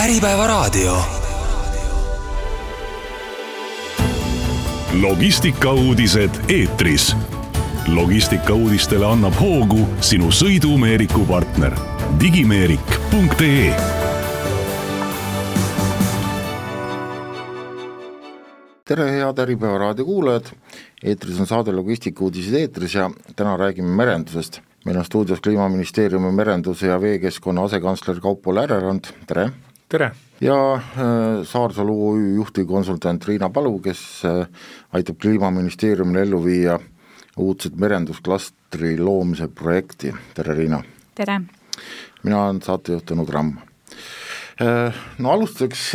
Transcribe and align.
Äripäevaraadio. 0.00 0.96
logistikauudised 5.00 6.30
eetris. 6.48 7.16
logistikauudistele 7.94 9.06
annab 9.06 9.36
hoogu 9.40 9.84
sinu 10.00 10.30
sõidumeeriku 10.32 11.26
partner 11.28 11.76
digimeerik.ee 12.20 13.74
tere, 18.84 19.12
head 19.12 19.38
Äripäeva 19.38 19.78
raadio 19.78 20.04
kuulajad, 20.04 20.52
eetris 21.04 21.40
on 21.40 21.46
saade 21.46 21.72
Logistikauudised 21.72 22.54
eetris 22.54 22.94
ja 22.94 23.10
täna 23.36 23.56
räägime 23.56 23.96
merendusest. 23.96 24.60
meil 24.84 24.96
on 24.96 25.04
stuudios 25.04 25.40
Kliimaministeeriumi 25.40 26.32
merenduse 26.32 26.86
ja 26.86 27.00
veekeskkonna 27.00 27.64
asekantsler 27.64 28.20
Kaupo 28.20 28.54
Lärerand, 28.54 29.04
tere! 29.26 29.50
Tere! 29.90 30.12
ja 30.40 30.56
äh, 30.74 31.44
Saarsalu 31.44 31.94
OÜ 32.08 32.34
juhtivkonsultant 32.34 33.26
Riina 33.28 33.50
Palu, 33.50 33.78
kes 33.82 34.22
äh, 34.24 34.46
aitab 34.94 35.18
Kliimaministeeriumil 35.20 36.22
ellu 36.22 36.40
viia 36.44 36.78
uudset 37.40 37.76
merendusklastri 37.76 38.96
loomise 38.98 39.48
projekti, 39.48 40.12
tere 40.34 40.54
Riina! 40.56 40.82
tere! 41.18 41.40
mina 42.22 42.44
olen 42.44 42.60
saatejuht 42.62 43.08
Tõnu 43.10 43.26
Tramm. 43.28 43.56
Äh, 44.62 45.02
no 45.18 45.34
alustuseks 45.34 45.90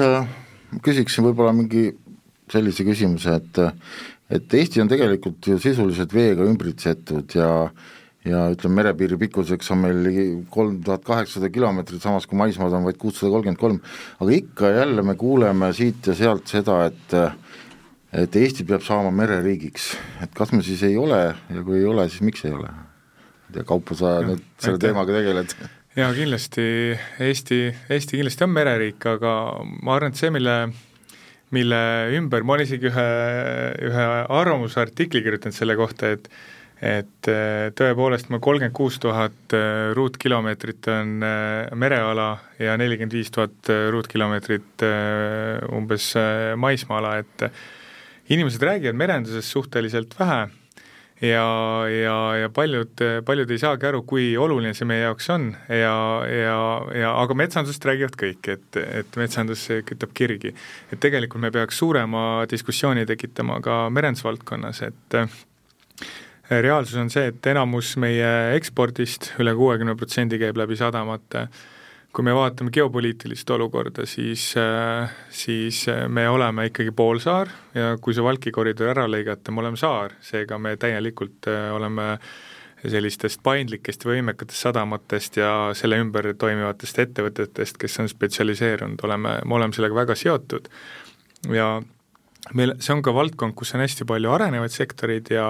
küsiksin 0.83 1.29
võib-olla 1.29 1.53
mingi 1.55 1.87
sellise 2.51 2.85
küsimuse, 2.85 3.39
et 3.39 3.63
et 4.35 4.53
Eesti 4.57 4.81
on 4.81 4.89
tegelikult 4.89 5.45
ju 5.47 5.59
sisuliselt 5.61 6.13
veega 6.13 6.45
ümbritsetud 6.49 7.35
ja 7.37 7.49
ja 8.25 8.45
ütleme, 8.53 8.81
merepiiri 8.81 9.17
pikkuseks 9.21 9.69
on 9.75 9.83
meil 9.83 10.01
ligi 10.05 10.25
kolm 10.53 10.79
tuhat 10.85 11.05
kaheksasada 11.05 11.51
kilomeetrit, 11.53 12.01
samas 12.03 12.25
kui 12.29 12.39
maismaad 12.39 12.73
on 12.73 12.87
vaid 12.87 12.97
kuussada 13.01 13.31
kolmkümmend 13.33 13.61
kolm, 13.61 13.79
aga 14.19 14.35
ikka 14.39 14.71
ja 14.71 14.83
jälle 14.83 15.05
me 15.05 15.15
kuuleme 15.19 15.71
siit 15.77 16.09
ja 16.09 16.17
sealt 16.17 16.49
seda, 16.51 16.81
et 16.89 17.17
et 18.15 18.35
Eesti 18.39 18.63
peab 18.63 18.83
saama 18.85 19.11
mereriigiks, 19.11 19.89
et 20.23 20.35
kas 20.37 20.53
me 20.55 20.63
siis 20.63 20.83
ei 20.87 20.95
ole 20.97 21.21
ja 21.27 21.63
kui 21.67 21.81
ei 21.81 21.87
ole, 21.89 22.07
siis 22.09 22.23
miks 22.25 22.45
ei 22.47 22.53
ole? 22.55 22.71
ja 23.55 23.63
Kaupo, 23.63 23.95
sa 23.95 24.17
ja, 24.19 24.27
nüüd 24.31 24.43
selle 24.57 24.79
aitäh. 24.79 24.87
teemaga 24.89 25.15
tegeled 25.15 25.55
jaa, 25.95 26.09
kindlasti 26.15 26.65
Eesti, 27.23 27.61
Eesti 27.89 28.17
kindlasti 28.17 28.47
on 28.47 28.53
mereriik, 28.55 29.05
aga 29.15 29.37
ma 29.83 29.95
arvan, 29.99 30.15
et 30.15 30.19
see, 30.19 30.33
mille 30.33 30.57
mille 31.53 31.79
ümber, 32.17 32.43
ma 32.43 32.55
olen 32.55 32.65
isegi 32.65 32.89
ühe, 32.89 33.07
ühe 33.85 34.05
arvamusartikli 34.33 35.21
kirjutanud 35.23 35.55
selle 35.55 35.75
kohta, 35.77 36.15
et 36.17 36.29
et 36.85 37.29
äh, 37.31 37.69
tõepoolest 37.77 38.29
meil 38.29 38.41
kolmkümmend 38.43 38.75
kuus 38.75 38.99
tuhat 39.01 39.55
äh, 39.55 39.91
ruutkilomeetrit 39.97 40.89
on 40.93 41.15
äh, 41.25 41.71
mereala 41.77 42.27
ja 42.61 42.75
nelikümmend 42.79 43.15
viis 43.15 43.31
tuhat 43.33 43.71
ruutkilomeetrit 43.91 44.85
umbes 45.75 46.11
maismaa-ala, 46.61 47.17
et 47.23 47.47
inimesed 48.31 48.63
räägivad 48.63 48.97
merendusest 48.99 49.51
suhteliselt 49.51 50.13
vähe 50.19 50.45
ja, 51.25 51.47
ja, 51.89 52.15
ja 52.39 52.51
paljud, 52.53 53.01
paljud 53.25 53.51
ei 53.51 53.59
saagi 53.61 53.89
aru, 53.89 54.03
kui 54.07 54.29
oluline 54.39 54.75
see 54.77 54.87
meie 54.87 55.03
jaoks 55.03 55.29
on 55.35 55.49
ja, 55.67 55.95
ja, 56.29 56.59
ja 57.01 57.15
aga 57.21 57.37
metsandusest 57.41 57.89
räägivad 57.89 58.15
kõik, 58.21 58.51
et, 58.55 58.79
et 59.01 59.19
metsandus 59.19 59.67
kütab 59.89 60.15
kirgi. 60.15 60.53
et 60.91 61.01
tegelikult 61.01 61.43
me 61.43 61.51
peaks 61.55 61.81
suurema 61.81 62.45
diskussiooni 62.51 63.07
tekitama 63.09 63.59
ka 63.65 63.85
merendusvaldkonnas, 63.95 64.85
et 64.87 65.19
reaalsus 66.49 66.97
on 67.01 67.09
see, 67.09 67.29
et 67.31 67.47
enamus 67.51 67.95
meie 68.01 68.55
ekspordist 68.55 69.31
üle, 69.35 69.45
üle 69.45 69.55
kuuekümne 69.57 69.95
protsendi 69.97 70.39
käib 70.41 70.57
läbi 70.59 70.77
sadamate. 70.79 71.47
Kui 72.15 72.23
me 72.23 72.31
vaatame 72.31 72.71
geopoliitilist 72.71 73.49
olukorda, 73.51 74.05
siis, 74.07 74.53
äh, 74.55 75.11
siis 75.29 75.81
äh, 75.91 76.05
me 76.07 76.29
oleme 76.31 76.69
ikkagi 76.69 76.93
poolsaar 76.95 77.51
ja 77.75 77.97
kui 77.99 78.15
see 78.15 78.23
Valki 78.23 78.53
koridor 78.55 78.93
ära 78.93 79.03
lõigata, 79.09 79.51
me 79.51 79.59
oleme 79.65 79.79
saar, 79.79 80.15
seega 80.23 80.59
me 80.61 80.77
täielikult 80.79 81.49
äh, 81.51 81.73
oleme 81.75 82.13
sellistest 82.85 83.41
paindlikest 83.43 84.05
võimekatest 84.05 84.67
sadamatest 84.67 85.41
ja 85.41 85.51
selle 85.75 85.99
ümber 85.99 86.29
toimivatest 86.39 87.01
ettevõtetest, 87.03 87.79
kes 87.81 87.99
on 87.99 88.07
spetsialiseerunud, 88.11 89.01
oleme, 89.03 89.39
me 89.43 89.57
oleme 89.57 89.75
sellega 89.75 89.97
väga 89.97 90.15
seotud. 90.19 90.69
Ja 91.51 91.73
meil, 92.53 92.75
see 92.79 92.93
on 92.95 93.03
ka 93.03 93.11
valdkond, 93.15 93.57
kus 93.57 93.73
on 93.75 93.83
hästi 93.83 94.07
palju 94.07 94.31
arenevaid 94.37 94.71
sektoreid 94.71 95.33
ja 95.33 95.49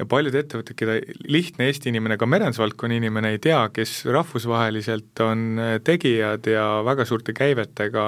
ja 0.00 0.06
paljud 0.08 0.36
ettevõtted, 0.36 0.76
keda 0.78 0.98
lihtne 1.28 1.68
Eesti 1.68 1.90
inimene, 1.92 2.16
ka 2.20 2.28
merendusvaldkonna 2.28 2.96
inimene 2.96 3.34
ei 3.34 3.40
tea, 3.42 3.60
kes 3.74 4.04
rahvusvaheliselt 4.08 5.20
on 5.24 5.46
äh, 5.60 5.76
tegijad 5.84 6.48
ja 6.48 6.66
väga 6.86 7.06
suurte 7.08 7.34
käivetega 7.36 8.06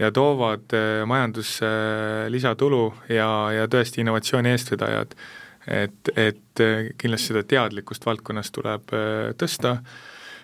ja 0.00 0.10
toovad 0.12 0.74
äh, 0.76 1.02
majandusse 1.08 1.68
äh, 1.68 2.26
lisatulu 2.32 2.84
ja, 3.08 3.28
ja 3.56 3.68
tõesti 3.72 4.04
innovatsiooni 4.04 4.52
eestvedajad, 4.52 5.16
et, 5.72 6.14
et 6.18 6.64
kindlasti 6.98 7.32
seda 7.32 7.44
teadlikkust 7.48 8.04
valdkonnas 8.06 8.50
tuleb 8.52 8.90
tõsta. 9.38 9.76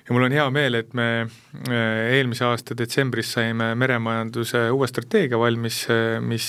Ja 0.07 0.15
mul 0.15 0.25
on 0.25 0.33
hea 0.33 0.45
meel, 0.55 0.79
et 0.79 0.95
me 0.97 1.27
eelmise 1.69 2.47
aasta 2.47 2.77
detsembris 2.79 3.33
saime 3.35 3.73
meremajanduse 3.77 4.63
uue 4.73 4.87
strateegia 4.89 5.41
valmis, 5.43 5.83
mis 6.25 6.47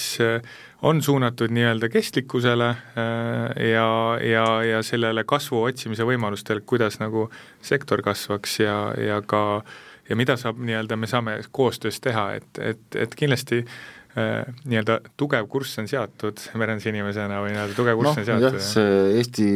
on 0.82 1.02
suunatud 1.02 1.52
nii-öelda 1.52 1.90
kestlikkusele 1.90 2.70
äh, 2.70 3.70
ja, 3.72 4.20
ja, 4.32 4.64
ja 4.64 4.82
sellele 4.84 5.24
kasvu 5.28 5.64
otsimise 5.64 6.08
võimalustele, 6.08 6.64
kuidas 6.66 7.00
nagu 7.02 7.28
sektor 7.62 8.02
kasvaks 8.06 8.60
ja, 8.64 8.80
ja 8.98 9.22
ka 9.22 9.64
ja 10.10 10.18
mida 10.18 10.38
saab 10.40 10.60
nii-öelda, 10.64 10.98
me 10.98 11.08
saame 11.08 11.40
koostöös 11.52 12.00
teha, 12.02 12.32
et, 12.40 12.62
et, 12.64 12.82
et 12.96 13.16
kindlasti 13.16 13.60
äh, 13.60 14.48
nii-öelda 14.64 15.00
tugev 15.20 15.50
kurss 15.52 15.82
on 15.82 15.90
seatud 15.92 16.40
merendusinimesena 16.62 17.42
või 17.44 17.54
nii-öelda 17.54 17.76
tugev 17.78 18.00
kurss 18.00 18.16
no, 18.16 18.24
on 18.24 18.30
seatud. 18.30 18.48
jah, 18.48 18.70
see 18.72 19.18
Eesti 19.20 19.50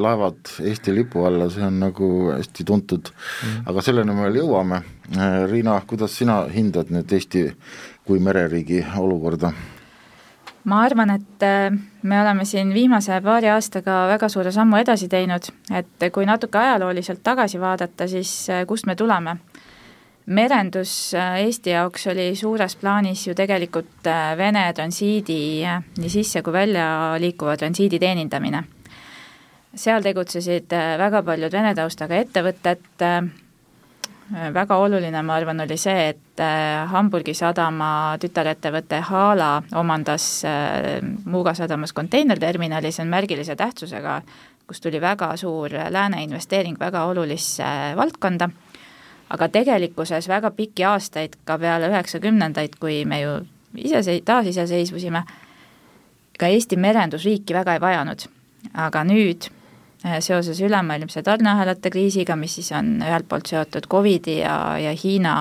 laevad 0.00 0.54
Eesti 0.64 0.94
lipu 0.96 1.26
alla, 1.28 1.50
see 1.52 1.66
on 1.66 1.76
nagu 1.82 2.08
hästi 2.32 2.66
tuntud 2.72 3.12
mm, 3.12 3.42
-hmm. 3.42 3.68
aga 3.72 3.84
selleni 3.84 4.16
me 4.16 4.26
veel 4.28 4.40
jõuame. 4.42 4.80
Äh, 5.12 5.42
Riina, 5.50 5.76
kuidas 5.86 6.16
sina 6.16 6.40
hindad 6.54 6.88
nüüd 6.94 7.12
Eesti 7.12 7.50
kui 8.08 8.18
mereriigi 8.18 8.80
olukorda? 8.98 9.52
Ma 10.64 10.82
arvan, 10.84 11.10
et 11.10 11.42
äh, 11.42 11.70
me 12.02 12.20
oleme 12.20 12.44
siin 12.44 12.74
viimase 12.74 13.20
paari 13.24 13.48
aastaga 13.48 14.04
väga 14.10 14.28
suure 14.28 14.52
sammu 14.52 14.80
edasi 14.80 15.08
teinud, 15.08 15.48
et 15.72 16.08
kui 16.12 16.26
natuke 16.28 16.58
ajalooliselt 16.58 17.22
tagasi 17.24 17.60
vaadata, 17.60 18.08
siis 18.08 18.32
äh, 18.50 18.66
kust 18.66 18.86
me 18.86 18.96
tuleme? 18.96 19.38
merendus 20.30 21.14
äh, 21.16 21.40
Eesti 21.42 21.72
jaoks 21.72 22.06
oli 22.12 22.28
suures 22.36 22.76
plaanis 22.76 23.24
ju 23.26 23.34
tegelikult 23.34 24.06
Vene 24.36 24.66
transiidi 24.76 25.64
nii 25.98 26.10
sisse 26.12 26.42
kui 26.42 26.52
välja 26.52 27.16
liikuva 27.18 27.56
transiidi 27.56 27.98
teenindamine. 27.98 28.62
seal 29.74 30.02
tegutsesid 30.02 30.70
väga 30.98 31.22
paljud 31.22 31.52
Vene 31.52 31.74
taustaga 31.74 32.20
ettevõtted, 32.20 32.84
väga 34.30 34.76
oluline, 34.76 35.22
ma 35.22 35.34
arvan, 35.34 35.60
oli 35.64 35.76
see, 35.80 36.08
et 36.12 36.42
äh, 36.42 36.86
Hamburgi 36.90 37.34
sadama 37.34 38.16
tütarettevõte 38.22 39.00
Hala 39.08 39.50
omandas 39.78 40.44
äh, 40.46 41.00
Muuga 41.24 41.54
sadamas 41.58 41.92
konteinerterminali, 41.96 42.92
see 42.94 43.04
on 43.04 43.10
märgilise 43.10 43.56
tähtsusega, 43.58 44.20
kus 44.70 44.80
tuli 44.80 45.00
väga 45.02 45.32
suur 45.40 45.74
lääne 45.90 46.22
investeering 46.22 46.78
väga 46.80 47.04
olulisse 47.10 47.66
valdkonda, 47.98 48.50
aga 49.34 49.48
tegelikkuses 49.48 50.28
väga 50.30 50.50
pikki 50.54 50.86
aastaid, 50.86 51.38
ka 51.44 51.58
peale 51.58 51.90
üheksakümnendaid, 51.90 52.78
kui 52.80 53.04
me 53.04 53.22
ju 53.24 53.38
ise, 53.82 54.20
taasiseseisvusime, 54.24 55.24
ka 56.38 56.46
Eesti 56.46 56.78
merendusriiki 56.78 57.54
väga 57.54 57.74
ei 57.74 57.82
vajanud. 57.82 58.28
aga 58.76 59.00
nüüd 59.08 59.48
Äh, 59.50 59.59
seoses 60.20 60.60
ülemaailmse 60.60 61.22
tarneahelate 61.22 61.90
kriisiga, 61.90 62.36
mis 62.36 62.54
siis 62.54 62.72
on 62.72 62.98
ühelt 63.04 63.28
poolt 63.28 63.50
seotud 63.50 63.88
Covidi 63.90 64.38
ja, 64.38 64.78
ja 64.80 64.94
Hiina, 64.96 65.34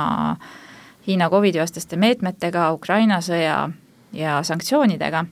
Hiina 1.08 1.30
Covidi 1.30 1.62
vastaste 1.62 1.98
meetmetega, 2.00 2.72
Ukraina 2.76 3.22
sõja 3.24 3.70
ja 4.14 4.40
sanktsioonidega, 4.44 5.26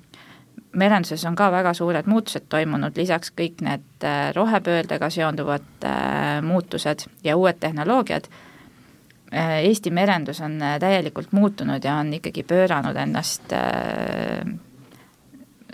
merenduses 0.79 1.25
on 1.27 1.35
ka 1.35 1.51
väga 1.51 1.73
suured 1.75 2.07
muutused 2.07 2.47
toimunud, 2.49 2.97
lisaks 2.97 3.33
kõik 3.35 3.63
need 3.67 4.07
äh, 4.07 4.29
rohepöördega 4.35 5.09
seonduvad 5.09 5.85
äh, 5.85 6.41
muutused 6.45 7.07
ja 7.23 7.37
uued 7.37 7.59
tehnoloogiad, 7.59 8.29
Eesti 9.27 9.91
merendus 9.91 10.37
on 10.39 10.53
täielikult 10.79 11.33
muutunud 11.35 11.83
ja 11.83 11.97
on 11.99 12.13
ikkagi 12.15 12.45
pööranud 12.47 12.95
ennast 12.95 13.51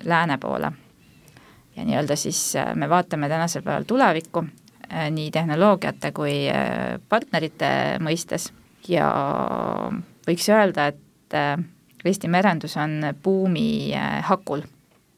lääne 0.10 0.38
poole 0.42 0.72
ja 1.76 1.86
nii-öelda 1.86 2.16
siis 2.16 2.56
äh, 2.56 2.76
me 2.76 2.90
vaatame 2.90 3.30
tänasel 3.30 3.62
päeval 3.62 3.84
tulevikku 3.88 4.44
äh, 4.44 5.10
nii 5.12 5.32
tehnoloogiate 5.32 6.12
kui 6.12 6.36
äh, 6.50 7.00
partnerite 7.10 7.70
mõistes 8.04 8.52
ja 8.88 9.10
võiks 10.28 10.50
öelda, 10.50 10.92
et 10.92 11.00
Eesti 12.04 12.28
merendus 12.28 12.76
on 12.78 13.00
buumi 13.24 13.96
hakul. 14.28 14.62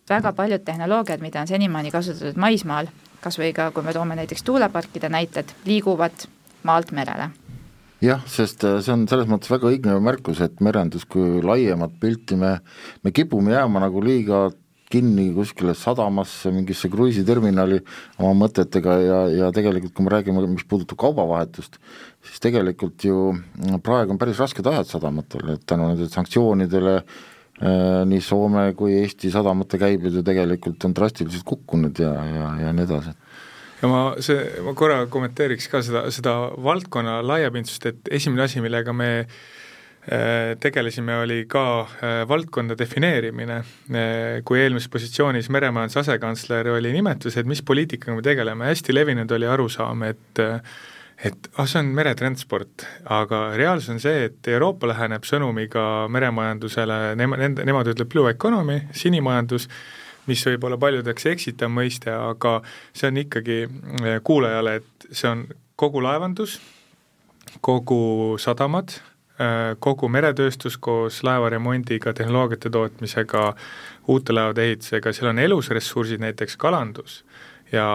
väga 0.09 0.31
paljud 0.33 0.61
tehnoloogiad, 0.63 1.19
mida 1.19 1.41
on 1.41 1.47
senimaani 1.47 1.91
kasutatud 1.91 2.37
maismaal, 2.37 2.87
kas 3.21 3.39
või 3.41 3.49
ka 3.53 3.71
kui 3.71 3.83
me 3.83 3.93
toome 3.93 4.15
näiteks 4.15 4.43
tuuleparkide 4.43 5.09
näited, 5.09 5.49
liiguvad 5.65 6.27
maalt 6.63 6.91
merele 6.91 7.29
jah, 8.01 8.21
sest 8.27 8.61
see 8.61 8.93
on 8.93 9.07
selles 9.09 9.27
mõttes 9.27 9.49
väga 9.49 9.67
õige 9.67 9.97
märkus, 9.99 10.39
et 10.45 10.61
merendus 10.61 11.05
kui 11.09 11.41
laiemat 11.41 11.97
pilti 11.99 12.37
me, 12.37 12.59
me 13.03 13.11
kipume 13.11 13.51
jääma 13.51 13.81
nagu 13.81 14.03
liiga 14.03 14.51
kinni 14.95 15.27
kuskile 15.35 15.75
sadamasse, 15.77 16.51
mingisse 16.55 16.89
kruiisiterminali 16.91 17.81
oma 18.21 18.33
mõtetega 18.45 18.97
ja, 19.03 19.19
ja 19.33 19.51
tegelikult 19.55 19.95
kui 19.95 20.05
me 20.05 20.13
räägime, 20.13 20.43
mis 20.53 20.67
puudutab 20.69 20.99
kaubavahetust, 21.03 21.79
siis 22.25 22.43
tegelikult 22.43 23.05
ju 23.07 23.33
praegu 23.83 24.15
on 24.15 24.21
päris 24.21 24.39
rasked 24.43 24.67
ajad 24.71 24.89
sadamatel, 24.89 25.55
et 25.55 25.65
tänu 25.67 25.89
nendele 25.89 26.11
sanktsioonidele 26.13 26.95
äh, 27.01 28.05
nii 28.07 28.23
Soome 28.23 28.69
kui 28.79 28.95
Eesti 29.01 29.33
sadamate 29.33 29.81
käibed 29.81 30.15
ju 30.15 30.23
tegelikult 30.25 30.87
on 30.87 30.95
drastiliselt 30.95 31.47
kukkunud 31.47 31.99
ja, 31.99 32.13
ja, 32.31 32.47
ja 32.67 32.73
nii 32.75 32.87
edasi. 32.87 33.15
Ja 33.81 33.91
ma 33.91 34.01
see, 34.23 34.39
ma 34.63 34.71
korra 34.77 35.03
kommenteeriks 35.11 35.67
ka 35.69 35.83
seda, 35.83 36.05
seda 36.15 36.37
valdkonna 36.63 37.19
laiapindsust, 37.27 37.91
et 37.91 38.15
esimene 38.15 38.47
asi, 38.47 38.63
millega 38.63 38.95
me 38.95 39.09
äh, 39.19 39.37
tegelesime, 40.61 41.15
oli 41.17 41.45
ka 41.49 41.63
äh, 41.81 42.19
valdkonda 42.29 42.77
defineerimine. 42.77 43.61
Äh, 43.89 44.41
kui 44.45 44.59
eelmises 44.61 44.89
positsioonis 44.93 45.49
meremajanduse 45.53 46.03
asekantsler 46.03 46.69
oli 46.75 46.91
nimetus, 46.93 47.37
et 47.37 47.49
mis 47.49 47.63
poliitikaga 47.65 48.17
me 48.17 48.25
tegeleme, 48.25 48.67
hästi 48.69 48.93
levinud 48.93 49.31
oli 49.37 49.49
arusaam, 49.49 50.05
et 50.09 50.43
et 51.15 51.47
ah, 51.55 51.63
see 51.63 51.79
on 51.79 51.93
meretransport, 51.95 52.83
aga 53.15 53.37
reaalsus 53.55 53.93
on 53.93 54.01
see, 54.03 54.25
et 54.27 54.47
Euroopa 54.51 54.89
läheneb 54.91 55.23
sõnumiga 55.23 56.09
meremajandusele, 56.11 56.97
nema-, 57.15 57.39
nende, 57.39 57.63
nemad 57.65 57.87
ütleb 57.93 58.09
blue 58.11 58.27
economy, 58.29 58.81
sinimajandus, 58.91 59.69
mis 60.27 60.43
võib 60.49 60.67
olla 60.67 60.77
paljudeks 60.81 61.29
eksitav 61.31 61.71
mõiste, 61.71 62.11
aga 62.11 62.57
see 62.91 63.07
on 63.07 63.21
ikkagi 63.23 63.57
kuulajale, 64.27 64.75
et 64.81 65.07
see 65.07 65.31
on 65.31 65.45
kogu 65.79 66.03
laevandus, 66.03 66.59
kogu 67.63 68.35
sadamad, 68.41 68.97
kogu 69.79 70.07
meretööstus 70.07 70.77
koos 70.79 71.17
laevaremondiga, 71.27 72.13
tehnoloogiate 72.15 72.69
tootmisega, 72.71 73.49
uute 74.07 74.35
laevade 74.35 74.63
ehitusega, 74.69 75.11
seal 75.13 75.31
on 75.33 75.41
elusressursid, 75.43 76.21
näiteks 76.23 76.55
kalandus 76.61 77.23
ja 77.71 77.85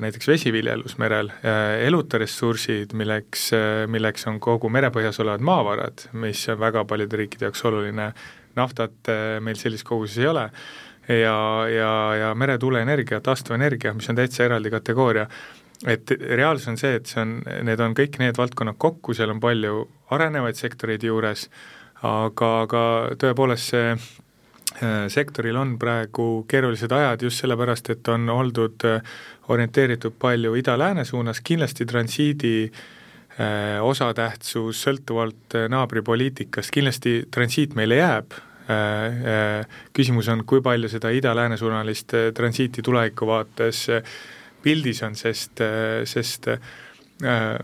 näiteks 0.00 0.28
vesiviljelus 0.28 0.96
merel, 0.98 1.28
eh, 1.42 1.84
eluta 1.86 2.18
ressursid, 2.18 2.94
milleks, 2.94 3.50
milleks 3.92 4.26
on 4.30 4.40
kogu 4.40 4.70
merepõhjas 4.72 5.20
olevad 5.20 5.44
maavarad, 5.44 6.08
mis 6.12 6.46
on 6.48 6.60
väga 6.60 6.84
paljude 6.84 7.20
riikide 7.20 7.48
jaoks 7.48 7.64
oluline, 7.68 8.12
naftat 8.56 9.12
meil 9.40 9.58
sellises 9.60 9.84
koguses 9.84 10.18
ei 10.22 10.30
ole. 10.32 10.50
Ja, 11.08 11.36
ja, 11.70 11.90
ja 12.18 12.32
meretuuleenergia, 12.34 13.20
taastuvenergia, 13.22 13.92
mis 13.94 14.08
on 14.10 14.16
täitsa 14.18 14.42
eraldi 14.42 14.72
kategooria, 14.74 15.28
et 15.84 16.10
reaalsus 16.10 16.68
on 16.72 16.78
see, 16.80 16.94
et 16.98 17.06
see 17.10 17.20
on, 17.22 17.38
need 17.66 17.80
on 17.84 17.94
kõik 17.96 18.20
need 18.22 18.38
valdkonnad 18.38 18.78
kokku, 18.80 19.14
seal 19.16 19.32
on 19.34 19.40
palju 19.42 19.82
arenevaid 20.14 20.56
sektoreid 20.56 21.04
juures, 21.04 21.48
aga, 22.06 22.50
aga 22.64 22.82
tõepoolest 23.20 23.72
see 23.74 23.90
äh, 23.92 25.06
sektoril 25.12 25.58
on 25.60 25.76
praegu 25.80 26.46
keerulised 26.48 26.92
ajad 26.92 27.26
just 27.28 27.44
sellepärast, 27.44 27.92
et 27.92 28.12
on 28.12 28.28
oldud 28.32 28.88
äh, 28.88 29.16
orienteeritud 29.52 30.16
palju 30.18 30.56
ida-lääne 30.62 31.04
suunas, 31.04 31.42
kindlasti 31.44 31.86
transiidi 31.86 32.56
äh, 32.66 33.76
osatähtsus 33.84 34.80
sõltuvalt 34.88 35.60
naabripoliitikast, 35.68 36.72
kindlasti 36.72 37.18
transiit 37.34 37.76
meile 37.76 38.00
jääb, 38.00 38.38
Äh, 38.66 39.06
äh, 39.60 39.66
küsimus 39.94 40.26
on, 40.32 40.40
kui 40.42 40.58
palju 40.58 40.88
seda 40.90 41.12
ida-lääne 41.14 41.54
suunalist 41.56 42.14
äh, 42.18 42.32
transiiti 42.34 42.82
tuleviku 42.82 43.28
vaates 43.28 43.84
pildis 44.66 45.02
on, 45.06 45.14
sest, 45.18 45.62
sest 46.10 46.50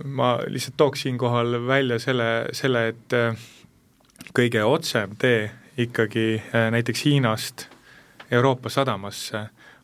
ma 0.09 0.29
lihtsalt 0.49 0.79
tooks 0.81 1.03
siinkohal 1.05 1.59
välja 1.67 1.99
selle, 2.01 2.29
selle, 2.57 2.87
et 2.95 3.17
kõige 4.33 4.63
otsem 4.65 5.17
tee 5.21 5.51
ikkagi 5.83 6.39
näiteks 6.73 7.05
Hiinast 7.05 7.67
Euroopa 8.33 8.73
sadamasse 8.73 9.43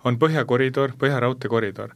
on 0.09 0.17
põhjakoridor, 0.17 0.95
põhjaraudteekoridor. 0.97 1.93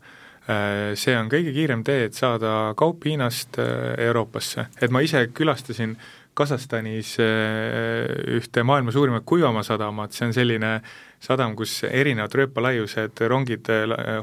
See 0.99 1.15
on 1.17 1.31
kõige 1.33 1.55
kiirem 1.55 1.85
tee, 1.87 2.11
et 2.11 2.19
saada 2.19 2.75
kaup 2.77 3.07
Hiinast 3.09 3.57
Euroopasse, 3.63 4.67
et 4.83 4.93
ma 4.93 5.01
ise 5.07 5.29
külastasin 5.33 5.95
äh, 5.97 6.23
Kasahstanis 6.35 7.19
äh, 7.21 8.09
ühte 8.39 8.63
maailma 8.65 8.93
suurimat 8.93 9.25
kuivamaasadamat, 9.29 10.15
see 10.17 10.31
on 10.31 10.33
selline 10.33 10.71
sadam, 11.23 11.55
kus 11.59 11.79
erinevad 11.87 12.35
rööpalaiused 12.35 13.23
rongid 13.31 13.71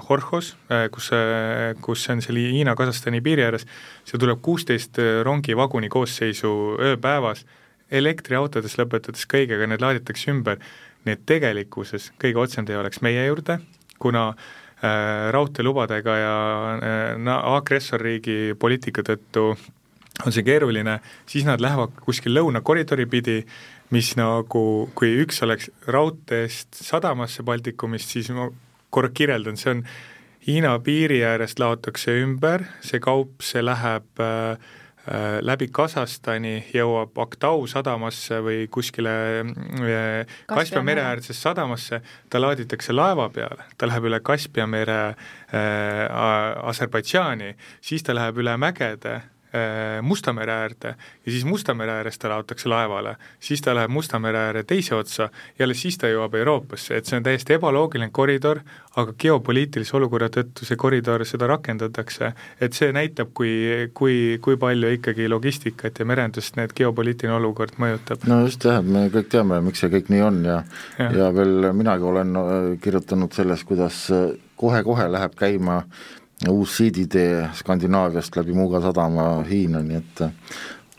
Horhos, 0.09 0.53
äh, 0.71 0.89
kus, 0.91 1.11
äh, 1.15 1.73
kus 1.81 2.03
on 2.11 2.21
selle 2.25 2.43
Hiina-Kasahstani 2.51 3.23
piiri 3.23 3.47
ääres, 3.47 3.65
seal 4.05 4.21
tuleb 4.21 4.41
kuusteist 4.43 4.99
rongivaguni 5.23 5.89
koosseisu 5.89 6.51
ööpäevas, 6.91 7.45
elektriautodes 7.89 8.77
lõpetades 8.77 9.25
kõigega, 9.29 9.67
need 9.67 9.81
laaditakse 9.81 10.31
ümber, 10.33 10.59
nii 11.05 11.15
et 11.15 11.25
tegelikkuses 11.29 12.11
kõige 12.21 12.43
otsem 12.43 12.67
tee 12.67 12.77
oleks 12.77 13.01
meie 13.05 13.23
juurde, 13.25 13.59
kuna 13.99 14.29
äh, 14.29 15.29
raudteelubadega 15.33 16.17
ja 16.19 16.35
äh, 16.75 17.35
agressorriigi 17.55 18.55
poliitika 18.59 19.05
tõttu 19.07 19.53
on 20.25 20.35
see 20.35 20.43
keeruline, 20.43 20.97
siis 21.29 21.45
nad 21.47 21.61
lähevad 21.63 21.95
kuskil 22.03 22.35
lõunakoridori 22.35 23.05
pidi, 23.07 23.37
mis 23.94 24.13
nagu, 24.18 24.63
kui 24.97 25.15
üks 25.24 25.41
oleks 25.45 25.69
raudteest 25.89 26.77
sadamasse 26.83 27.44
Baltikumist, 27.45 28.12
siis 28.13 28.30
ma 28.36 28.50
korra 28.94 29.12
kirjeldan, 29.13 29.57
see 29.57 29.77
on 29.77 29.86
Hiina 30.47 30.77
piiri 30.81 31.19
äärest 31.27 31.59
laotakse 31.59 32.13
ümber, 32.24 32.63
see 32.86 33.01
kaup, 33.03 33.44
see 33.44 33.59
läheb 33.62 34.21
äh, 34.24 34.56
äh 35.09 35.39
läbi 35.44 35.68
Kasahstani, 35.68 36.53
jõuab 36.74 37.18
Aktau 37.21 37.65
sadamasse 37.68 38.39
või 38.45 38.69
kuskile 38.71 39.15
äh, 39.44 40.38
Kaspia 40.47 40.81
mere 40.85 41.03
äärsesse 41.09 41.42
sadamasse, 41.42 42.00
ta 42.30 42.42
laaditakse 42.42 42.95
laeva 42.95 43.27
peale, 43.35 43.68
ta 43.77 43.89
läheb 43.89 44.07
üle 44.09 44.21
Kaspia 44.24 44.65
mere 44.68 45.00
äh, 45.09 46.69
Aserbaidžaani, 46.71 47.51
siis 47.81 48.07
ta 48.07 48.15
läheb 48.15 48.39
üle 48.39 48.56
mägede 48.57 49.19
Musta 50.01 50.33
mere 50.33 50.53
äärde 50.53 50.91
ja 51.25 51.31
siis 51.31 51.45
Musta 51.45 51.73
mere 51.73 51.91
äärest 51.91 52.21
ta 52.21 52.29
laotakse 52.29 52.69
laevale, 52.69 53.15
siis 53.39 53.61
ta 53.65 53.73
läheb 53.73 53.89
Musta 53.89 54.19
mere 54.19 54.37
ääre 54.37 54.63
teise 54.63 54.95
otsa 54.95 55.29
ja 55.59 55.65
alles 55.65 55.81
siis 55.81 55.97
ta 55.97 56.07
jõuab 56.11 56.35
Euroopasse, 56.37 56.97
et 56.97 57.09
see 57.09 57.17
on 57.17 57.25
täiesti 57.25 57.55
ebaloogiline 57.57 58.11
koridor, 58.13 58.61
aga 58.95 59.15
geopoliitilise 59.17 59.97
olukorra 59.97 60.29
tõttu 60.33 60.67
see 60.67 60.77
koridor, 60.77 61.25
seda 61.25 61.49
rakendatakse, 61.49 62.31
et 62.61 62.77
see 62.77 62.91
näitab, 62.93 63.33
kui, 63.33 63.89
kui, 63.93 64.37
kui 64.41 64.59
palju 64.61 64.93
ikkagi 64.99 65.29
logistikat 65.31 65.99
ja 65.99 66.05
merendust 66.05 66.59
need 66.59 66.75
geopoliitiline 66.77 67.35
olukord 67.39 67.79
mõjutab. 67.81 68.27
no 68.29 68.43
just 68.45 68.65
jah, 68.69 68.83
me 68.85 69.07
kõik 69.13 69.33
teame, 69.33 69.61
miks 69.65 69.81
see 69.81 69.94
kõik 69.94 70.13
nii 70.13 70.21
on 70.25 70.44
ja 70.45 70.59
ja, 70.99 71.09
ja 71.23 71.33
veel 71.35 71.71
minagi 71.73 72.03
olen 72.03 72.35
äh, 72.35 72.53
kirjutanud 72.81 73.33
sellest, 73.35 73.65
kuidas 73.69 74.06
äh, 74.13 74.29
kohe-kohe 74.59 75.07
läheb 75.11 75.35
käima 75.39 75.81
uus 75.81 76.19
siiditee 76.47 77.49
Skandinaaviast 77.53 78.35
läbi 78.35 78.53
Muuga 78.55 78.81
sadama 78.81 79.43
Hiina, 79.49 79.81
nii 79.83 79.97
et 79.97 80.21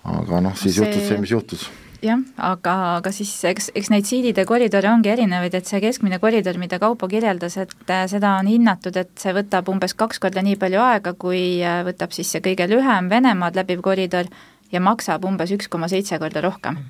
aga 0.04 0.40
noh, 0.40 0.56
siis 0.56 0.76
see... 0.76 0.84
juhtus 0.84 1.08
see, 1.08 1.20
mis 1.20 1.32
juhtus 1.32 1.70
jah, 2.04 2.20
aga, 2.36 2.74
aga 2.98 3.12
siis 3.14 3.32
eks, 3.48 3.70
eks 3.76 3.90
neid 3.92 4.08
siidide 4.08 4.44
koridore 4.48 4.90
ongi 4.90 5.12
erinevaid, 5.12 5.54
et 5.56 5.68
see 5.68 5.80
keskmine 5.82 6.20
koridor, 6.22 6.58
mida 6.60 6.80
Kaupo 6.82 7.08
kirjeldas, 7.10 7.56
et 7.60 7.92
äh, 7.92 8.06
seda 8.10 8.36
on 8.40 8.48
hinnatud, 8.50 8.96
et 8.96 9.12
see 9.20 9.34
võtab 9.36 9.68
umbes 9.72 9.94
kaks 9.98 10.22
korda 10.22 10.44
nii 10.44 10.56
palju 10.60 10.80
aega, 10.84 11.14
kui 11.20 11.42
äh, 11.64 11.82
võtab 11.86 12.14
siis 12.16 12.30
see 12.32 12.44
kõige 12.44 12.68
lühem 12.70 13.10
Venemaad 13.12 13.58
läbiv 13.60 13.84
koridor 13.84 14.30
ja 14.72 14.82
maksab 14.82 15.24
umbes 15.28 15.52
üks 15.56 15.68
koma 15.70 15.90
seitse 15.92 16.18
korda 16.22 16.42
rohkem. 16.44 16.80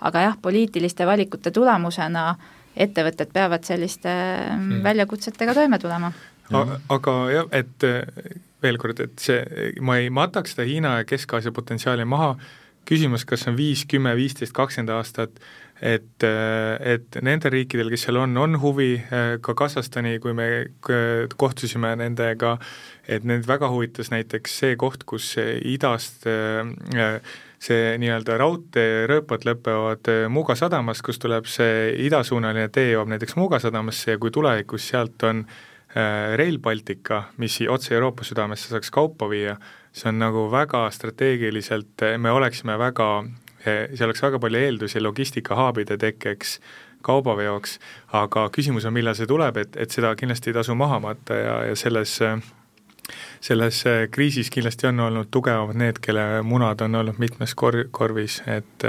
aga 0.00 0.22
jah, 0.28 0.36
poliitiliste 0.42 1.06
valikute 1.06 1.50
tulemusena 1.50 2.34
ettevõtted 2.76 3.32
peavad 3.34 3.66
selliste 3.66 4.10
hmm. 4.10 4.82
väljakutsetega 4.84 5.54
toime 5.54 5.78
tulema 5.78 6.12
aga 6.50 7.16
jah, 7.30 7.48
et 7.54 7.86
eh, 7.86 8.02
veel 8.62 8.78
kord, 8.80 9.00
et 9.02 9.22
see, 9.22 9.40
ma 9.84 9.98
ei 10.00 10.10
mataks 10.12 10.54
seda 10.54 10.66
Hiina 10.68 10.98
ja 10.98 11.08
Kesk-Aasia 11.08 11.54
potentsiaali 11.56 12.04
maha, 12.08 12.34
küsimus, 12.88 13.24
kas 13.28 13.46
on 13.48 13.56
viis, 13.58 13.86
kümme, 13.88 14.12
viisteist, 14.18 14.54
kakskümmend 14.56 14.92
aastat, 14.96 15.36
et, 15.80 16.24
eh, 16.26 16.96
et 16.96 17.20
nendel 17.24 17.54
riikidel, 17.54 17.92
kes 17.92 18.08
seal 18.08 18.18
on, 18.20 18.36
on 18.36 18.58
huvi, 18.60 18.94
eh, 19.00 19.36
ka 19.40 19.54
Kasahstani, 19.56 20.18
kui 20.20 20.34
me 20.36 20.48
kohtusime 21.36 21.94
nendega, 22.00 22.56
et 23.08 23.24
neid 23.24 23.46
väga 23.48 23.70
huvitas 23.70 24.10
näiteks 24.12 24.58
see 24.64 24.80
koht, 24.80 25.06
kus 25.08 25.36
idast 25.38 26.26
see 27.60 27.96
nii-öelda 28.00 28.38
raudteerööpad 28.40 29.42
lõpevad 29.44 30.08
Muuga 30.32 30.54
sadamas, 30.56 31.02
kus 31.04 31.20
tuleb 31.20 31.44
see 31.44 31.90
idasuunaline 32.06 32.70
tee 32.72 32.94
jõuab 32.94 33.10
näiteks 33.12 33.36
Muuga 33.36 33.58
sadamasse 33.60 34.14
ja 34.14 34.20
kui 34.20 34.32
tulevikus 34.32 34.86
sealt 34.88 35.26
on 35.28 35.42
äh, 35.44 35.58
Äh, 35.60 35.69
Rail 36.36 36.58
Baltica, 36.62 37.24
mis 37.42 37.56
otse 37.68 37.94
Euroopa 37.96 38.24
südamesse 38.24 38.70
saaks 38.70 38.92
kaupa 38.94 39.26
viia, 39.30 39.56
see 39.92 40.06
on 40.10 40.20
nagu 40.22 40.44
väga 40.52 40.84
strateegiliselt, 40.94 42.04
me 42.18 42.30
oleksime 42.30 42.76
väga, 42.78 43.08
eh, 43.64 43.88
see 43.94 44.06
oleks 44.06 44.22
väga 44.22 44.38
palju 44.38 44.60
eeldusi 44.60 45.02
logistikahaabide 45.02 45.98
tekkeks, 45.98 46.60
kaubaveoks, 47.02 47.78
aga 48.12 48.46
küsimus 48.54 48.86
on, 48.86 48.94
millal 48.94 49.16
see 49.18 49.26
tuleb, 49.26 49.56
et, 49.56 49.76
et 49.80 49.90
seda 49.90 50.12
kindlasti 50.14 50.52
ei 50.52 50.58
tasu 50.60 50.76
maha 50.78 51.00
matta 51.02 51.38
ja, 51.38 51.58
ja 51.70 51.76
selles 51.76 52.18
selles 53.40 53.84
kriisis 54.10 54.50
kindlasti 54.52 54.86
on 54.86 55.00
olnud 55.00 55.30
tugevamad 55.32 55.78
need, 55.80 55.98
kelle 56.04 56.42
munad 56.46 56.84
on 56.84 56.94
olnud 57.00 57.18
mitmes 57.18 57.56
kor-, 57.58 57.88
korvis, 57.90 58.42
et 58.46 58.86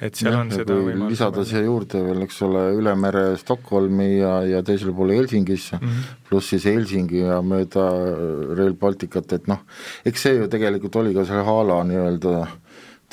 et 0.00 0.18
seal 0.18 0.32
ja, 0.32 0.40
on 0.42 0.50
seda 0.50 0.74
võimalust. 0.74 1.12
lisada 1.12 1.44
siia 1.46 1.62
juurde 1.64 2.00
veel, 2.04 2.24
eks 2.26 2.40
ole, 2.46 2.64
üle 2.78 2.94
mere 2.98 3.24
Stockholmi 3.40 4.08
ja, 4.18 4.32
ja 4.48 4.62
teisele 4.66 4.94
poole 4.96 5.18
Helsingisse 5.18 5.78
mm, 5.78 5.86
-hmm. 5.88 6.16
pluss 6.28 6.50
siis 6.54 6.66
Helsingi 6.70 7.22
ja 7.22 7.40
mööda 7.42 7.86
Rail 8.58 8.74
Balticut, 8.80 9.32
et 9.32 9.46
noh, 9.50 9.62
eks 10.04 10.26
see 10.26 10.34
ju 10.40 10.48
tegelikult 10.48 10.96
oli 10.96 11.14
ka 11.14 11.24
selle 11.24 11.44
Haala 11.46 11.82
nii-öelda 11.84 12.46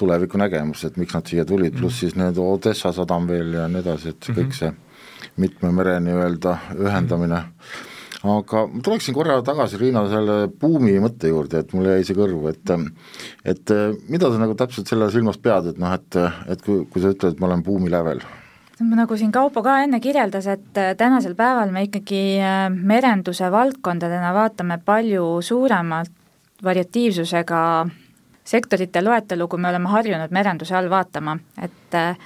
tuleviku 0.02 0.38
nägemus, 0.38 0.86
et 0.86 0.98
miks 0.98 1.14
nad 1.14 1.28
siia 1.28 1.46
tulid, 1.46 1.78
pluss 1.78 1.96
mhm. 1.96 2.00
siis 2.00 2.16
need 2.16 2.38
Odessa 2.38 2.92
sadam 2.92 3.28
veel 3.28 3.54
ja 3.54 3.68
nii 3.68 3.82
edasi, 3.84 4.10
et 4.10 4.28
mm 4.28 4.34
-hmm. 4.34 4.42
kõik 4.42 4.54
see 4.58 4.74
mitme 5.38 5.72
mere 5.72 6.00
nii-öelda 6.00 6.58
ühendamine 6.80 7.40
mm. 7.40 7.50
-hmm 7.50 7.91
aga 8.24 8.66
ma 8.70 8.82
tuleksin 8.86 9.16
korra 9.16 9.40
tagasi, 9.46 9.80
Riina, 9.82 10.04
selle 10.10 10.36
buumi 10.62 10.98
mõtte 11.02 11.32
juurde, 11.32 11.64
et 11.64 11.74
mulle 11.74 11.98
jäi 11.98 12.10
see 12.10 12.18
kõrvu, 12.18 12.52
et 12.52 12.76
et 13.46 13.74
mida 14.10 14.30
sa 14.30 14.42
nagu 14.42 14.54
täpselt 14.58 14.92
selle 14.92 15.10
silmas 15.14 15.42
pead, 15.42 15.72
et 15.74 15.82
noh, 15.82 15.96
et, 15.96 16.20
et 16.54 16.62
kui, 16.62 16.86
kui 16.86 17.02
sa 17.02 17.16
ütled, 17.16 17.34
et 17.34 17.42
ma 17.42 17.50
olen 17.50 17.66
buumi 17.66 17.90
lävel? 17.90 18.22
nagu 18.82 19.18
siin 19.18 19.32
Kaupo 19.32 19.62
ka 19.64 19.78
enne 19.84 20.00
kirjeldas, 20.02 20.48
et 20.50 20.80
tänasel 20.98 21.36
päeval 21.38 21.72
me 21.74 21.86
ikkagi 21.86 22.40
äh, 22.42 22.66
merenduse 22.72 23.52
valdkondadena 23.52 24.34
vaatame 24.34 24.80
palju 24.86 25.42
suuremalt 25.46 26.12
variatiivsusega 26.64 27.62
sektorite 28.46 29.02
loetelu, 29.04 29.48
kui 29.48 29.60
me 29.60 29.70
oleme 29.70 29.90
harjunud 29.90 30.34
merenduse 30.34 30.76
all 30.78 30.90
vaatama, 30.90 31.38
et 31.62 31.98
äh, 31.98 32.18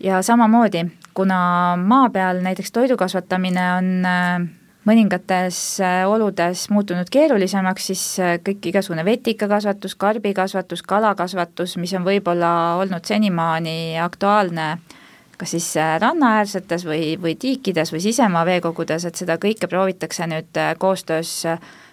ja 0.00 0.22
samamoodi, 0.22 0.86
kuna 1.14 1.76
maa 1.76 2.10
peal 2.10 2.42
näiteks 2.42 2.72
toidu 2.72 2.96
kasvatamine 2.96 3.66
on 3.76 3.90
äh, 4.06 4.48
mõningates 4.88 5.58
äh, 5.80 6.02
oludes 6.08 6.66
muutunud 6.70 7.10
keerulisemaks, 7.12 7.86
siis 7.92 8.02
äh, 8.20 8.38
kõik 8.42 8.72
igasugune 8.72 9.04
vetikakasvatus, 9.06 9.94
karbikasvatus, 9.94 10.82
kalakasvatus, 10.82 11.76
mis 11.78 11.92
on 11.98 12.06
võib-olla 12.06 12.52
olnud 12.82 13.06
senimaani 13.06 13.98
aktuaalne 14.02 14.74
kas 15.38 15.54
siis 15.54 15.68
äh, 15.80 15.94
rannaäärsetes 16.02 16.86
või, 16.86 17.14
või 17.22 17.36
tiikides 17.38 17.94
või 17.94 18.02
sisemaa 18.02 18.44
veekogudes, 18.46 19.06
et 19.06 19.18
seda 19.18 19.38
kõike 19.42 19.70
proovitakse 19.70 20.26
nüüd 20.30 20.60
koostöös 20.78 21.36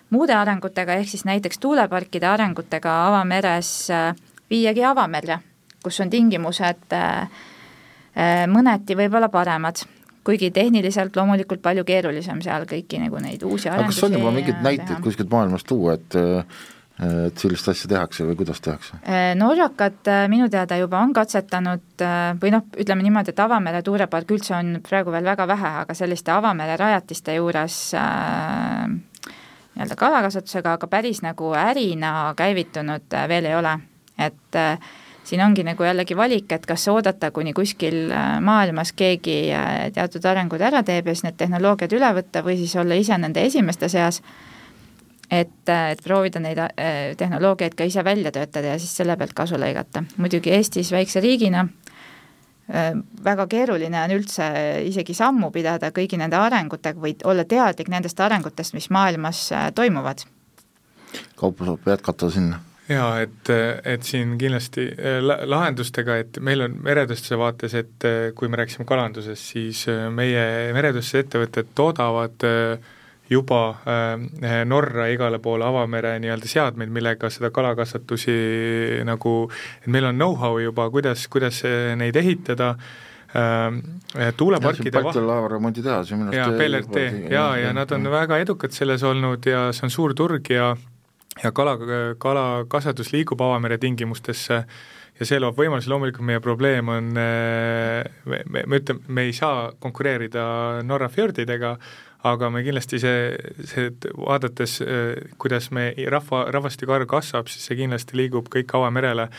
muude 0.10 0.34
arengutega, 0.34 0.98
ehk 0.98 1.14
siis 1.14 1.26
näiteks 1.30 1.62
tuuleparkide 1.62 2.28
arengutega 2.30 2.96
avameres 3.08 3.72
viiagi 4.50 4.84
avamerre, 4.86 5.40
kus 5.86 6.02
on 6.02 6.10
tingimused 6.10 6.98
mõneti 8.50 8.98
võib-olla 8.98 9.30
paremad 9.30 9.86
kuigi 10.24 10.52
tehniliselt 10.56 11.16
loomulikult 11.16 11.62
palju 11.62 11.86
keerulisem 11.88 12.42
seal 12.46 12.68
kõiki 12.70 13.00
nagu 13.02 13.22
neid 13.24 13.44
uusi 13.44 13.70
arendusi 13.70 13.86
aga 13.86 13.94
kas 13.94 14.04
on 14.10 14.20
juba 14.20 14.36
mingeid 14.36 14.60
näiteid 14.66 15.00
kuskilt 15.06 15.32
maailmast 15.32 15.68
tuua, 15.70 15.96
et 16.00 16.20
et 17.00 17.40
sellist 17.40 17.68
asja 17.72 17.88
tehakse 17.88 18.26
või 18.28 18.36
kuidas 18.42 18.60
tehakse? 18.60 18.98
Äh, 19.08 19.32
norrakad 19.40 20.08
äh, 20.12 20.26
minu 20.32 20.50
teada 20.52 20.76
juba 20.76 21.00
on 21.00 21.14
katsetanud 21.16 22.04
äh, 22.04 22.34
või 22.42 22.52
noh, 22.52 22.66
ütleme 22.76 23.06
niimoodi, 23.06 23.32
et 23.32 23.40
avamere 23.40 23.80
tuulepark 23.88 24.34
üldse 24.36 24.58
on 24.58 24.74
praegu 24.84 25.14
veel 25.16 25.24
väga 25.24 25.48
vähe, 25.48 25.72
aga 25.86 25.96
selliste 25.96 26.34
avamere 26.36 26.76
rajatiste 26.80 27.38
juures 27.38 27.78
äh, 27.96 28.84
nii-öelda 29.80 29.96
kalakasvatusega, 29.96 30.76
aga 30.76 30.90
päris 30.92 31.24
nagu 31.24 31.54
ärina 31.56 32.34
käivitunud 32.36 33.16
veel 33.32 33.48
ei 33.48 33.56
ole, 33.56 33.78
et 34.20 34.60
äh, 34.60 34.92
siin 35.30 35.42
ongi 35.46 35.64
nagu 35.64 35.86
jällegi 35.86 36.18
valik, 36.18 36.52
et 36.56 36.66
kas 36.66 36.88
oodata, 36.90 37.32
kuni 37.32 37.54
kuskil 37.58 38.10
äh, 38.12 38.38
maailmas 38.42 38.94
keegi 38.98 39.38
äh, 39.54 39.90
teatud 39.94 40.26
arengud 40.26 40.62
ära 40.66 40.82
teeb 40.86 41.10
ja 41.10 41.16
siis 41.16 41.28
need 41.28 41.38
tehnoloogiad 41.40 41.94
üle 41.98 42.14
võtta 42.18 42.44
või 42.46 42.58
siis 42.60 42.74
olla 42.80 42.98
ise 42.98 43.18
nende 43.22 43.44
esimeste 43.46 43.90
seas, 43.92 44.22
et, 45.30 45.70
äh, 45.70 45.92
et 45.94 46.02
proovida 46.06 46.42
neid 46.42 46.62
tehnoloogiaid 47.20 47.78
ka 47.78 47.86
ise 47.86 48.04
välja 48.06 48.34
töötada 48.34 48.74
ja 48.74 48.80
siis 48.82 48.96
selle 49.02 49.18
pealt 49.18 49.36
kasu 49.38 49.60
lõigata. 49.62 50.04
muidugi 50.18 50.56
Eestis 50.56 50.92
väikse 50.92 51.22
riigina 51.22 51.68
väga 53.26 53.48
keeruline 53.50 53.98
on 53.98 54.12
üldse 54.14 54.46
isegi 54.86 55.16
sammu 55.18 55.50
pidada 55.50 55.90
kõigi 55.90 56.20
nende 56.22 56.38
arengutega 56.38 57.02
või 57.02 57.16
olla 57.26 57.42
teadlik 57.42 57.90
nendest 57.90 58.20
arengutest, 58.22 58.76
mis 58.78 58.92
maailmas 58.94 59.48
toimuvad. 59.76 60.22
kaupa 61.36 61.66
saab 61.66 61.88
jätkata 61.90 62.30
sinna 62.30 62.60
jaa, 62.90 63.22
et, 63.24 63.50
et 63.88 64.06
siin 64.06 64.36
kindlasti 64.40 64.86
äh, 64.92 65.20
lahendustega, 65.24 66.20
et 66.24 66.40
meil 66.46 66.66
on 66.66 66.78
meretööstuse 66.86 67.38
vaates, 67.40 67.76
et 67.78 68.08
äh, 68.08 68.30
kui 68.38 68.50
me 68.50 68.60
rääkisime 68.60 68.88
kalandusest, 68.90 69.52
siis 69.54 69.84
äh, 69.92 70.08
meie 70.14 70.46
meretööstuse 70.76 71.26
ettevõtted 71.26 71.76
toodavad 71.78 72.48
juba 73.30 73.60
Norra 74.66 75.04
igale 75.14 75.38
poole 75.38 75.62
avamere 75.62 76.16
nii-öelda 76.18 76.48
seadmeid, 76.50 76.90
millega 76.90 77.30
seda 77.30 77.52
kalakasvatusi 77.54 78.34
nagu, 79.06 79.34
et 79.84 79.92
meil 79.94 80.08
on 80.10 80.18
know-how 80.18 80.58
juba, 80.58 80.88
kuidas, 80.90 81.28
kuidas 81.30 81.60
neid 82.02 82.18
ehitada, 82.18 82.72
tuuleparkide 84.34 84.96
Balti 84.98 85.22
laevaremondi 85.22 85.86
tehas 85.86 86.10
ju 86.10 86.18
minu 86.18 86.34
arust 86.34 86.42
jaa, 86.42 86.58
PLRT, 86.58 87.04
jaa, 87.30 87.52
ja 87.62 87.74
nad 87.78 87.94
on 87.94 88.10
väga 88.10 88.42
edukad 88.42 88.74
selles 88.74 89.06
olnud 89.06 89.46
ja 89.46 89.68
see 89.78 89.86
on 89.86 89.94
suur 89.94 90.18
turg 90.18 90.50
ja 90.50 90.72
ja 91.44 91.52
kala, 91.56 91.76
kalakasvatus 92.18 93.14
liigub 93.14 93.42
avamere 93.42 93.78
tingimustesse 93.82 94.60
ja 95.20 95.28
see 95.28 95.40
loob 95.42 95.58
võimalusi, 95.60 95.92
loomulikult 95.92 96.26
meie 96.26 96.42
probleem 96.44 96.92
on, 96.92 97.14
me, 97.16 98.42
me, 98.46 98.64
me 98.66 98.80
ütleme, 98.80 99.04
me 99.08 99.28
ei 99.28 99.34
saa 99.36 99.70
konkureerida 99.84 100.44
Norra 100.88 101.10
fjordidega, 101.12 101.74
aga 102.30 102.50
me 102.52 102.64
kindlasti 102.64 103.00
see, 103.04 103.24
see, 103.68 103.90
vaadates, 104.16 104.80
kuidas 105.40 105.70
me 105.76 105.92
rahva, 106.12 106.46
rahvastiku 106.56 106.96
arv 106.96 107.10
kasvab, 107.12 107.52
siis 107.52 107.68
see 107.68 107.80
kindlasti 107.82 108.20
liigub 108.20 108.52
kõik 108.52 108.76
avamerele. 108.80 109.30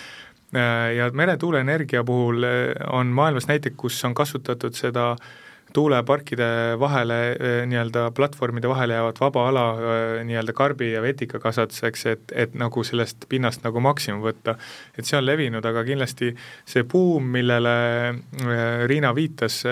Ja 0.51 1.07
meretuuleenergia 1.15 2.03
puhul 2.03 2.43
on 2.91 3.13
maailmas 3.15 3.47
näiteid, 3.47 3.77
kus 3.79 4.01
on 4.09 4.17
kasutatud 4.19 4.75
seda 4.75 5.13
äh, 5.13 5.29
tuuleparkide 5.73 6.77
vahele, 6.81 7.19
eh, 7.33 7.67
nii-öelda 7.67 8.11
platvormide 8.17 8.69
vahele 8.69 8.95
jäävat 8.95 9.21
vaba 9.21 9.47
ala 9.49 9.65
eh, 9.75 10.25
nii-öelda 10.25 10.53
karbi- 10.57 10.93
ja 10.93 11.03
vetikakasvatuseks, 11.03 12.07
et, 12.07 12.35
et 12.35 12.55
nagu 12.55 12.85
sellest 12.85 13.27
pinnast 13.29 13.65
nagu 13.65 13.81
maksimum 13.81 14.23
võtta. 14.25 14.57
et 14.99 15.05
see 15.05 15.19
on 15.19 15.27
levinud, 15.27 15.65
aga 15.65 15.85
kindlasti 15.85 16.35
see 16.67 16.85
buum, 16.85 17.31
millele 17.37 17.77
eh, 18.11 18.87
Riina 18.91 19.15
viitas, 19.15 19.63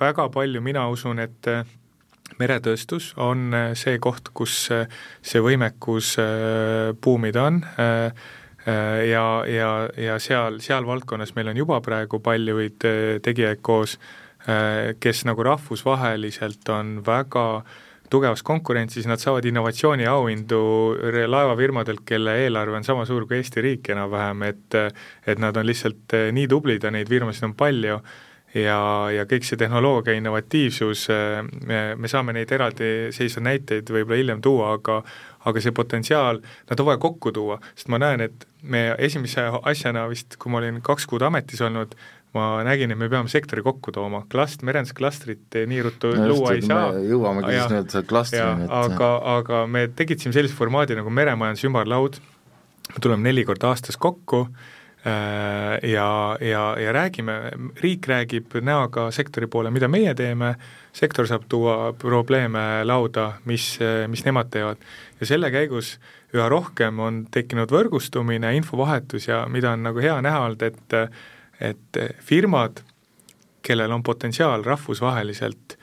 väga 0.00 0.28
palju 0.28 0.60
mina 0.60 0.88
usun, 0.88 1.18
et 1.18 1.52
meretööstus 2.38 3.12
on 3.18 3.50
see 3.74 3.98
koht, 3.98 4.30
kus 4.34 4.68
see 4.70 5.40
võimekus 5.42 6.14
buumida 7.02 7.42
on 7.42 7.58
ja, 9.10 9.24
ja, 9.50 9.70
ja 9.98 10.18
seal, 10.22 10.60
seal 10.62 10.86
valdkonnas 10.86 11.34
meil 11.34 11.50
on 11.50 11.58
juba 11.58 11.80
praegu 11.84 12.20
paljuid 12.22 12.86
tegijaid 13.26 13.60
koos 13.66 13.98
kes 15.00 15.24
nagu 15.28 15.44
rahvusvaheliselt 15.44 16.68
on 16.72 16.94
väga 17.06 17.44
tugevas 18.10 18.42
konkurentsis, 18.42 19.06
nad 19.06 19.22
saavad 19.22 19.44
innovatsiooniauhindu 19.44 20.62
laevafirmadelt, 21.30 22.02
kelle 22.06 22.34
eelarve 22.44 22.80
on 22.80 22.86
sama 22.86 23.06
suur 23.06 23.26
kui 23.26 23.38
Eesti 23.38 23.62
riik 23.64 23.92
enam-vähem, 23.94 24.42
et 24.48 24.78
et 25.26 25.38
nad 25.38 25.56
on 25.56 25.66
lihtsalt 25.66 26.16
äh, 26.18 26.30
nii 26.34 26.48
tublid 26.50 26.84
ja 26.84 26.90
neid 26.90 27.08
firmasid 27.08 27.46
on 27.46 27.54
palju 27.54 28.00
ja, 28.54 28.80
ja 29.14 29.26
kõik 29.30 29.46
see 29.46 29.58
tehnoloogia 29.60 30.16
innovatiivsus, 30.18 31.06
äh, 31.14 31.40
me, 31.66 31.80
me 31.96 32.10
saame 32.10 32.34
neid 32.34 32.50
eraldiseisvaid 32.52 33.46
näiteid 33.46 33.92
võib-olla 33.94 34.22
hiljem 34.22 34.42
tuua, 34.42 34.74
aga 34.78 35.02
aga 35.48 35.62
see 35.62 35.72
potentsiaal, 35.72 36.42
nad 36.68 36.80
on 36.82 36.88
vaja 36.90 37.00
kokku 37.00 37.30
tuua, 37.32 37.60
sest 37.72 37.88
ma 37.88 38.00
näen, 38.02 38.26
et 38.26 38.42
me 38.62 38.90
esimese 38.98 39.46
asjana 39.70 40.02
vist, 40.10 40.36
kui 40.36 40.52
ma 40.52 40.58
olin 40.58 40.82
kaks 40.84 41.06
kuud 41.08 41.22
ametis 41.24 41.62
olnud, 41.64 41.94
ma 42.36 42.48
nägin, 42.66 42.92
et 42.94 42.98
me 42.98 43.08
peame 43.10 43.30
sektori 43.32 43.62
kokku 43.66 43.92
tooma, 43.94 44.22
klast-, 44.30 44.64
merendusklastrit 44.66 45.60
nii 45.70 45.80
ruttu 45.86 46.12
no 46.14 46.28
luua 46.30 46.56
ei 46.56 46.66
saa. 46.66 46.90
jõuamegi 47.02 47.56
siis 47.56 47.72
nüüd 47.74 48.10
klastrini. 48.10 48.68
aga, 48.80 49.14
aga 49.38 49.64
me 49.70 49.88
tekitasime 49.88 50.36
sellise 50.36 50.54
formaadi 50.58 50.98
nagu 50.98 51.10
meremajanduse 51.10 51.70
ümarlaud, 51.70 52.20
me 52.90 53.02
tuleme 53.02 53.26
neli 53.26 53.46
korda 53.48 53.72
aastas 53.72 53.98
kokku 53.98 54.44
äh, 54.46 54.78
ja, 55.90 56.36
ja, 56.40 56.62
ja 56.78 56.92
räägime, 56.92 57.36
riik 57.80 58.06
räägib 58.06 58.54
näoga 58.62 59.08
sektori 59.10 59.46
poole, 59.50 59.70
mida 59.74 59.88
meie 59.88 60.14
teeme, 60.14 60.54
sektor 60.92 61.26
saab 61.26 61.48
tuua 61.48 61.92
probleeme 61.98 62.84
lauda, 62.84 63.32
mis, 63.44 63.78
mis 64.08 64.24
nemad 64.26 64.50
teevad. 64.52 64.78
ja 65.20 65.26
selle 65.26 65.50
käigus 65.50 65.96
üha 66.34 66.46
rohkem 66.48 66.98
on 67.02 67.24
tekkinud 67.32 67.72
võrgustumine, 67.72 68.54
infovahetus 68.58 69.28
ja 69.28 69.44
mida 69.48 69.72
on 69.74 69.82
nagu 69.88 69.98
hea 69.98 70.20
näha 70.22 70.46
olnud, 70.46 70.62
et 70.62 70.98
et 71.60 71.98
firmad, 72.24 72.80
kellel 73.62 73.92
on 73.92 74.02
potentsiaal 74.02 74.64
rahvusvaheliselt 74.64 75.76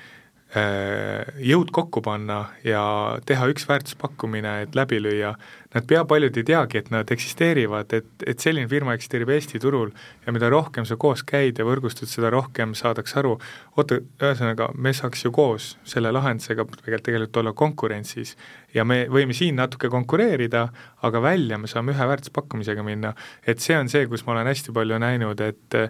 jõud 1.43 1.71
kokku 1.75 2.01
panna 2.05 2.37
ja 2.65 2.81
teha 3.27 3.47
üks 3.51 3.65
väärtuspakkumine, 3.67 4.53
et 4.63 4.75
läbi 4.77 4.99
lüüa, 5.01 5.33
nad 5.75 5.87
pea 5.87 6.03
paljud 6.07 6.37
ei 6.39 6.45
teagi, 6.47 6.79
et 6.79 6.91
nad 6.93 7.09
eksisteerivad, 7.11 7.93
et, 7.97 8.07
et 8.25 8.43
selline 8.43 8.69
firma 8.71 8.95
eksisteerib 8.95 9.29
Eesti 9.35 9.59
turul 9.61 9.91
ja 10.25 10.33
mida 10.35 10.49
rohkem 10.53 10.87
sa 10.87 10.95
koos 10.99 11.23
käid 11.27 11.59
ja 11.59 11.65
võrgustud, 11.67 12.09
seda 12.09 12.31
rohkem 12.33 12.75
saadakse 12.77 13.19
aru, 13.21 13.35
oota, 13.75 13.99
ühesõnaga, 14.21 14.69
me 14.75 14.93
saaks 14.95 15.25
ju 15.25 15.33
koos 15.35 15.73
selle 15.87 16.13
lahendusega 16.15 16.65
tegelikult, 16.65 17.05
tegelikult 17.09 17.41
olla 17.43 17.53
konkurentsis 17.57 18.35
ja 18.75 18.85
me 18.87 19.03
võime 19.11 19.35
siin 19.37 19.59
natuke 19.59 19.91
konkureerida, 19.93 20.67
aga 21.07 21.23
välja 21.23 21.59
me 21.59 21.67
saame 21.71 21.95
ühe 21.95 22.07
väärtuspakkumisega 22.13 22.85
minna. 22.87 23.13
et 23.45 23.59
see 23.59 23.77
on 23.77 23.89
see, 23.89 24.07
kus 24.07 24.25
ma 24.25 24.37
olen 24.37 24.53
hästi 24.53 24.75
palju 24.75 25.01
näinud, 25.03 25.41
et 25.41 25.81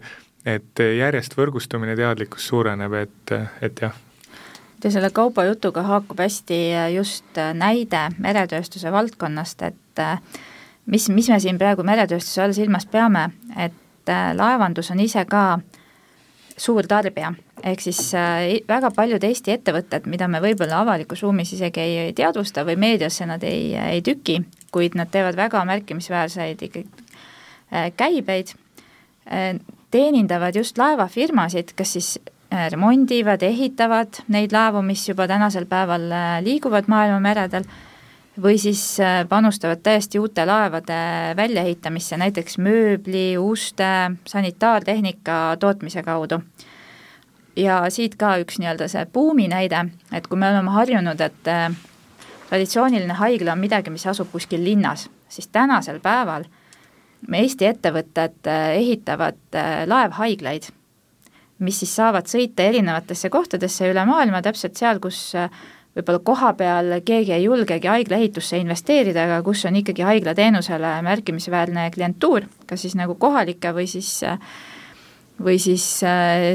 et 0.47 0.79
järjest 0.79 1.33
võrgustumine, 1.35 1.97
teadlikkus 1.99 2.45
suureneb, 2.47 2.93
et, 2.93 3.33
et 3.61 3.81
jah 3.83 3.95
ja 4.83 4.91
selle 4.91 5.09
kaubajutuga 5.09 5.83
haakub 5.87 6.19
hästi 6.21 6.59
just 6.95 7.39
näide 7.53 8.07
meretööstuse 8.21 8.91
valdkonnast, 8.91 9.61
et 9.61 10.03
mis, 10.85 11.09
mis 11.09 11.29
me 11.29 11.39
siin 11.39 11.57
praegu 11.57 11.85
meretööstuse 11.87 12.43
all 12.43 12.55
silmas 12.55 12.85
peame, 12.85 13.29
et 13.57 14.11
laevandus 14.37 14.91
on 14.93 15.01
ise 15.03 15.25
ka 15.29 15.59
suur 16.57 16.87
tarbija, 16.89 17.33
ehk 17.63 17.81
siis 17.81 17.99
väga 18.69 18.91
paljud 18.95 19.23
Eesti 19.23 19.53
ettevõtted, 19.57 20.07
mida 20.09 20.29
me 20.29 20.41
võib-olla 20.41 20.81
avalikus 20.81 21.21
ruumis 21.25 21.53
isegi 21.53 21.81
ei, 21.81 21.97
ei 22.07 22.13
teadvusta 22.17 22.65
või 22.65 22.77
meediasse 22.81 23.27
nad 23.29 23.43
ei, 23.45 23.75
ei 23.75 24.01
tüki, 24.05 24.39
kuid 24.73 24.97
nad 24.97 25.11
teevad 25.13 25.37
väga 25.37 25.65
märkimisväärseid 25.65 26.63
ikkagi 26.69 26.87
käibeid 27.97 28.53
teenindavad 29.91 30.55
just 30.55 30.77
laevafirmasid, 30.77 31.73
kas 31.75 31.93
siis 31.97 32.09
äh, 32.19 32.36
remondivad, 32.51 33.43
ehitavad 33.43 34.21
neid 34.31 34.53
laevu, 34.55 34.81
mis 34.85 35.03
juba 35.09 35.27
tänasel 35.27 35.65
päeval 35.69 36.07
äh, 36.11 36.25
liiguvad 36.43 36.87
maailma 36.87 37.19
meredel, 37.23 37.67
või 38.41 38.59
siis 38.61 38.81
äh, 39.03 39.23
panustavad 39.29 39.81
täiesti 39.83 40.19
uute 40.19 40.45
laevade 40.45 40.99
väljaehitamisse, 41.37 42.17
näiteks 42.17 42.57
mööbli, 42.61 43.37
uste, 43.37 43.89
sanitaartehnika 44.25 45.57
tootmise 45.59 46.03
kaudu. 46.03 46.41
ja 47.55 47.81
siit 47.89 48.15
ka 48.15 48.35
üks 48.37 48.59
nii-öelda 48.61 48.87
see 48.87 49.05
buumi 49.13 49.47
näide, 49.49 49.87
et 50.13 50.27
kui 50.27 50.37
me 50.37 50.49
oleme 50.49 50.71
harjunud, 50.71 51.21
et 51.21 51.49
traditsiooniline 52.49 53.13
haigla 53.13 53.55
on 53.57 53.59
midagi, 53.59 53.89
mis 53.89 54.05
asub 54.07 54.29
kuskil 54.31 54.63
linnas, 54.63 55.09
siis 55.29 55.47
tänasel 55.47 55.99
päeval 55.99 56.45
Eesti 57.33 57.65
ettevõtted 57.65 58.47
äh, 58.47 58.77
ehitavad 58.77 59.39
äh, 59.55 59.83
laevhaiglaid, 59.89 60.69
mis 61.63 61.79
siis 61.81 61.95
saavad 61.97 62.29
sõita 62.29 62.67
erinevatesse 62.67 63.31
kohtadesse 63.33 63.89
üle 63.91 64.05
maailma, 64.05 64.43
täpselt 64.45 64.77
seal, 64.77 65.01
kus 65.03 65.19
äh, 65.37 65.49
võib-olla 65.97 66.21
koha 66.23 66.53
peal 66.57 66.97
keegi 67.05 67.33
ei 67.33 67.47
julgegi 67.47 67.89
haigla 67.89 68.19
ehitusse 68.21 68.59
investeerida, 68.61 69.25
aga 69.25 69.41
kus 69.45 69.65
on 69.65 69.79
ikkagi 69.79 70.05
haiglateenusele 70.05 70.97
märkimisväärne 71.07 71.89
klientuur, 71.95 72.45
kas 72.69 72.85
siis 72.85 72.97
nagu 72.99 73.17
kohalike 73.19 73.73
või 73.73 73.87
siis 73.89 74.19
või 75.37 75.59
siis 75.61 75.83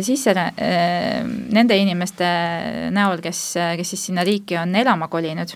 sisse 0.03 0.33
nende 0.35 1.77
inimeste 1.79 2.31
näol, 2.95 3.23
kes, 3.23 3.43
kes 3.79 3.95
siis 3.95 4.09
sinna 4.09 4.25
riiki 4.27 4.59
on 4.59 4.75
elama 4.75 5.07
kolinud. 5.09 5.55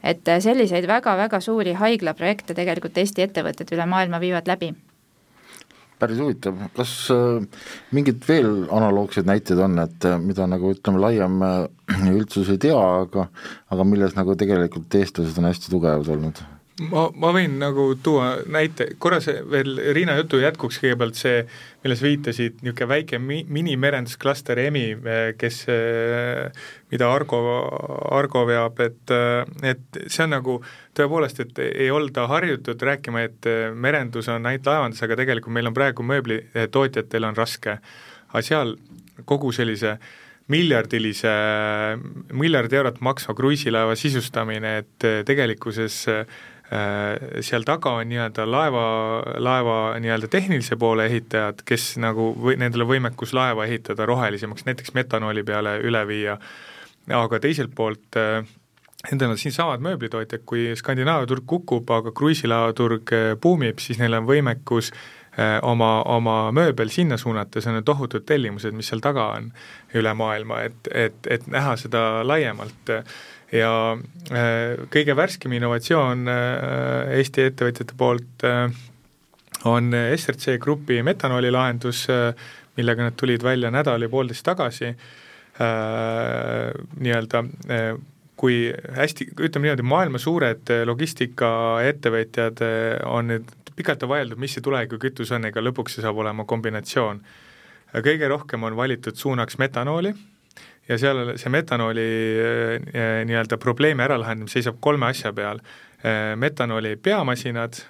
Et 0.00 0.28
äh, 0.28 0.40
selliseid 0.40 0.86
väga-väga 0.88 1.42
suuri 1.44 1.74
haiglaprojekte 1.76 2.56
tegelikult 2.56 2.96
Eesti 3.02 3.26
ettevõtted 3.26 3.74
üle 3.76 3.84
maailma 3.90 4.20
viivad 4.22 4.48
läbi 4.48 4.72
päris 6.00 6.20
huvitav, 6.22 6.58
kas 6.76 6.94
äh, 7.14 7.66
mingid 7.96 8.24
veel 8.28 8.64
analoogseid 8.72 9.28
näiteid 9.28 9.60
on, 9.66 9.78
et 9.84 10.08
äh, 10.08 10.18
mida 10.20 10.46
nagu 10.50 10.72
ütleme, 10.74 11.02
laiem 11.02 11.42
üldsus 12.14 12.52
ei 12.52 12.62
tea, 12.62 12.78
aga 12.78 13.28
aga 13.70 13.86
milles 13.88 14.16
nagu 14.18 14.36
tegelikult 14.38 15.00
eestlased 15.00 15.38
on 15.40 15.50
hästi 15.50 15.72
tugevad 15.72 16.10
olnud? 16.16 16.42
Ma, 16.88 17.06
ma 17.16 17.30
võin 17.34 17.56
nagu 17.60 17.84
tuua 18.02 18.30
näite, 18.50 18.90
korra 19.02 19.20
see 19.22 19.40
veel 19.50 19.78
Riina 19.94 20.14
jutu 20.18 20.40
jätkuks 20.40 20.80
kõigepealt 20.82 21.18
see, 21.18 21.42
milles 21.84 22.02
viitasid, 22.04 22.60
niisugune 22.64 22.88
väike 22.90 23.20
mi-, 23.22 23.42
minimerendusklaster 23.48 24.60
EMI, 24.66 24.84
kes, 25.40 25.62
mida 26.92 27.10
Argo, 27.10 27.40
Argo 28.16 28.44
veab, 28.48 28.80
et, 28.84 29.14
et 29.72 30.00
see 30.06 30.24
on 30.26 30.34
nagu 30.36 30.56
tõepoolest, 30.96 31.42
et 31.44 31.60
ei 31.68 31.90
olda 31.94 32.26
harjutud 32.30 32.86
rääkima, 32.90 33.26
et 33.28 33.50
merendus 33.74 34.30
on 34.32 34.46
ainult 34.46 34.70
laevandus, 34.70 35.04
aga 35.06 35.18
tegelikult 35.20 35.56
meil 35.56 35.70
on 35.70 35.76
praegu 35.76 36.06
mööblitootjatel 36.06 37.28
on 37.28 37.38
raske. 37.38 37.78
aga 38.30 38.42
seal 38.46 38.76
kogu 39.28 39.52
sellise 39.52 39.98
miljardilise, 40.50 41.30
miljard 42.34 42.72
eurot 42.74 42.98
maksva 43.00 43.34
kruiisilaeva 43.38 43.94
sisustamine, 43.94 44.78
et 44.82 45.26
tegelikkuses 45.26 46.06
äh, 46.10 46.24
Äh, 46.24 46.49
seal 46.70 47.64
taga 47.66 47.96
on 47.98 48.06
nii-öelda 48.06 48.44
laeva, 48.46 48.84
laeva 49.42 49.76
nii-öelda 49.98 50.28
tehnilise 50.30 50.76
poole 50.78 51.08
ehitajad, 51.10 51.64
kes 51.66 51.96
nagu 51.98 52.30
või 52.38 52.54
nendel 52.62 52.84
on 52.84 52.92
võimekus 52.92 53.34
laeva 53.34 53.66
ehitada 53.66 54.06
rohelisemaks, 54.06 54.66
näiteks 54.68 54.94
metanooli 54.94 55.42
peale 55.46 55.80
üle 55.82 56.04
viia, 56.06 56.36
aga 57.10 57.40
teiselt 57.42 57.74
poolt 57.74 58.18
äh, 58.20 58.44
Nendel 59.00 59.30
on 59.32 59.38
siinsamad 59.40 59.80
mööblitootjad, 59.80 60.42
kui 60.44 60.74
Skandinaavia 60.76 61.24
turg 61.26 61.46
kukub, 61.48 61.88
aga 61.88 62.12
kruiisilaevaturg 62.12 63.14
äh, 63.16 63.30
buumib, 63.40 63.80
siis 63.80 63.98
neil 63.98 64.18
on 64.18 64.28
võimekus 64.28 64.92
oma, 65.62 66.02
oma 66.10 66.50
mööbel 66.52 66.90
sinna 66.92 67.16
suunata, 67.16 67.62
see 67.62 67.72
on 67.72 67.84
tohutud 67.86 68.26
tellimused, 68.26 68.74
mis 68.76 68.90
seal 68.90 69.00
taga 69.00 69.28
on 69.38 69.46
üle 69.96 70.12
maailma, 70.18 70.58
et, 70.66 70.90
et, 70.90 71.28
et 71.30 71.46
näha 71.48 71.76
seda 71.80 72.02
laiemalt 72.26 72.90
ja 73.54 73.72
äh, 74.30 74.84
kõige 74.92 75.16
värskem 75.18 75.54
innovatsioon 75.56 76.28
äh, 76.30 77.16
Eesti 77.18 77.48
ettevõtjate 77.48 77.96
poolt 77.98 78.46
äh, 78.46 78.68
on 79.68 79.90
SRC 79.92 80.56
Grupi 80.62 81.00
metanooli 81.04 81.50
lahendus, 81.52 82.06
millega 82.78 83.04
nad 83.04 83.16
tulid 83.20 83.42
välja 83.44 83.68
nädal 83.68 84.00
ja 84.00 84.08
poolteist 84.08 84.40
tagasi, 84.46 84.88
nii-öelda 87.04 87.42
kui 88.40 88.54
hästi, 88.96 89.26
ütleme 89.36 89.68
niimoodi, 89.68 89.84
maailma 89.84 90.22
suured 90.22 90.72
logistikaettevõtjad 90.88 92.64
on 93.04 93.28
nüüd 93.34 93.52
pikalt 93.76 94.06
on 94.08 94.14
vaieldud, 94.14 94.40
mis 94.40 94.56
see 94.56 94.64
tulevikukütus 94.64 95.34
on, 95.36 95.44
ega 95.50 95.60
lõpuks 95.60 95.98
see 95.98 96.06
saab 96.06 96.24
olema 96.24 96.48
kombinatsioon. 96.48 97.20
kõige 98.00 98.32
rohkem 98.32 98.64
on 98.64 98.80
valitud 98.80 99.20
suunaks 99.20 99.60
metanooli 99.60 100.14
ja 100.90 100.98
seal 100.98 101.34
see 101.38 101.52
metanooli 101.54 102.08
äh, 102.42 103.22
nii-öelda 103.28 103.58
probleemi 103.62 104.04
äralahendamine 104.06 104.50
seisab 104.50 104.80
kolme 104.82 105.10
asja 105.10 105.32
peal. 105.36 105.62
Äh, 106.00 106.34
metanooli 106.40 106.96
peamasinad, 106.96 107.82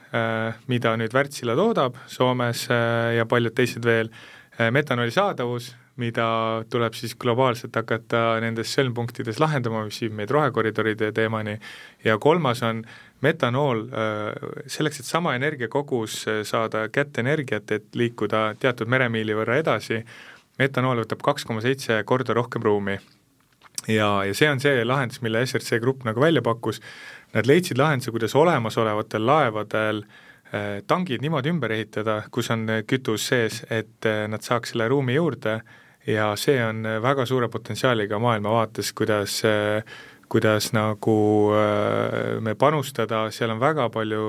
mida 0.68 0.96
nüüd 0.98 1.14
Wärtsilä 1.14 1.54
toodab 1.56 2.00
Soomes 2.10 2.66
ja 3.16 3.26
paljud 3.30 3.54
teised 3.56 3.86
veel, 3.86 4.10
metanooli 4.74 5.12
saadavus, 5.14 5.70
mida 6.00 6.26
tuleb 6.72 6.96
siis 6.96 7.14
globaalselt 7.20 7.76
hakata 7.76 8.40
nendes 8.42 8.72
sõlmpunktides 8.74 9.38
lahendama, 9.40 9.84
mis 9.86 10.00
viib 10.02 10.16
meid 10.16 10.32
rohekoridoride 10.32 11.12
teemani, 11.16 11.54
ja 12.04 12.16
kolmas 12.18 12.62
on 12.66 12.82
metanool, 13.24 13.84
selleks, 14.70 15.02
et 15.02 15.08
sama 15.08 15.36
energiakogus 15.36 16.22
saada 16.48 16.86
kätte 16.92 17.22
energiat, 17.24 17.70
et 17.76 17.94
liikuda 17.94 18.54
teatud 18.60 18.90
meremiili 18.90 19.36
võrra 19.36 19.60
edasi, 19.60 20.00
metanool 20.60 21.02
võtab 21.04 21.24
kaks 21.24 21.48
koma 21.48 21.64
seitse 21.64 22.02
korda 22.06 22.36
rohkem 22.36 22.64
ruumi. 22.66 22.98
ja, 23.88 24.10
ja 24.28 24.34
see 24.36 24.50
on 24.50 24.60
see 24.60 24.84
lahendus, 24.84 25.22
mille 25.24 25.44
SRC 25.46 25.80
Grupp 25.80 26.04
nagu 26.08 26.20
välja 26.20 26.42
pakkus, 26.44 26.82
nad 27.34 27.48
leidsid 27.48 27.80
lahenduse, 27.80 28.12
kuidas 28.12 28.36
olemasolevatel 28.36 29.26
laevadel 29.26 30.04
eh, 30.52 30.82
tangid 30.86 31.24
niimoodi 31.24 31.52
ümber 31.52 31.72
ehitada, 31.76 32.22
kus 32.30 32.50
on 32.52 32.66
kütus 32.86 33.30
sees, 33.32 33.62
et 33.70 34.08
eh, 34.08 34.26
nad 34.28 34.44
saaks 34.44 34.74
selle 34.74 34.88
ruumi 34.92 35.16
juurde 35.16 35.60
ja 36.06 36.30
see 36.36 36.60
on 36.64 36.84
väga 37.02 37.26
suure 37.28 37.48
potentsiaaliga 37.48 38.18
maailma 38.18 38.52
vaates, 38.54 38.92
kuidas 38.96 39.40
äh, 39.44 39.84
kuidas 40.30 40.70
nagu 40.76 41.16
äh, 41.58 42.38
me 42.42 42.54
panustada, 42.54 43.24
seal 43.34 43.50
on 43.50 43.60
väga 43.62 43.88
palju 43.90 44.22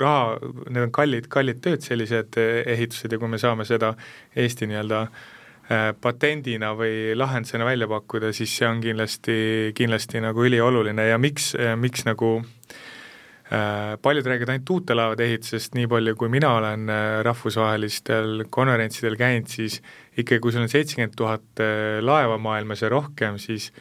raha, 0.00 0.38
need 0.70 0.86
on 0.86 0.94
kallid, 0.94 1.28
kallid 1.32 1.60
tööd, 1.64 1.84
sellised 1.84 2.38
ehitused 2.40 3.12
ja 3.12 3.20
kui 3.20 3.28
me 3.28 3.40
saame 3.40 3.66
seda 3.68 3.92
Eesti 4.32 4.70
nii-öelda 4.70 5.02
äh, 5.04 5.90
patendina 6.00 6.72
või 6.78 7.12
lahendusena 7.18 7.68
välja 7.68 7.90
pakkuda, 7.92 8.32
siis 8.32 8.56
see 8.56 8.70
on 8.70 8.80
kindlasti, 8.84 9.36
kindlasti 9.76 10.24
nagu 10.24 10.48
ülioluline. 10.48 11.10
Ja 11.12 11.20
miks, 11.20 11.52
miks 11.76 12.08
nagu 12.08 12.38
äh, 12.40 14.00
paljud 14.00 14.32
räägivad 14.32 14.56
ainult 14.56 14.76
uute 14.78 14.96
laevade 14.96 15.28
ehitusest, 15.28 15.76
nii 15.76 15.92
palju 15.92 16.16
kui 16.16 16.32
mina 16.32 16.56
olen 16.56 16.88
rahvusvahelistel 17.28 18.46
konverentsidel 18.48 19.20
käinud, 19.20 19.52
siis 19.52 19.82
ikkagi, 20.16 20.40
kui 20.40 20.56
sul 20.56 20.64
on 20.64 20.72
seitsekümmend 20.72 21.20
tuhat 21.20 21.66
laeva 22.00 22.40
maailmas 22.40 22.80
ja 22.80 22.96
rohkem, 22.96 23.36
siis 23.36 23.74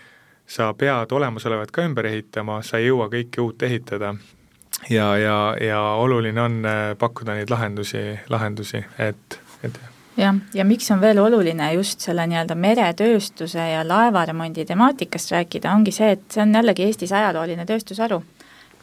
sa 0.52 0.74
pead 0.74 1.12
olemasolevat 1.16 1.72
ka 1.72 1.86
ümber 1.88 2.10
ehitama, 2.10 2.60
sa 2.66 2.82
ei 2.82 2.90
jõua 2.90 3.08
kõike 3.12 3.44
uut 3.44 3.64
ehitada. 3.64 4.16
ja, 4.90 5.08
ja, 5.18 5.38
ja 5.62 5.80
oluline 6.02 6.42
on 6.42 6.66
äh, 6.66 6.82
pakkuda 7.00 7.38
neid 7.38 7.50
lahendusi, 7.50 8.02
lahendusi, 8.30 8.84
et, 9.00 9.40
et 9.64 9.80
jah, 10.18 10.36
ja 10.54 10.66
miks 10.66 10.92
on 10.92 11.02
veel 11.02 11.20
oluline 11.22 11.72
just 11.74 12.04
selle 12.04 12.26
nii-öelda 12.28 12.56
meretööstuse 12.56 13.68
ja 13.74 13.84
laevaremondi 13.88 14.66
temaatikast 14.66 15.32
rääkida, 15.32 15.74
ongi 15.76 15.94
see, 15.96 16.12
et 16.18 16.26
see 16.34 16.44
on 16.44 16.56
jällegi 16.56 16.88
Eestis 16.88 17.14
ajalooline 17.16 17.66
tööstusharu. 17.66 18.22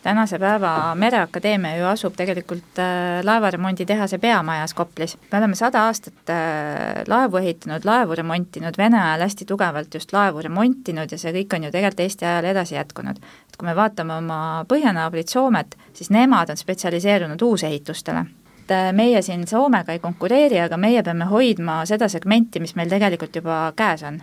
Tänase 0.03 0.39
päeva 0.39 0.95
Mereakadeemia 0.95 1.77
ju 1.77 1.87
asub 1.87 2.15
tegelikult 2.17 2.79
äh, 2.79 3.25
laevaremonditehase 3.25 4.19
peamajas 4.19 4.75
Koplis. 4.75 5.19
me 5.33 5.39
oleme 5.39 5.55
sada 5.55 5.85
aastat 5.87 6.31
äh, 6.31 7.03
laevu 7.07 7.37
ehitanud, 7.37 7.85
laevu 7.85 8.15
remontinud, 8.15 8.79
Vene 8.79 9.03
ajal 9.03 9.21
hästi 9.21 9.45
tugevalt 9.45 9.95
just 9.95 10.13
laevu 10.13 10.43
remontinud 10.43 11.13
ja 11.13 11.19
see 11.19 11.33
kõik 11.33 11.57
on 11.57 11.65
ju 11.65 11.71
tegelikult 11.71 12.01
Eesti 12.01 12.25
ajal 12.25 12.45
edasi 12.45 12.75
jätkunud. 12.75 13.17
et 13.49 13.57
kui 13.57 13.67
me 13.67 13.77
vaatame 13.77 14.15
oma 14.15 14.65
põhjanaabrit 14.69 15.29
Soomet, 15.29 15.77
siis 15.93 16.11
nemad 16.11 16.51
on 16.51 16.57
spetsialiseerunud 16.57 17.43
uusehitustele 17.43 18.25
äh, 18.71 18.93
meie 18.93 19.23
siin 19.23 19.47
Soomega 19.47 19.93
ei 19.93 19.99
konkureeri, 19.99 20.61
aga 20.61 20.77
meie 20.77 21.03
peame 21.03 21.25
hoidma 21.25 21.85
seda 21.87 22.09
segmenti, 22.09 22.61
mis 22.61 22.77
meil 22.77 22.89
tegelikult 22.89 23.37
juba 23.37 23.73
käes 23.77 24.03
on. 24.03 24.21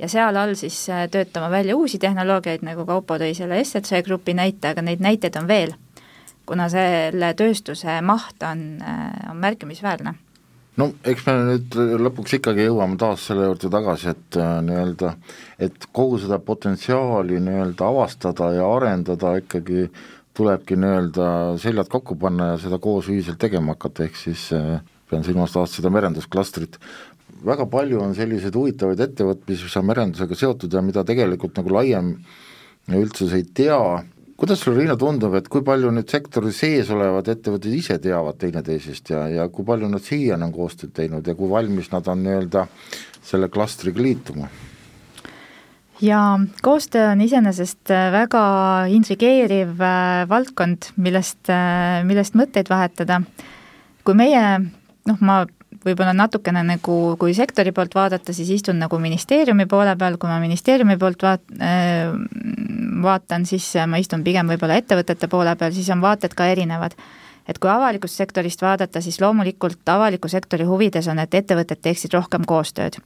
Ja 0.00 0.08
seal 0.08 0.36
all 0.36 0.56
siis 0.58 0.78
äh, 0.88 1.04
töötama 1.12 1.50
välja 1.52 1.76
uusi 1.76 2.00
tehnoloogiaid, 2.00 2.64
nagu 2.66 2.86
Kaupo 2.88 3.18
tõi 3.20 3.34
selle 3.36 3.60
SZC 3.64 4.02
grupi 4.06 4.34
näite, 4.36 4.72
aga 4.72 4.84
neid 4.84 5.02
näiteid 5.04 5.36
on 5.40 5.48
veel, 5.50 5.76
kuna 6.48 6.68
selle 6.72 7.34
tööstuse 7.38 8.00
maht 8.02 8.42
on, 8.46 8.66
äh, 8.82 9.30
on 9.30 9.40
märkimisväärne 9.42 10.16
no 10.80 10.86
eks 11.04 11.26
me 11.26 11.34
nüüd 11.44 11.76
lõpuks 12.06 12.38
ikkagi 12.38 12.64
jõuame 12.70 12.96
taas 13.00 13.26
selle 13.28 13.50
juurde 13.50 13.68
tagasi, 13.72 14.14
et 14.14 14.38
nii-öelda, 14.64 15.10
et 15.60 15.90
kogu 15.92 16.20
seda 16.22 16.38
potentsiaali 16.40 17.40
nii-öelda 17.42 17.90
avastada 17.90 18.52
ja 18.56 18.68
arendada 18.78 19.34
ikkagi 19.42 19.90
tulebki 20.36 20.78
nii-öelda 20.80 21.26
seljad 21.60 21.90
kokku 21.92 22.16
panna 22.16 22.54
ja 22.54 22.62
seda 22.62 22.78
koos 22.80 23.10
ühiselt 23.12 23.40
tegema 23.42 23.74
hakata, 23.74 24.06
ehk 24.06 24.16
siis 24.16 24.46
äh, 24.56 24.78
pean 25.10 25.24
silmas 25.26 25.52
taas 25.54 25.74
seda 25.76 25.90
merendusklastrit. 25.92 26.78
Väga 27.46 27.66
palju 27.70 28.00
on 28.04 28.14
selliseid 28.16 28.56
huvitavaid 28.56 29.00
ettevõtmisi, 29.00 29.66
mis 29.66 29.76
on 29.80 29.86
merendusega 29.88 30.38
seotud 30.38 30.72
ja 30.72 30.82
mida 30.84 31.04
tegelikult 31.06 31.56
nagu 31.60 31.74
laiem 31.74 32.14
üldsus 32.96 33.34
ei 33.36 33.44
tea, 33.54 33.78
kuidas 34.40 34.62
sulle, 34.64 34.80
Riina, 34.80 34.96
tundub, 34.98 35.34
et 35.38 35.48
kui 35.52 35.62
palju 35.66 35.92
nüüd 35.94 36.10
sektori 36.10 36.52
sees 36.56 36.90
olevad 36.94 37.28
ettevõtted 37.28 37.76
ise 37.76 37.98
teavad 38.02 38.40
teineteisest 38.40 39.12
ja, 39.12 39.26
ja 39.28 39.46
kui 39.52 39.66
palju 39.68 39.90
nad 39.92 40.04
siiani 40.04 40.48
on 40.48 40.56
koostööd 40.56 40.94
teinud 40.96 41.26
ja 41.26 41.36
kui 41.38 41.50
valmis 41.50 41.92
nad 41.92 42.08
on 42.10 42.24
nii-öelda 42.24 42.66
selle 43.20 43.50
klastriga 43.52 44.02
liituma? 44.02 44.50
ja 46.00 46.40
koostöö 46.64 47.10
on 47.12 47.20
iseenesest 47.20 47.90
äh, 47.92 48.08
väga 48.12 48.42
intrigeeriv 48.88 49.80
äh, 49.84 50.28
valdkond, 50.28 50.92
millest, 50.96 51.42
äh, 51.52 52.00
millest 52.08 52.36
mõtteid 52.38 52.70
vahetada. 52.72 53.20
kui 54.04 54.16
meie, 54.16 54.44
noh, 55.06 55.18
ma 55.20 55.42
võib-olla 55.84 56.12
natukene 56.16 56.62
nagu, 56.66 56.96
kui 57.20 57.34
sektori 57.36 57.72
poolt 57.72 57.94
vaadata, 57.96 58.34
siis 58.36 58.50
istun 58.56 58.78
nagu 58.82 58.98
ministeeriumi 59.00 59.66
poole 59.70 59.96
peal, 59.96 60.18
kui 60.20 60.28
ma 60.30 60.36
ministeeriumi 60.42 60.98
poolt 61.00 61.24
vaat-, 61.24 61.56
vaatan, 63.02 63.46
siis 63.48 63.72
ma 63.88 64.00
istun 64.02 64.24
pigem 64.26 64.50
võib-olla 64.52 64.76
ettevõtete 64.80 65.30
poole 65.32 65.56
peal, 65.56 65.72
siis 65.76 65.88
on 65.94 66.04
vaated 66.04 66.36
ka 66.36 66.50
erinevad. 66.52 66.96
et 67.48 67.58
kui 67.58 67.70
avalikust 67.70 68.14
sektorist 68.14 68.60
vaadata, 68.62 69.00
siis 69.00 69.16
loomulikult 69.20 69.88
avaliku 69.88 70.28
sektori 70.28 70.64
huvides 70.64 71.08
on, 71.08 71.18
et 71.18 71.34
ettevõtted 71.34 71.80
teeksid 71.82 72.12
rohkem 72.14 72.44
koostööd 72.46 73.00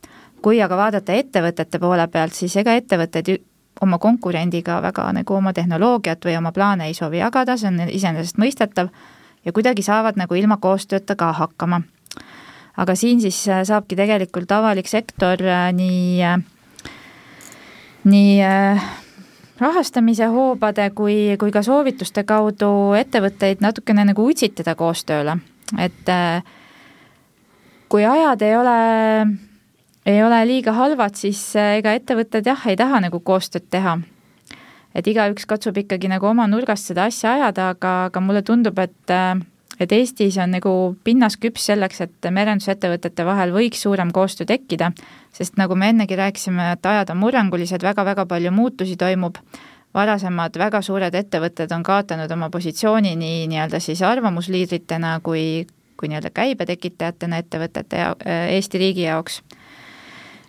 kui 0.44 0.60
aga 0.60 0.76
vaadata 0.76 1.16
ettevõtete 1.16 1.80
poole 1.80 2.04
pealt, 2.12 2.36
siis 2.36 2.54
ega 2.60 2.74
ettevõtted 2.76 3.30
oma 3.84 3.98
konkurendiga 3.98 4.76
väga 4.84 5.06
nagu 5.16 5.36
oma 5.38 5.54
tehnoloogiat 5.56 6.26
või 6.26 6.36
oma 6.38 6.52
plaane 6.52 6.90
ei 6.90 6.94
soovi 6.94 7.22
jagada, 7.22 7.56
see 7.56 7.70
on 7.70 7.80
iseenesestmõistetav, 7.88 8.90
ja 9.44 9.52
kuidagi 9.56 9.84
saavad 9.86 10.20
nagu 10.20 10.36
ilma 10.36 10.58
koostööta 10.60 11.16
ka 11.16 11.32
hakkama. 11.40 11.80
Aga 12.76 12.94
siin 12.98 13.20
siis 13.22 13.38
äh, 13.48 13.62
saabki 13.66 13.96
tegelikult 13.98 14.52
avalik 14.52 14.88
sektor 14.90 15.40
äh, 15.46 15.68
nii, 15.74 16.22
äh, 16.22 16.38
nii 18.10 18.34
rahastamise 19.60 20.26
hoobade 20.34 20.88
kui, 20.98 21.36
kui 21.38 21.54
ka 21.54 21.62
soovituste 21.62 22.24
kaudu 22.26 22.68
ettevõtteid 22.98 23.62
natukene 23.62 24.04
nagu 24.10 24.26
utsitada 24.26 24.74
koostööle, 24.74 25.38
et 25.78 26.10
kui 27.88 28.02
ajad 28.04 28.42
ei 28.42 28.56
ole 28.58 28.78
ei 30.04 30.18
ole 30.22 30.42
liiga 30.44 30.74
halvad, 30.76 31.14
siis 31.16 31.40
ega 31.56 31.94
ettevõtted 31.96 32.44
jah, 32.50 32.66
ei 32.68 32.76
taha 32.76 33.00
nagu 33.06 33.20
koostööd 33.20 33.70
teha. 33.70 34.00
et 34.94 35.06
igaüks 35.10 35.46
katsub 35.50 35.78
ikkagi 35.78 36.06
nagu 36.06 36.26
oma 36.26 36.44
nurgast 36.46 36.86
seda 36.86 37.08
asja 37.10 37.32
ajada, 37.34 37.70
aga, 37.74 37.94
aga 38.10 38.20
mulle 38.20 38.42
tundub, 38.46 38.78
et 38.78 39.10
äh, 39.10 39.38
et 39.80 39.92
Eestis 39.92 40.38
on 40.38 40.54
nagu 40.54 40.96
pinnas 41.04 41.36
küps 41.40 41.66
selleks, 41.70 42.00
et 42.04 42.30
merendusettevõtete 42.30 43.26
vahel 43.26 43.54
võiks 43.54 43.82
suurem 43.82 44.12
koostöö 44.14 44.46
tekkida, 44.46 44.92
sest 45.34 45.58
nagu 45.58 45.74
me 45.74 45.90
ennegi 45.90 46.16
rääkisime, 46.16 46.72
et 46.76 46.86
ajad 46.86 47.10
on 47.10 47.22
murrangulised 47.24 47.82
väga,, 47.82 48.04
väga-väga 48.04 48.26
palju 48.26 48.50
muutusi 48.52 48.96
toimub, 48.96 49.38
varasemad 49.94 50.56
väga 50.58 50.82
suured 50.82 51.14
ettevõtted 51.14 51.72
on 51.72 51.82
kaotanud 51.82 52.30
oma 52.30 52.50
positsiooni 52.50 53.14
nii 53.16 53.46
nii-öelda 53.48 53.80
siis 53.80 54.02
arvamusliidritena 54.02 55.20
kui, 55.22 55.66
kui 55.96 56.10
nii-öelda 56.10 56.30
käibetekitajatena 56.34 57.38
ettevõtete 57.42 58.02
ja 58.02 58.14
äh, 58.26 58.48
Eesti 58.56 58.78
riigi 58.78 59.06
jaoks 59.06 59.40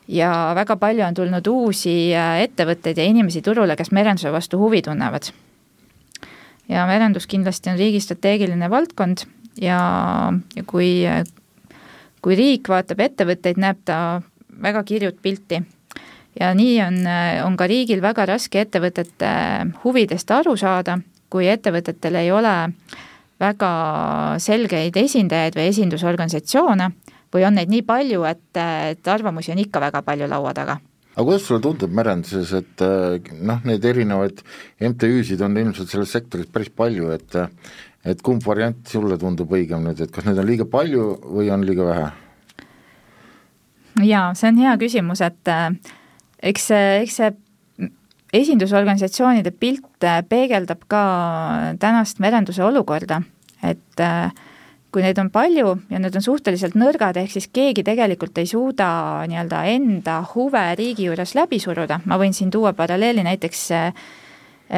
ja 0.07 0.51
väga 0.55 0.75
palju 0.81 1.05
on 1.05 1.13
tulnud 1.13 1.47
uusi 1.47 1.95
äh, 2.15 2.41
ettevõtteid 2.45 2.97
ja 2.97 3.05
inimesi 3.05 3.41
turule, 3.41 3.75
kes 3.75 3.91
merenduse 3.91 4.31
vastu 4.33 4.59
huvi 4.61 4.81
tunnevad. 4.81 5.31
Ja 6.69 6.85
merendus 6.89 7.27
kindlasti 7.29 7.71
on 7.71 7.79
riigi 7.79 8.01
strateegiline 8.03 8.69
valdkond 8.69 9.25
ja, 9.61 9.79
ja 10.55 10.63
kui, 10.67 11.05
kui 12.21 12.37
riik 12.37 12.69
vaatab 12.69 13.03
ettevõtteid, 13.05 13.59
näeb 13.61 13.81
ta 13.85 14.21
väga 14.61 14.83
kirjut 14.83 15.21
pilti. 15.21 15.61
ja 16.39 16.53
nii 16.53 16.79
on, 16.83 17.01
on 17.45 17.57
ka 17.57 17.67
riigil 17.67 18.01
väga 18.01 18.25
raske 18.25 18.61
ettevõtete 18.65 19.29
huvidest 19.83 20.31
aru 20.31 20.57
saada, 20.57 20.99
kui 21.29 21.47
ettevõtetel 21.47 22.15
ei 22.15 22.31
ole 22.31 22.55
väga 23.39 23.71
selgeid 24.39 24.97
esindajaid 24.97 25.55
või 25.55 25.69
esindusorganisatsioone 25.71 26.91
või 27.33 27.45
on 27.45 27.55
neid 27.55 27.69
nii 27.69 27.83
palju, 27.83 28.23
et, 28.23 28.57
et 28.91 29.07
arvamusi 29.07 29.51
on 29.51 29.59
ikka 29.59 29.79
väga 29.83 30.01
palju 30.01 30.27
laua 30.31 30.53
taga 30.53 30.79
aga 31.15 31.23
kuidas 31.23 31.47
sulle 31.47 31.61
tundub 31.63 31.93
merenduses, 31.95 32.51
et 32.59 32.83
noh, 33.39 33.61
neid 33.63 33.85
erinevaid 33.87 34.41
MTÜ-sid 34.83 35.41
on 35.45 35.55
ilmselt 35.61 35.91
selles 35.91 36.11
sektoris 36.11 36.51
päris 36.51 36.71
palju, 36.75 37.11
et 37.15 37.39
et 38.05 38.19
kumb 38.21 38.43
variant 38.45 38.77
sulle 38.85 39.17
tundub 39.17 39.49
õigem 39.55 39.87
nüüd, 39.87 40.03
et 40.03 40.11
kas 40.13 40.27
neid 40.27 40.37
on 40.37 40.45
liiga 40.45 40.67
palju 40.69 41.07
või 41.25 41.49
on 41.53 41.65
liiga 41.65 41.87
vähe? 41.87 42.11
jaa, 44.05 44.27
see 44.35 44.51
on 44.51 44.61
hea 44.61 44.75
küsimus, 44.77 45.23
et 45.25 45.51
eks 46.51 46.67
see, 46.69 46.89
eks 47.05 47.19
see 47.21 47.31
esindusorganisatsioonide 48.35 49.53
pilt 49.55 50.05
peegeldab 50.29 50.83
ka 50.91 51.05
tänast 51.79 52.19
merenduse 52.23 52.63
olukorda, 52.65 53.21
et 53.63 54.03
äh, 54.03 54.33
kui 54.95 55.03
neid 55.03 55.17
on 55.19 55.27
palju 55.27 55.73
ja 55.91 55.99
need 55.99 56.15
on 56.15 56.23
suhteliselt 56.23 56.77
nõrgad, 56.79 57.17
ehk 57.19 57.33
siis 57.33 57.49
keegi 57.51 57.83
tegelikult 57.83 58.37
ei 58.39 58.47
suuda 58.47 58.87
nii-öelda 59.27 59.63
enda 59.73 60.21
huve 60.31 60.61
riigi 60.79 61.09
juures 61.09 61.33
läbi 61.35 61.59
suruda, 61.59 61.97
ma 62.07 62.15
võin 62.21 62.31
siin 62.35 62.53
tuua 62.53 62.71
paralleeli 62.77 63.25
näiteks 63.27 63.63
äh, 63.75 64.05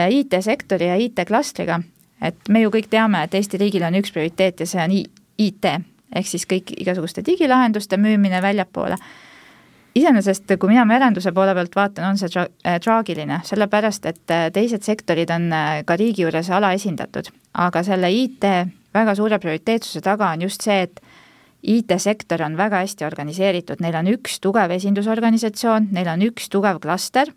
IT-sektori 0.10 0.88
ja 0.90 0.96
IT-klastriga, 0.98 1.78
et 2.18 2.50
me 2.50 2.64
ju 2.64 2.72
kõik 2.74 2.90
teame, 2.90 3.22
et 3.28 3.38
Eesti 3.38 3.60
riigil 3.62 3.86
on 3.86 4.00
üks 4.00 4.16
prioriteet 4.16 4.66
ja 4.66 4.68
see 4.72 4.82
on 4.82 4.96
IT, 4.98 5.70
ehk 6.18 6.32
siis 6.32 6.48
kõik 6.50 6.74
igasuguste 6.74 7.22
digilahenduste 7.28 8.02
müümine 8.02 8.42
väljapoole. 8.42 8.98
Iseenesest, 9.98 10.50
kui 10.58 10.74
mina 10.74 10.86
merenduse 10.86 11.30
poole 11.34 11.54
pealt 11.58 11.78
vaatan, 11.78 12.10
on 12.10 12.18
see 12.18 12.34
tra-, 12.34 12.50
äh, 12.66 12.82
traagiline, 12.82 13.44
sellepärast 13.46 14.10
et 14.10 14.34
äh, 14.34 14.50
teised 14.54 14.82
sektorid 14.82 15.30
on 15.38 15.54
ka 15.86 16.02
riigi 16.02 16.26
juures 16.26 16.50
alaesindatud, 16.58 17.30
aga 17.68 17.86
selle 17.86 18.10
IT 18.18 18.50
väga 18.96 19.16
suure 19.16 19.40
prioriteetsuse 19.40 20.02
taga 20.06 20.32
on 20.34 20.46
just 20.48 20.64
see, 20.66 20.88
et 20.88 21.02
IT-sektor 21.68 22.42
on 22.46 22.58
väga 22.58 22.84
hästi 22.84 23.06
organiseeritud, 23.08 23.82
neil 23.84 23.96
on 24.00 24.12
üks 24.14 24.38
tugev 24.44 24.72
esindusorganisatsioon, 24.78 25.90
neil 25.92 26.10
on 26.12 26.24
üks 26.28 26.52
tugev 26.54 26.80
klaster, 26.84 27.32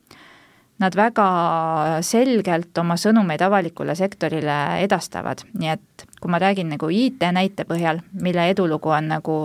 nad 0.80 0.96
väga 0.96 1.26
selgelt 2.06 2.78
oma 2.80 2.96
sõnumeid 3.00 3.42
avalikule 3.44 3.96
sektorile 3.98 4.58
edastavad, 4.84 5.42
nii 5.58 5.72
et 5.74 6.06
kui 6.20 6.32
ma 6.32 6.40
räägin 6.40 6.70
nagu 6.72 6.88
IT 6.92 7.24
näite 7.36 7.66
põhjal, 7.68 8.02
mille 8.12 8.46
edulugu 8.52 8.92
on 8.96 9.10
nagu 9.16 9.36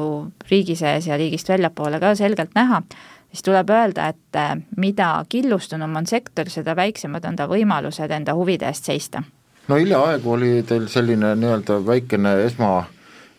riigi 0.51 0.77
sees 0.79 1.07
ja 1.09 1.19
riigist 1.19 1.49
väljapoole 1.51 1.99
ka 2.03 2.13
selgelt 2.15 2.55
näha, 2.55 2.83
siis 3.31 3.43
tuleb 3.47 3.71
öelda, 3.71 4.11
et 4.11 4.75
mida 4.79 5.09
killustunum 5.29 5.95
on 5.99 6.07
sektor, 6.07 6.51
seda 6.51 6.75
väiksemad 6.75 7.25
on 7.27 7.39
ta 7.39 7.49
võimalused 7.51 8.11
enda 8.11 8.35
huvide 8.37 8.69
eest 8.71 8.91
seista 8.91 9.23
no 9.67 9.79
hiljaaegu 9.79 10.31
oli 10.31 10.51
teil 10.67 10.87
selline 10.91 11.33
nii-öelda 11.39 11.79
väikene 11.85 12.35
esma 12.45 12.71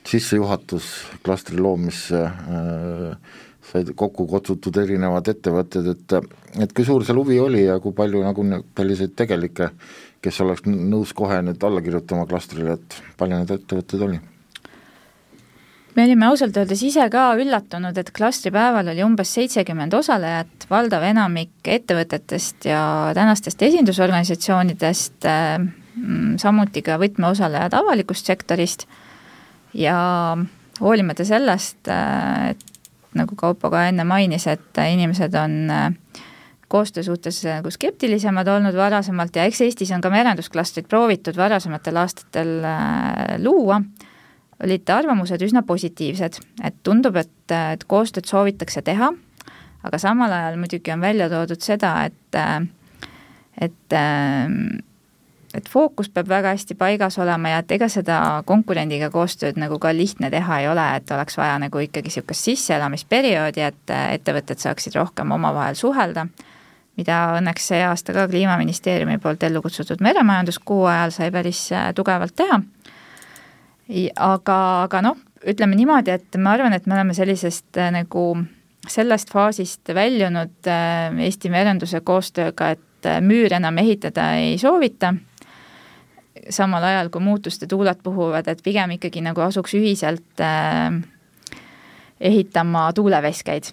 sissejuhatus 0.07 0.91
klastri 1.25 1.59
loomisse 1.59 2.23
äh,, 2.25 3.17
said 3.67 3.91
kokku 3.99 4.27
kutsutud 4.31 4.77
erinevad 4.83 5.29
ettevõtted, 5.33 5.91
et 5.95 6.63
et 6.63 6.73
kui 6.73 6.87
suur 6.87 7.05
seal 7.05 7.19
huvi 7.21 7.41
oli 7.43 7.65
ja 7.67 7.81
kui 7.83 7.95
palju 7.97 8.23
nagu 8.25 8.47
selliseid 8.47 9.17
tegelikke, 9.19 9.71
kes 10.23 10.41
oleks 10.45 10.65
nõus 10.71 11.13
kohe 11.17 11.43
nüüd 11.45 11.63
alla 11.67 11.83
kirjutama 11.85 12.27
klastrile, 12.31 12.79
et 12.79 13.03
palju 13.19 13.43
neid 13.43 13.53
ettevõtteid 13.59 14.09
oli? 14.09 14.23
me 15.97 16.05
olime 16.05 16.27
ausalt 16.29 16.57
öeldes 16.61 16.83
ise 16.85 17.07
ka 17.13 17.31
üllatunud, 17.41 17.97
et 17.97 18.11
klastripäeval 18.17 18.93
oli 18.93 19.05
umbes 19.05 19.31
seitsekümmend 19.39 19.95
osalejat, 19.97 20.69
valdav 20.71 21.07
enamik 21.09 21.71
ettevõtetest 21.73 22.69
ja 22.69 22.83
tänastest 23.17 23.63
esindusorganisatsioonidest, 23.65 25.25
mm, 25.25 25.86
samuti 26.41 26.83
ka 26.85 26.99
võtmeosalejad 27.01 27.75
avalikust 27.77 28.29
sektorist. 28.29 28.87
Ja 29.77 29.97
hoolimata 30.81 31.25
sellest, 31.25 31.89
et 31.89 32.65
nagu 33.17 33.37
Kaupo 33.37 33.71
ka 33.73 33.87
enne 33.89 34.05
mainis, 34.05 34.47
et 34.49 34.81
inimesed 34.93 35.35
on 35.41 35.71
koostöö 36.69 37.03
suhtes 37.07 37.45
nagu 37.47 37.71
skeptilisemad 37.71 38.49
olnud 38.49 38.75
varasemalt 38.77 39.37
ja 39.37 39.45
eks 39.47 39.61
Eestis 39.63 39.93
on 39.95 40.03
ka 40.03 40.11
merendusklastrit 40.11 40.89
proovitud 40.89 41.37
varasematel 41.39 42.01
aastatel 42.03 42.57
luua 43.45 43.81
olid 44.65 44.89
arvamused 44.89 45.43
üsna 45.45 45.63
positiivsed, 45.67 46.41
et 46.65 46.77
tundub, 46.87 47.17
et, 47.21 47.53
et 47.53 47.85
koostööd 47.89 48.29
soovitakse 48.29 48.83
teha, 48.87 49.11
aga 49.85 50.01
samal 50.01 50.33
ajal 50.33 50.57
muidugi 50.61 50.95
on 50.95 51.05
välja 51.05 51.29
toodud 51.33 51.63
seda, 51.65 51.93
et 52.09 52.41
et 53.57 53.97
et 55.57 55.69
fookus 55.69 56.09
peab 56.13 56.29
väga 56.29 56.53
hästi 56.55 56.77
paigas 56.79 57.19
olema 57.19 57.55
ja 57.55 57.63
et 57.63 57.73
ega 57.77 57.89
seda 57.93 58.19
konkurendiga 58.47 59.11
koostööd 59.11 59.59
nagu 59.61 59.79
ka 59.83 59.93
lihtne 59.97 60.31
teha 60.31 60.61
ei 60.63 60.69
ole, 60.69 60.85
et 60.97 61.11
oleks 61.11 61.39
vaja 61.39 61.59
nagu 61.63 61.83
ikkagi 61.83 62.13
niisugust 62.13 62.51
sisseelamisperioodi, 62.51 63.65
et 63.67 63.95
ettevõtted 63.97 64.63
saaksid 64.63 64.97
rohkem 64.99 65.33
omavahel 65.37 65.79
suhelda, 65.79 66.27
mida 66.97 67.21
õnneks 67.41 67.71
see 67.73 67.83
aasta 67.85 68.15
ka 68.17 68.29
Kliimaministeeriumi 68.29 69.19
poolt 69.23 69.43
ellu 69.49 69.63
kutsutud 69.65 70.05
meremajanduskuu 70.05 70.85
ajal 70.93 71.15
sai 71.17 71.31
päris 71.35 71.69
tugevalt 71.97 72.37
teha. 72.37 72.61
Aga, 74.17 74.59
aga 74.83 75.03
noh, 75.05 75.19
ütleme 75.47 75.77
niimoodi, 75.79 76.15
et 76.15 76.39
ma 76.41 76.57
arvan, 76.57 76.75
et 76.75 76.87
me 76.87 76.97
oleme 76.97 77.15
sellisest 77.17 77.79
äh, 77.79 77.93
nagu 77.95 78.27
sellest 78.91 79.31
faasist 79.35 79.95
väljunud 79.95 80.71
äh, 80.71 81.15
Eesti 81.27 81.51
merenduse 81.53 82.01
koostööga, 82.07 82.73
et 82.77 83.09
äh, 83.09 83.21
müür 83.23 83.55
enam 83.57 83.79
ehitada 83.83 84.33
ei 84.41 84.57
soovita, 84.59 85.15
samal 86.51 86.85
ajal 86.85 87.11
kui 87.11 87.25
muutuste 87.25 87.67
tuuled 87.71 88.03
puhuvad, 88.03 88.49
et 88.49 88.63
pigem 88.65 88.97
ikkagi 88.97 89.25
nagu 89.25 89.41
asuks 89.47 89.75
ühiselt 89.79 90.45
ehitama 92.21 92.89
tuuleveskeid. 92.97 93.73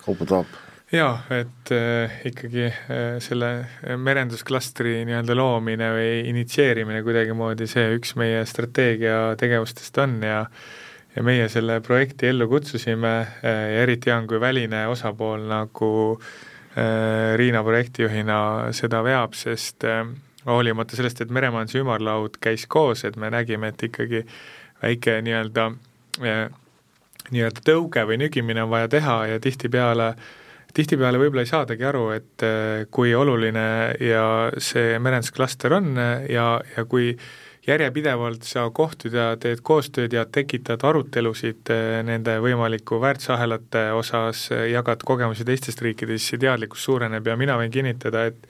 Kaupo 0.00 0.26
Taap 0.26 0.58
jaa, 0.92 1.14
et 1.34 1.70
äh, 1.74 2.20
ikkagi 2.26 2.66
äh, 2.66 3.18
selle 3.22 3.50
merendusklastri 4.00 5.00
nii-öelda 5.06 5.36
loomine 5.38 5.90
või 5.94 6.12
initsieerimine 6.32 7.02
kuidagimoodi, 7.06 7.68
see 7.70 7.86
üks 7.96 8.16
meie 8.18 8.42
strateegia 8.48 9.36
tegevustest 9.40 10.00
on 10.02 10.20
ja 10.26 10.44
ja 11.10 11.24
meie 11.26 11.48
selle 11.50 11.80
projekti 11.82 12.28
ellu 12.30 12.46
kutsusime 12.50 13.14
äh, 13.20 13.60
ja 13.74 13.84
eriti 13.84 14.10
hea 14.10 14.18
on, 14.18 14.28
kui 14.30 14.40
väline 14.42 14.84
osapool 14.90 15.46
nagu 15.50 15.92
äh, 16.16 17.36
Riina 17.38 17.62
projektijuhina 17.66 18.40
seda 18.76 19.02
veab, 19.06 19.34
sest 19.38 19.86
äh, 19.86 20.04
hoolimata 20.46 20.96
sellest, 20.96 21.20
et 21.20 21.32
meremajanduse 21.34 21.82
ümarlaud 21.82 22.38
käis 22.42 22.66
koos, 22.70 23.04
et 23.04 23.16
me 23.20 23.30
nägime, 23.32 23.72
et 23.72 23.82
ikkagi 23.90 24.24
väike 24.82 25.20
nii-öelda 25.24 25.66
äh, 26.24 26.44
nii-öelda 27.30 27.64
tõuge 27.66 28.06
või 28.08 28.20
nügimine 28.24 28.64
on 28.64 28.72
vaja 28.72 28.88
teha 28.90 29.18
ja 29.34 29.42
tihtipeale 29.42 30.14
tihtipeale 30.74 31.18
võib-olla 31.18 31.42
ei 31.42 31.50
saadagi 31.50 31.84
aru, 31.84 32.08
et 32.14 32.46
äh, 32.46 32.86
kui 32.94 33.14
oluline 33.14 33.68
ja 34.00 34.24
see 34.58 34.98
merendusklaster 35.02 35.76
on 35.76 35.92
äh, 35.98 36.26
ja, 36.32 36.54
ja 36.76 36.86
kui 36.88 37.12
järjepidevalt 37.66 38.46
sa 38.48 38.64
kohtud 38.72 39.14
ja 39.14 39.34
teed 39.38 39.60
koostööd 39.66 40.14
ja 40.16 40.24
tekitad 40.24 40.80
arutelusid 40.88 41.68
nende 42.08 42.38
võimaliku 42.40 42.96
väärtusahelate 43.02 43.90
osas, 43.92 44.46
jagad 44.72 45.04
kogemusi 45.06 45.44
teistest 45.44 45.82
riikidest, 45.84 46.24
siis 46.24 46.40
teadlikkus 46.40 46.86
suureneb 46.88 47.28
ja 47.28 47.36
mina 47.36 47.58
võin 47.60 47.70
kinnitada, 47.74 48.24
et 48.32 48.48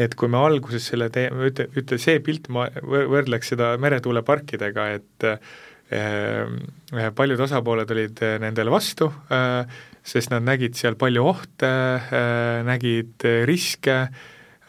et 0.00 0.14
kui 0.18 0.30
me 0.30 0.40
alguses 0.40 0.88
selle 0.90 1.10
tee-, 1.14 1.30
ütle, 1.30 1.68
ütle 1.78 1.98
see 2.02 2.20
pilt, 2.24 2.50
ma 2.52 2.66
võrdleks 2.82 3.54
seda 3.54 3.74
meretuuleparkidega, 3.82 4.88
et 4.98 5.28
äh, 5.30 7.10
paljud 7.14 7.42
osapooled 7.44 7.90
olid 7.94 8.22
nendele 8.42 8.72
vastu 8.72 9.10
äh,, 9.30 9.62
sest 10.04 10.32
nad 10.32 10.44
nägid 10.44 10.76
seal 10.76 10.98
palju 11.00 11.24
ohte, 11.24 11.68
äh, 11.68 12.62
nägid 12.66 13.24
riske, 13.48 13.98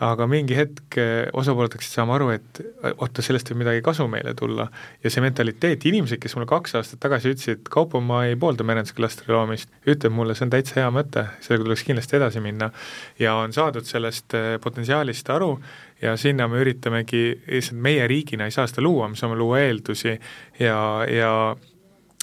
aga 0.03 0.25
mingi 0.27 0.55
hetk 0.57 0.97
äh, 0.99 1.29
osapooled 1.37 1.75
hakkasid 1.75 1.95
saama 1.95 2.17
aru, 2.17 2.29
et 2.35 2.59
oota, 2.91 3.23
sellest 3.23 3.51
võib 3.51 3.61
midagi 3.63 3.83
kasu 3.85 4.07
meile 4.11 4.33
tulla. 4.35 4.67
ja 5.03 5.11
see 5.11 5.23
mentaliteet, 5.23 5.85
inimesed, 5.87 6.19
kes 6.19 6.35
mulle 6.35 6.49
kaks 6.49 6.75
aastat 6.75 6.99
tagasi 7.03 7.31
ütlesid, 7.31 7.63
Kaupo, 7.71 8.01
ma 8.03 8.25
ei 8.27 8.35
poolda 8.39 8.65
merendusklastri 8.67 9.31
loomist, 9.31 9.71
ütleb 9.87 10.15
mulle, 10.15 10.35
see 10.35 10.47
on 10.47 10.53
täitsa 10.53 10.81
hea 10.81 10.89
mõte, 10.91 11.27
sellega 11.45 11.67
tuleks 11.67 11.85
kindlasti 11.87 12.19
edasi 12.19 12.43
minna. 12.43 12.71
ja 13.19 13.37
on 13.39 13.55
saadud 13.55 13.87
sellest 13.87 14.35
äh, 14.35 14.55
potentsiaalist 14.63 15.29
aru 15.31 15.53
ja 16.01 16.17
sinna 16.19 16.49
me 16.51 16.59
üritamegi, 16.63 17.23
lihtsalt 17.47 17.79
meie 17.79 18.07
riigina 18.07 18.49
ei 18.49 18.55
saa 18.55 18.67
seda 18.67 18.83
luua, 18.83 19.07
me 19.07 19.15
saame 19.15 19.39
luua 19.39 19.63
eeldusi 19.63 20.19
ja, 20.59 20.77
ja 21.07 21.31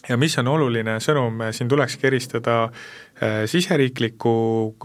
ja 0.09 0.17
mis 0.19 0.35
on 0.41 0.49
oluline 0.51 0.97
sõnum, 1.03 1.45
siin 1.55 1.71
tulekski 1.71 2.09
eristada 2.11 2.57
siseriiklikku 3.47 4.35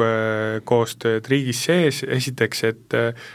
äh, 0.03 0.59
koostööd 0.67 1.27
riigis 1.31 1.63
sees, 1.67 2.03
esiteks, 2.03 2.63
et 2.67 2.97
äh, 2.97 3.29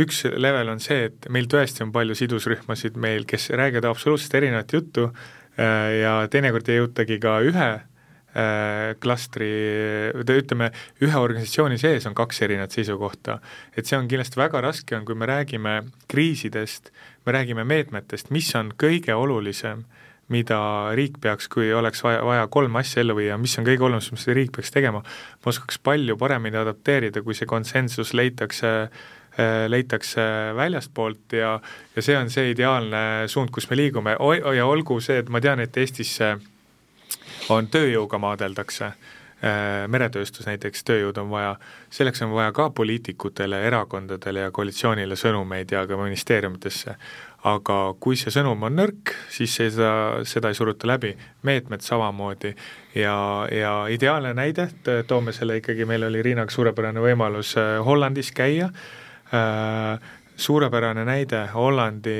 üks 0.00 0.24
level 0.32 0.70
on 0.72 0.80
see, 0.80 1.10
et 1.10 1.28
meil 1.32 1.48
tõesti 1.50 1.84
on 1.84 1.92
palju 1.94 2.16
sidusrühmasid 2.16 2.96
meil, 3.00 3.26
kes 3.28 3.50
räägivad 3.52 3.90
absoluutselt 3.90 4.38
erinevat 4.38 4.72
juttu 4.72 5.10
äh, 5.10 6.00
ja 6.00 6.14
teinekord 6.32 6.68
ei 6.70 6.80
jõutagi 6.80 7.18
ka 7.20 7.36
ühe 7.44 7.68
äh, 7.76 8.94
klastri, 9.02 9.50
ütleme, 10.22 10.70
ühe 11.04 11.20
organisatsiooni 11.20 11.76
sees 11.80 12.08
on 12.08 12.16
kaks 12.16 12.42
erinevat 12.46 12.72
seisukohta. 12.76 13.40
et 13.76 13.84
see 13.84 13.98
on 13.98 14.08
kindlasti 14.08 14.40
väga 14.40 14.64
raske, 14.64 14.96
on 14.96 15.04
kui 15.04 15.18
me 15.18 15.28
räägime 15.28 15.82
kriisidest, 16.08 16.92
me 17.26 17.36
räägime 17.36 17.68
meetmetest, 17.68 18.32
mis 18.32 18.54
on 18.56 18.72
kõige 18.78 19.14
olulisem 19.14 19.84
mida 20.32 20.58
riik 20.98 21.20
peaks, 21.22 21.48
kui 21.52 21.68
oleks 21.74 22.02
vaja, 22.02 22.22
vaja 22.26 22.46
kolm 22.50 22.80
asja 22.80 23.04
ellu 23.04 23.14
viia, 23.18 23.36
mis 23.38 23.54
on 23.60 23.66
kõige 23.66 23.86
olulisem, 23.86 24.18
mis 24.18 24.26
riik 24.34 24.54
peaks 24.56 24.74
tegema, 24.74 25.02
ma 25.02 25.52
oskaks 25.52 25.78
palju 25.78 26.16
paremini 26.18 26.58
adapteerida, 26.58 27.22
kui 27.22 27.36
see 27.38 27.46
konsensus 27.46 28.14
leitakse 28.16 28.72
äh, 28.82 29.06
leitakse 29.68 30.22
väljastpoolt 30.56 31.36
ja, 31.38 31.56
ja 31.96 32.02
see 32.02 32.16
on 32.18 32.30
see 32.32 32.50
ideaalne 32.54 33.26
suund, 33.30 33.52
kus 33.54 33.70
me 33.70 33.78
liigume. 33.78 34.16
Ja 34.56 34.66
olgu 34.66 35.00
see, 35.04 35.20
et 35.22 35.30
ma 35.30 35.42
tean, 35.44 35.62
et 35.62 35.76
Eestis 35.76 36.18
on 37.52 37.68
tööjõuga 37.70 38.18
maadeldakse, 38.22 38.90
äh, 39.44 39.84
meretööstus 39.92 40.48
näiteks, 40.48 40.84
tööjõud 40.88 41.20
on 41.22 41.30
vaja, 41.30 41.54
selleks 41.92 42.24
on 42.26 42.32
vaja 42.34 42.52
ka 42.56 42.70
poliitikutele, 42.74 43.60
erakondadele 43.68 44.46
ja 44.46 44.54
koalitsioonile 44.54 45.18
sõnumeid 45.20 45.72
ja 45.72 45.86
ka 45.86 46.00
ministeeriumitesse 46.00 46.96
aga 47.46 47.78
kui 48.02 48.18
see 48.18 48.32
sõnum 48.34 48.64
on 48.66 48.74
nõrk, 48.80 49.12
siis 49.30 49.54
seda, 49.54 49.90
seda 50.26 50.50
ei 50.50 50.58
suruta 50.58 50.88
läbi, 50.90 51.12
meetmed 51.46 51.84
samamoodi. 51.84 52.52
Ja, 52.96 53.16
ja 53.52 53.72
ideaalne 53.92 54.32
näide, 54.34 54.68
toome 55.06 55.34
selle 55.36 55.60
ikkagi, 55.60 55.86
meil 55.88 56.08
oli 56.08 56.24
Riinaga 56.26 56.54
suurepärane 56.54 57.02
võimalus 57.04 57.54
äh, 57.60 57.76
Hollandis 57.86 58.32
käia. 58.34 58.70
Äh,, 59.34 60.14
suurepärane 60.36 61.04
näide, 61.08 61.46
Hollandi 61.54 62.16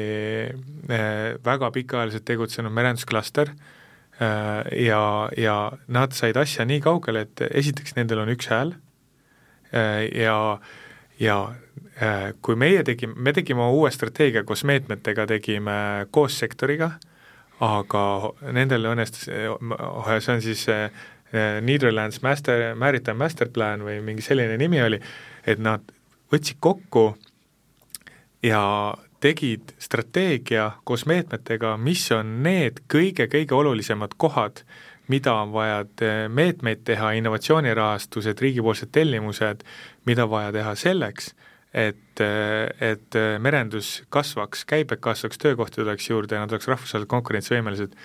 äh, 0.91 1.37
väga 1.45 1.71
pikaajaliselt 1.75 2.25
tegutsenud 2.25 2.73
merendusklaster. 2.73 3.53
Äh, 4.17 4.63
ja, 4.87 5.29
ja 5.37 5.57
nad 5.93 6.17
said 6.17 6.39
asja 6.41 6.65
nii 6.69 6.81
kaugele, 6.85 7.27
et 7.27 7.47
esiteks 7.51 7.97
nendel 7.99 8.23
on 8.25 8.33
üks 8.33 8.51
hääl. 8.53 8.77
Äh, 9.75 10.07
ja, 11.19 11.55
Äh, 12.03 12.35
kui 12.45 12.59
meie 12.61 12.83
tegime, 12.85 13.15
me 13.17 13.33
tegime 13.33 13.65
uue 13.73 13.89
strateegia 13.93 14.43
koos 14.45 14.67
meetmetega, 14.69 15.25
tegime 15.31 15.77
koos 16.13 16.35
sektoriga, 16.37 16.91
aga 17.65 18.03
nendel 18.53 18.91
õnnestus, 18.91 19.31
see 19.31 20.35
on 20.35 20.43
siis 20.45 20.67
äh, 20.69 21.07
Netherlands 21.65 22.21
Master, 22.21 22.67
Maritime 22.77 23.17
Master 23.23 23.49
Plan 23.49 23.87
või 23.87 24.03
mingi 24.05 24.25
selline 24.27 24.59
nimi 24.61 24.83
oli, 24.85 25.01
et 25.49 25.63
nad 25.63 25.89
võtsid 26.33 26.61
kokku 26.61 27.07
ja 28.45 28.61
tegid 29.25 29.73
strateegia 29.81 30.69
koos 30.85 31.07
meetmetega, 31.09 31.79
mis 31.81 32.05
on 32.13 32.43
need 32.45 32.85
kõige-kõige 32.93 33.57
olulisemad 33.57 34.19
kohad, 34.21 34.67
mida 35.09 35.35
on 35.35 35.53
vaja 35.55 35.85
meetmeid 36.29 36.85
teha, 36.85 37.13
innovatsioonirahastused, 37.21 38.41
riigipoolsed 38.41 38.93
tellimused, 38.93 39.63
mida 40.07 40.27
vaja 40.31 40.53
teha 40.55 40.75
selleks, 40.79 41.33
et, 41.77 42.23
et 42.81 43.19
merendus 43.43 44.01
kasvaks, 44.13 44.65
käibed 44.69 45.01
kasvaks, 45.05 45.39
töökohti 45.39 45.83
tuleks 45.83 46.11
juurde 46.11 46.37
ja 46.37 46.45
nad 46.45 46.55
oleks 46.55 46.69
rahvusvaheliselt 46.71 47.11
konkurentsivõimelised. 47.11 47.97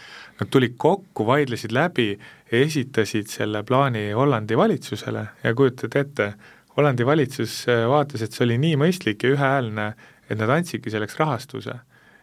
Nad 0.41 0.51
tulid 0.51 0.75
kokku, 0.81 1.25
vaidlesid 1.27 1.71
läbi 1.75 2.09
esitasid 2.51 3.31
selle 3.31 3.63
plaani 3.63 4.09
Hollandi 4.17 4.57
valitsusele 4.59 5.27
ja 5.43 5.53
kujutate 5.55 6.03
ette, 6.05 6.33
Hollandi 6.75 7.05
valitsus 7.05 7.65
vaatas, 7.67 8.21
et 8.23 8.35
see 8.35 8.45
oli 8.45 8.57
nii 8.59 8.77
mõistlik 8.79 9.23
ja 9.25 9.33
ühehäälne, 9.35 9.87
et 10.29 10.39
nad 10.39 10.51
andsidki 10.51 10.91
selleks 10.91 11.17
rahastuse. 11.19 11.79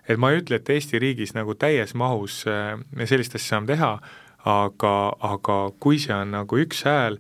et 0.08 0.16
ma 0.16 0.30
ei 0.32 0.38
ütle, 0.40 0.56
et 0.56 0.70
Eesti 0.72 0.98
riigis 0.98 1.34
nagu 1.36 1.52
täies 1.54 1.92
mahus 1.94 2.44
me 2.96 3.06
sellist 3.06 3.34
asja 3.36 3.58
saame 3.58 3.66
teha, 3.68 3.98
aga, 4.46 4.94
aga 5.18 5.58
kui 5.80 5.98
see 6.02 6.14
on 6.14 6.32
nagu 6.36 6.60
üks 6.62 6.84
hääl, 6.86 7.18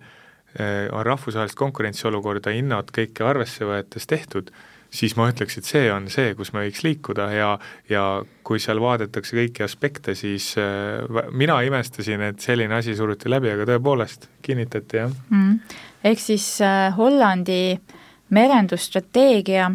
on 0.58 1.04
rahvusvahelist 1.06 1.58
konkurentsiolukorda, 1.58 2.50
hinnad 2.56 2.88
kõike 2.94 3.22
arvesse 3.26 3.66
võetes 3.68 4.08
tehtud, 4.10 4.48
siis 4.90 5.14
ma 5.18 5.28
ütleks, 5.30 5.58
et 5.60 5.68
see 5.68 5.88
on 5.92 6.08
see, 6.12 6.32
kus 6.38 6.52
me 6.54 6.64
võiks 6.64 6.82
liikuda 6.86 7.28
ja, 7.34 7.48
ja 7.90 8.04
kui 8.46 8.60
seal 8.62 8.80
vaadatakse 8.82 9.36
kõiki 9.36 9.64
aspekte, 9.66 10.14
siis 10.18 10.50
äh, 10.60 11.04
mina 11.30 11.58
imestasin, 11.66 12.24
et 12.30 12.44
selline 12.44 12.78
asi 12.78 12.96
suruti 12.96 13.30
läbi, 13.30 13.52
aga 13.52 13.68
tõepoolest 13.68 14.28
kinnitati, 14.44 15.02
jah. 15.02 15.12
Mm.. 15.30 15.58
ehk 16.08 16.22
siis 16.22 16.48
äh, 16.64 16.88
Hollandi 16.96 17.78
merendusstrateegia 18.34 19.70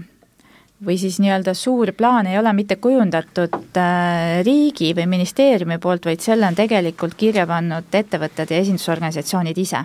või 0.86 0.98
siis 1.00 1.19
nii-öelda 1.24 1.54
suur 1.58 1.91
plaan 1.98 2.28
ei 2.28 2.38
ole 2.39 2.54
mitte 2.54 2.78
kujundatud 2.82 3.78
äh, 3.80 4.41
riigi 4.46 4.93
või 4.98 5.08
ministeeriumi 5.15 5.80
poolt, 5.82 6.06
vaid 6.10 6.24
selle 6.24 6.48
on 6.48 6.58
tegelikult 6.58 7.15
kirja 7.19 7.46
pannud 7.50 7.93
ettevõtted 7.93 8.52
ja 8.52 8.62
esindusorganisatsioonid 8.63 9.58
ise. 9.58 9.84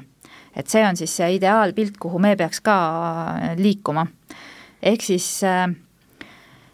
et 0.57 0.67
see 0.67 0.85
on 0.87 0.97
siis 0.97 1.17
see 1.17 1.35
ideaalpilt, 1.37 1.99
kuhu 1.99 2.19
me 2.19 2.37
peaks 2.37 2.61
ka 2.61 2.79
äh, 2.79 3.53
liikuma 3.59 4.07
ehk 4.83 5.03
siis 5.03 5.43
äh, 5.45 5.69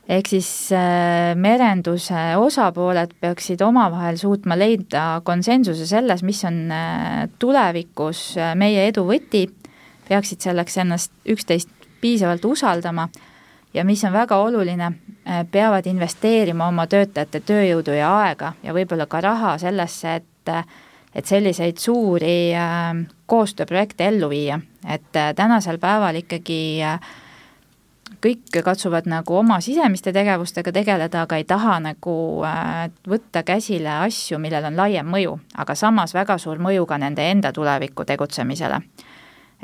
ehk 0.09 0.29
siis 0.29 0.49
merenduse 1.41 2.37
osapooled 2.37 3.15
peaksid 3.21 3.63
omavahel 3.65 4.17
suutma 4.21 4.57
leida 4.57 5.21
konsensuse 5.25 5.87
selles, 5.87 6.23
mis 6.23 6.43
on 6.45 6.59
tulevikus 7.41 8.35
meie 8.61 8.85
edu 8.91 9.07
võti, 9.09 9.47
peaksid 10.09 10.45
selleks 10.45 10.77
ennast 10.85 11.13
üksteist 11.25 11.73
piisavalt 12.05 12.45
usaldama 12.45 13.09
ja 13.75 13.85
mis 13.85 14.05
on 14.05 14.13
väga 14.13 14.37
oluline, 14.37 14.93
peavad 15.51 15.87
investeerima 15.87 16.69
oma 16.69 16.87
töötajate 16.87 17.41
tööjõudu 17.41 17.97
ja 17.97 18.11
aega 18.21 18.53
ja 18.63 18.75
võib-olla 18.77 19.07
ka 19.07 19.21
raha 19.21 19.59
sellesse, 19.59 20.15
et 20.15 20.55
et 21.15 21.31
selliseid 21.31 21.79
suuri 21.79 22.51
koostööprojekte 23.31 24.09
ellu 24.11 24.29
viia, 24.29 24.59
et 24.91 25.15
tänasel 25.37 25.79
päeval 25.79 26.19
ikkagi 26.19 26.83
äh, 26.83 26.99
kõik 28.25 28.63
katsuvad 28.65 29.09
nagu 29.11 29.37
oma 29.37 29.59
sisemiste 29.61 30.13
tegevustega 30.13 30.73
tegeleda, 30.73 31.25
aga 31.25 31.37
ei 31.37 31.45
taha 31.49 31.79
nagu 31.85 32.15
äh, 32.47 32.87
võtta 33.09 33.45
käsile 33.45 33.91
asju, 34.07 34.39
millel 34.41 34.71
on 34.71 34.79
laiem 34.79 35.09
mõju, 35.11 35.37
aga 35.61 35.77
samas 35.77 36.15
väga 36.17 36.39
suur 36.41 36.63
mõju 36.63 36.87
ka 36.89 36.99
nende 37.01 37.27
enda 37.31 37.53
tuleviku 37.53 38.07
tegutsemisele. 38.09 38.81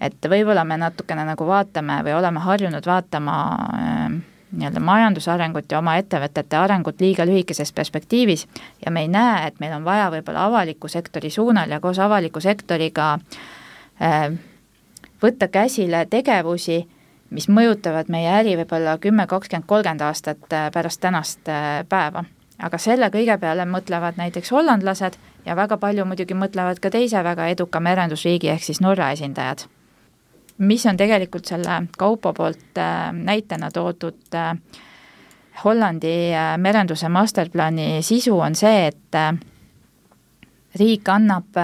Et 0.00 0.28
võib-olla 0.32 0.64
me 0.64 0.76
natukene 0.80 1.24
nagu 1.28 1.46
vaatame 1.46 2.00
või 2.06 2.14
oleme 2.16 2.40
harjunud 2.40 2.86
vaatama 2.86 3.38
äh, 3.78 4.20
nii-öelda 4.52 4.80
majandusarengut 4.80 5.72
ja 5.72 5.78
oma 5.78 5.96
ettevõtete 6.00 6.56
arengut 6.56 7.00
liiga 7.00 7.26
lühikeses 7.26 7.72
perspektiivis 7.72 8.46
ja 8.84 8.90
me 8.90 9.04
ei 9.06 9.08
näe, 9.08 9.46
et 9.46 9.60
meil 9.60 9.74
on 9.76 9.84
vaja 9.84 10.10
võib-olla 10.10 10.46
avaliku 10.50 10.88
sektori 10.88 11.30
suunal 11.30 11.70
ja 11.70 11.80
koos 11.80 11.98
avaliku 11.98 12.40
sektoriga 12.40 13.12
äh, 14.02 14.32
võtta 15.22 15.48
käsile 15.48 16.06
tegevusi 16.10 16.80
mis 17.30 17.48
mõjutavad 17.48 18.10
meie 18.10 18.30
äri 18.40 18.56
võib-olla 18.58 18.96
kümme, 18.98 19.26
kakskümmend, 19.30 19.66
kolmkümmend 19.70 20.04
aastat 20.04 20.52
äh, 20.52 20.68
pärast 20.74 21.00
tänast 21.00 21.48
äh, 21.48 21.86
päeva. 21.88 22.24
aga 22.60 22.78
selle 22.78 23.08
kõige 23.08 23.38
peale 23.40 23.64
mõtlevad 23.64 24.18
näiteks 24.20 24.50
hollandlased 24.52 25.14
ja 25.46 25.56
väga 25.56 25.78
palju 25.80 26.04
muidugi 26.04 26.34
mõtlevad 26.34 26.80
ka 26.80 26.90
teise 26.90 27.22
väga 27.24 27.46
eduka 27.48 27.80
merendusriigi 27.80 28.48
ehk 28.48 28.62
siis 28.62 28.80
Norra 28.80 29.10
esindajad. 29.12 29.64
Mis 30.60 30.86
on 30.86 30.96
tegelikult 30.96 31.48
selle 31.48 31.82
Kaupo 31.98 32.32
poolt 32.36 32.78
äh, 32.78 33.12
näitena 33.12 33.70
toodud 33.70 34.38
Hollandi 35.64 36.32
merenduse 36.56 37.08
masterplaani 37.08 38.02
sisu 38.02 38.38
on 38.40 38.54
see, 38.54 38.86
et 38.86 39.18
riik 40.78 41.08
annab 41.08 41.58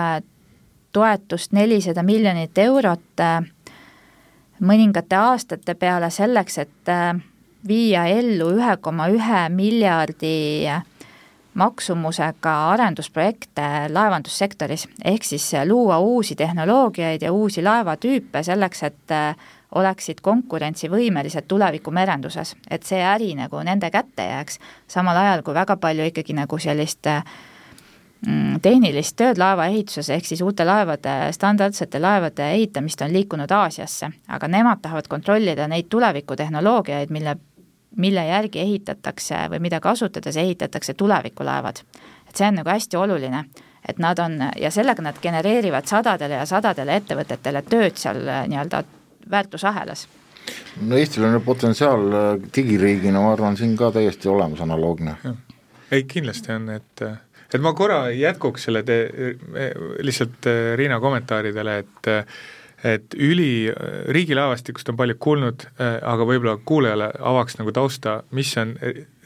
toetust 0.92 1.52
nelisada 1.56 2.02
miljonit 2.02 2.58
eurot 2.58 3.22
mõningate 4.60 5.16
aastate 5.16 5.74
peale 5.74 6.10
selleks, 6.10 6.58
et 6.58 6.88
äh, 6.92 7.16
viia 7.66 8.06
ellu 8.08 8.52
ühe 8.56 8.76
koma 8.80 9.08
ühe 9.12 9.46
miljardi 9.52 10.68
maksumusega 11.56 12.54
arendusprojekte 12.70 13.66
laevandussektoris, 13.88 14.86
ehk 15.04 15.24
siis 15.24 15.50
luua 15.68 15.98
uusi 15.98 16.36
tehnoloogiaid 16.36 17.22
ja 17.22 17.32
uusi 17.32 17.64
laevatüüpe 17.64 18.42
selleks, 18.42 18.82
et 18.82 19.16
äh, 19.16 19.36
oleksid 19.74 20.20
konkurentsivõimelised 20.22 21.48
tuleviku 21.48 21.90
merenduses, 21.90 22.54
et 22.70 22.86
see 22.86 23.02
äri 23.02 23.34
nagu 23.34 23.60
nende 23.64 23.90
kätte 23.90 24.28
jääks, 24.30 24.60
samal 24.88 25.16
ajal 25.16 25.42
kui 25.42 25.54
väga 25.54 25.76
palju 25.76 26.06
ikkagi 26.12 26.36
nagu 26.36 26.58
sellist 26.62 27.06
äh, 27.10 27.24
Mm, 28.24 28.60
tehnilist 28.64 29.14
tööd 29.20 29.38
laevaehituses, 29.38 30.08
ehk 30.10 30.24
siis 30.24 30.40
uute 30.42 30.64
laevade, 30.64 31.12
standardsete 31.36 32.00
laevade 32.00 32.46
ehitamist 32.54 33.02
on 33.04 33.12
liikunud 33.12 33.52
Aasiasse, 33.52 34.08
aga 34.32 34.48
nemad 34.48 34.80
tahavad 34.82 35.06
kontrollida 35.12 35.68
neid 35.68 35.90
tulevikutehnoloogiaid, 35.92 37.12
mille, 37.12 37.36
mille 37.96 38.26
järgi 38.26 38.60
ehitatakse 38.60 39.46
või 39.50 39.60
mida 39.68 39.80
kasutades 39.80 40.36
ehitatakse 40.36 40.94
tulevikulaevad. 40.94 41.80
et 42.28 42.36
see 42.36 42.48
on 42.48 42.54
nagu 42.54 42.70
hästi 42.70 42.96
oluline, 42.96 43.44
et 43.88 43.98
nad 43.98 44.18
on 44.18 44.38
ja 44.60 44.70
sellega 44.70 45.02
nad 45.02 45.18
genereerivad 45.22 45.86
sadadele 45.86 46.34
ja 46.34 46.46
sadadele 46.46 46.96
ettevõtetele 46.96 47.62
tööd 47.62 47.96
seal 47.96 48.28
äh, 48.28 48.46
nii-öelda 48.48 48.84
väärtusahelas 49.30 50.08
no 50.80 50.96
Eestil 50.96 51.24
on 51.26 51.36
ju 51.36 51.42
potentsiaal 51.44 52.06
äh, 52.12 52.32
digiriigina, 52.56 53.20
ma 53.22 53.32
arvan, 53.34 53.56
siin 53.58 53.76
ka 53.78 53.90
täiesti 53.94 54.28
olemas 54.28 54.60
analoogne. 54.64 55.16
ei, 55.90 56.04
kindlasti 56.04 56.52
on, 56.52 56.68
et 56.76 57.02
äh, 57.02 57.18
et 57.54 57.62
ma 57.62 57.72
korra 57.78 58.06
jätkuks 58.10 58.66
selle 58.68 58.82
te, 58.86 58.98
lihtsalt 60.04 60.48
äh, 60.50 60.74
Riina 60.78 61.00
kommentaaridele, 61.00 61.78
et 61.84 62.10
et 62.84 63.14
üli, 63.16 63.68
riigilaevastikust 64.12 64.90
on 64.92 64.98
paljud 64.98 65.20
kuulnud, 65.22 65.68
äh, 65.80 65.96
aga 66.04 66.26
võib-olla 66.28 66.56
kuulajale 66.64 67.10
avaks 67.32 67.56
nagu 67.60 67.72
tausta, 67.76 68.18
mis 68.36 68.52
on, 68.60 68.74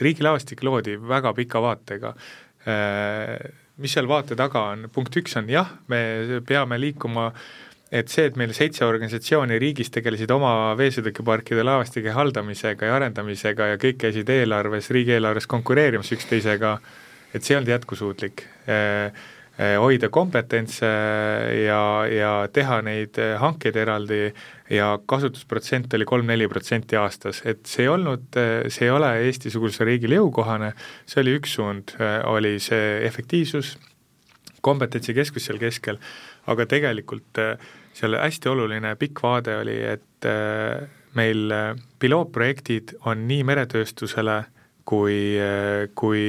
riigilaevastik 0.01 0.63
loodi 0.67 0.95
väga 1.01 1.35
pika 1.35 1.63
vaatega. 1.63 2.15
Äh, 2.69 3.35
mis 3.81 3.97
seal 3.97 4.09
vaate 4.11 4.37
taga 4.37 4.69
on, 4.75 4.87
punkt 4.93 5.17
üks 5.17 5.35
on 5.41 5.49
jah, 5.51 5.75
me 5.89 6.41
peame 6.47 6.79
liikuma 6.79 7.31
et 7.91 8.13
see, 8.13 8.29
et 8.29 8.37
meil 8.39 8.53
seitse 8.55 8.85
organisatsiooni 8.87 9.57
riigis 9.59 9.91
tegelesid 9.91 10.31
oma 10.31 10.77
veesõidukiparkide 10.79 11.65
laevastike 11.67 12.13
haldamisega 12.15 12.87
ja 12.87 12.99
arendamisega 13.01 13.73
ja 13.73 13.79
kõik 13.83 13.99
käisid 14.05 14.31
eelarves, 14.31 14.93
riigieelarves 14.95 15.49
konkureerimas 15.51 16.13
üksteisega 16.15 16.77
et 17.35 17.45
see 17.45 17.55
ei 17.55 17.61
olnud 17.61 17.73
jätkusuutlik 17.75 18.45
äh, 18.71 19.29
hoida 19.61 20.09
kompetentse 20.09 20.89
ja, 21.67 21.83
ja 22.09 22.33
teha 22.53 22.79
neid 22.87 23.19
äh, 23.21 23.35
hankeid 23.41 23.77
eraldi 23.77 24.31
ja 24.73 24.93
kasutusprotsent 25.11 25.93
oli 25.99 26.07
kolm-neli 26.09 26.47
protsenti 26.49 26.97
aastas, 26.97 27.43
et 27.45 27.67
see 27.69 27.85
ei 27.85 27.91
olnud, 27.93 28.39
see 28.71 28.87
ei 28.87 28.93
ole 28.95 29.11
Eesti-sugusele 29.27 29.91
riigile 29.91 30.21
jõukohane, 30.21 30.71
see 31.05 31.21
oli 31.25 31.35
üks 31.41 31.57
suund, 31.59 31.97
oli 32.31 32.55
see 32.63 33.01
efektiivsus, 33.09 33.75
kompetentsikeskus 34.63 35.49
seal 35.49 35.59
keskel, 35.61 35.99
aga 36.49 36.69
tegelikult 36.71 37.43
seal 37.99 38.15
hästi 38.21 38.53
oluline 38.53 38.95
pikk 39.01 39.25
vaade 39.27 39.59
oli, 39.59 39.77
et 39.97 40.31
meil 41.19 41.57
pilootprojektid 41.99 42.95
on 43.11 43.27
nii 43.27 43.43
meretööstusele 43.51 44.39
kui, 44.87 45.35
kui 45.99 46.23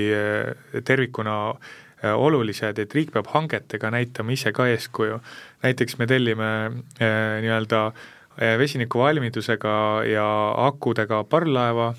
tervikuna 0.90 1.38
äh, 1.52 1.72
olulised, 2.10 2.80
et 2.80 2.96
riik 2.96 3.12
peab 3.14 3.30
hangetega 3.34 3.92
näitama 3.94 4.34
ise 4.34 4.52
ka 4.52 4.68
eeskuju. 4.72 5.20
näiteks 5.64 5.98
me 5.98 6.08
tellime 6.08 6.50
äh, 6.66 7.42
nii-öelda 7.44 7.86
äh, 7.88 8.58
vesinikuvalmidusega 8.58 10.04
ja 10.10 10.28
akudega 10.68 11.24
parvlaeva, 11.24 11.94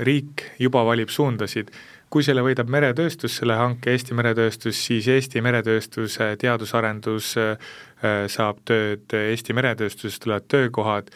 riik 0.00 0.42
juba 0.58 0.80
valib 0.84 1.10
suundasid, 1.12 1.68
kui 2.08 2.24
selle 2.24 2.40
võidab 2.40 2.70
meretööstus, 2.72 3.34
selle 3.36 3.58
hanke 3.58 3.92
Eesti 3.92 4.16
meretööstus, 4.16 4.78
siis 4.86 5.08
Eesti 5.12 5.42
meretööstuse 5.44 6.30
teadus-arendus 6.40 7.34
saab 8.32 8.62
tööd, 8.64 9.12
Eesti 9.12 9.52
meretööstusest 9.52 10.24
tulevad 10.24 10.48
töökohad, 10.48 11.12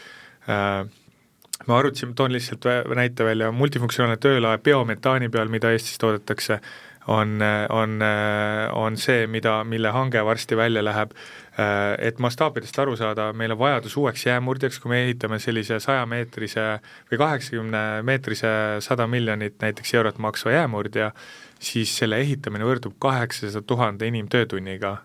me 1.66 1.74
arutasime, 1.78 2.12
toon 2.16 2.32
lihtsalt 2.32 2.68
näite 2.94 3.24
välja, 3.24 3.48
multifunktsionaalne 3.52 4.20
töölaev 4.20 4.60
biometaani 4.64 5.30
peal, 5.32 5.48
mida 5.52 5.72
Eestis 5.72 5.98
toodetakse, 6.02 6.60
on, 7.06 7.38
on, 7.70 7.98
on 8.74 8.96
see, 8.98 9.26
mida, 9.30 9.60
mille 9.64 9.92
hange 9.94 10.22
varsti 10.24 10.56
välja 10.58 10.82
läheb. 10.84 11.12
Et 12.02 12.18
mastaapidest 12.20 12.78
aru 12.82 12.96
saada, 12.98 13.30
meil 13.32 13.54
on 13.54 13.60
vajadus 13.60 13.94
uueks 13.96 14.26
jäämurdjaks, 14.26 14.80
kui 14.82 14.92
me 14.92 15.02
ehitame 15.06 15.38
sellise 15.40 15.78
sajameetrise 15.80 16.66
või 17.10 17.20
kaheksakümne 17.22 17.82
meetrise 18.04 18.50
sada 18.84 19.06
miljonit 19.08 19.56
näiteks 19.62 19.94
eurot 19.96 20.18
maksva 20.20 20.52
jäämurdja, 20.58 21.12
siis 21.62 21.94
selle 21.96 22.18
ehitamine 22.20 22.66
võrdub 22.68 22.98
kaheksasada 23.00 23.64
tuhande 23.64 24.10
inimtöötunniga, 24.10 24.96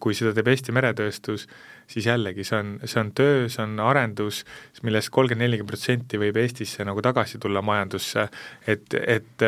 kui 0.00 0.16
seda 0.16 0.32
teeb 0.36 0.48
Eesti 0.54 0.72
meretööstus, 0.72 1.44
siis 1.90 2.06
jällegi 2.08 2.46
see 2.46 2.56
on, 2.56 2.72
see 2.84 3.02
on 3.02 3.12
töö, 3.16 3.44
see 3.52 3.62
on 3.66 3.76
arendus, 3.84 4.44
millest 4.86 5.12
kolmkümmend, 5.12 5.44
nelikümmend 5.44 5.74
protsenti 5.74 6.20
võib 6.22 6.40
Eestisse 6.40 6.86
nagu 6.88 7.02
tagasi 7.04 7.42
tulla 7.42 7.62
majandusse, 7.66 8.28
et, 8.64 8.96
et, 9.02 9.46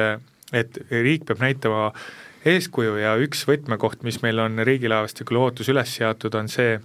et 0.52 0.78
riik 0.90 1.26
peab 1.28 1.42
näitama 1.42 1.90
eeskuju 2.48 2.96
ja 3.00 3.14
üks 3.22 3.44
võtmekoht, 3.48 4.02
mis 4.06 4.20
meil 4.24 4.40
on 4.42 4.58
riigilaevastikule 4.66 5.38
ootus 5.38 5.70
üles 5.72 5.94
seatud, 5.98 6.34
on 6.34 6.50
see, 6.50 6.78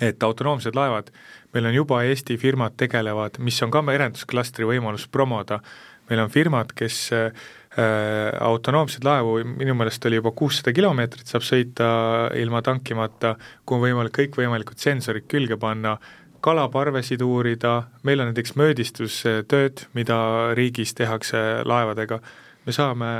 et 0.00 0.22
autonoomsed 0.22 0.76
laevad, 0.76 1.10
meil 1.54 1.68
on 1.68 1.76
juba 1.76 2.02
Eesti 2.08 2.38
firmad 2.40 2.76
tegelevad, 2.80 3.38
mis 3.44 3.60
on 3.64 3.72
ka 3.74 3.82
merendusklastri 3.84 4.68
võimalus 4.68 5.08
promoda, 5.12 5.60
meil 6.08 6.22
on 6.22 6.30
firmad, 6.32 6.72
kes 6.76 7.00
äh, 7.16 7.48
autonoomseid 8.40 9.04
laevu, 9.04 9.38
minu 9.58 9.76
meelest 9.76 10.06
oli 10.08 10.20
juba 10.20 10.32
kuussada 10.36 10.72
kilomeetrit, 10.76 11.28
saab 11.28 11.44
sõita 11.44 11.90
ilma 12.40 12.62
tankimata, 12.64 13.36
kuhu 13.64 13.80
on 13.80 13.84
võimalik 13.88 14.16
kõikvõimalikud 14.22 14.80
sensorid 14.80 15.28
külge 15.28 15.58
panna, 15.60 15.98
kalaparvesid 16.44 17.22
uurida, 17.22 17.82
meil 18.06 18.22
on 18.22 18.30
näiteks 18.30 18.54
möödistustööd, 18.58 19.88
mida 19.98 20.18
riigis 20.56 20.94
tehakse 20.96 21.64
laevadega, 21.66 22.20
me 22.68 22.76
saame 22.76 23.12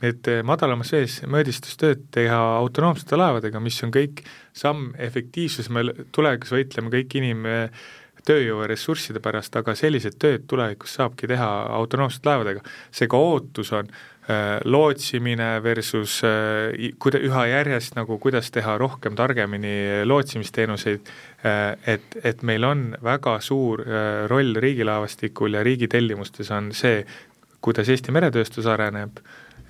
need 0.00 0.28
madalamas 0.48 0.92
vees 0.94 1.18
mõõdistustööd 1.28 2.06
teha 2.12 2.38
autonoomsete 2.60 3.18
laevadega, 3.20 3.60
mis 3.60 3.76
on 3.84 3.92
kõik 3.92 4.22
samm 4.56 4.94
efektiivsus, 4.96 5.68
me 5.72 5.84
tulevikus 6.12 6.54
võitleme 6.56 6.92
kõik 6.94 7.18
inim- 7.20 7.48
tööjõu 8.26 8.62
ja 8.64 8.70
ressursside 8.70 9.20
pärast, 9.22 9.56
aga 9.56 9.74
sellised 9.78 10.18
tööd 10.20 10.46
tulevikus 10.50 10.96
saabki 10.98 11.28
teha 11.30 11.50
autonoomsete 11.78 12.28
laevadega. 12.28 12.62
seega 12.92 13.16
ootus 13.16 13.72
on 13.72 13.88
äh, 13.90 14.60
lootsimine 14.64 15.62
versus 15.62 16.20
äh, 16.24 16.90
kuida-, 17.02 17.22
üha 17.26 17.46
järjest 17.50 17.96
nagu 17.96 18.18
kuidas 18.18 18.50
teha 18.50 18.76
rohkem, 18.78 19.16
targemini 19.16 20.04
lootsimisteenuseid 20.04 21.08
äh,, 21.44 21.76
et, 21.94 22.16
et 22.24 22.42
meil 22.42 22.64
on 22.64 22.84
väga 23.02 23.38
suur 23.40 23.84
äh, 23.86 24.26
roll 24.30 24.54
riigilaevastikul 24.56 25.58
ja 25.58 25.64
riigi 25.66 25.88
tellimustes 25.88 26.50
on 26.50 26.72
see, 26.76 27.04
kuidas 27.60 27.88
Eesti 27.88 28.12
meretööstus 28.12 28.66
areneb 28.66 29.20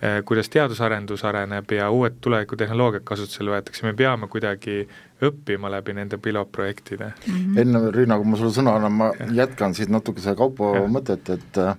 Äh, 0.01 0.23
kuidas 0.25 0.49
teadusarendus 0.49 1.27
areneb 1.29 1.73
ja 1.77 1.91
uued 1.93 2.15
tulevikutehnoloogiad 2.25 3.03
kasutusele 3.05 3.53
võetakse, 3.53 3.83
me 3.85 3.91
peame 3.93 4.31
kuidagi 4.33 4.87
õppima 5.29 5.69
läbi 5.69 5.93
nende 5.99 6.17
pilootprojektide 6.17 7.11
mm. 7.11 7.35
-hmm. 7.35 7.59
enne, 7.61 7.91
Riina, 7.93 8.17
kui 8.17 8.31
ma 8.33 8.39
sulle 8.41 8.55
sõna 8.57 8.79
annan, 8.79 8.97
ma 8.97 9.11
ja. 9.19 9.27
jätkan 9.43 9.77
siit 9.77 9.93
natuke 9.93 10.25
seda 10.25 10.39
Kaupo 10.41 10.71
ja. 10.79 10.87
mõtet, 10.89 11.29
et 11.35 11.61
äh, 11.61 11.77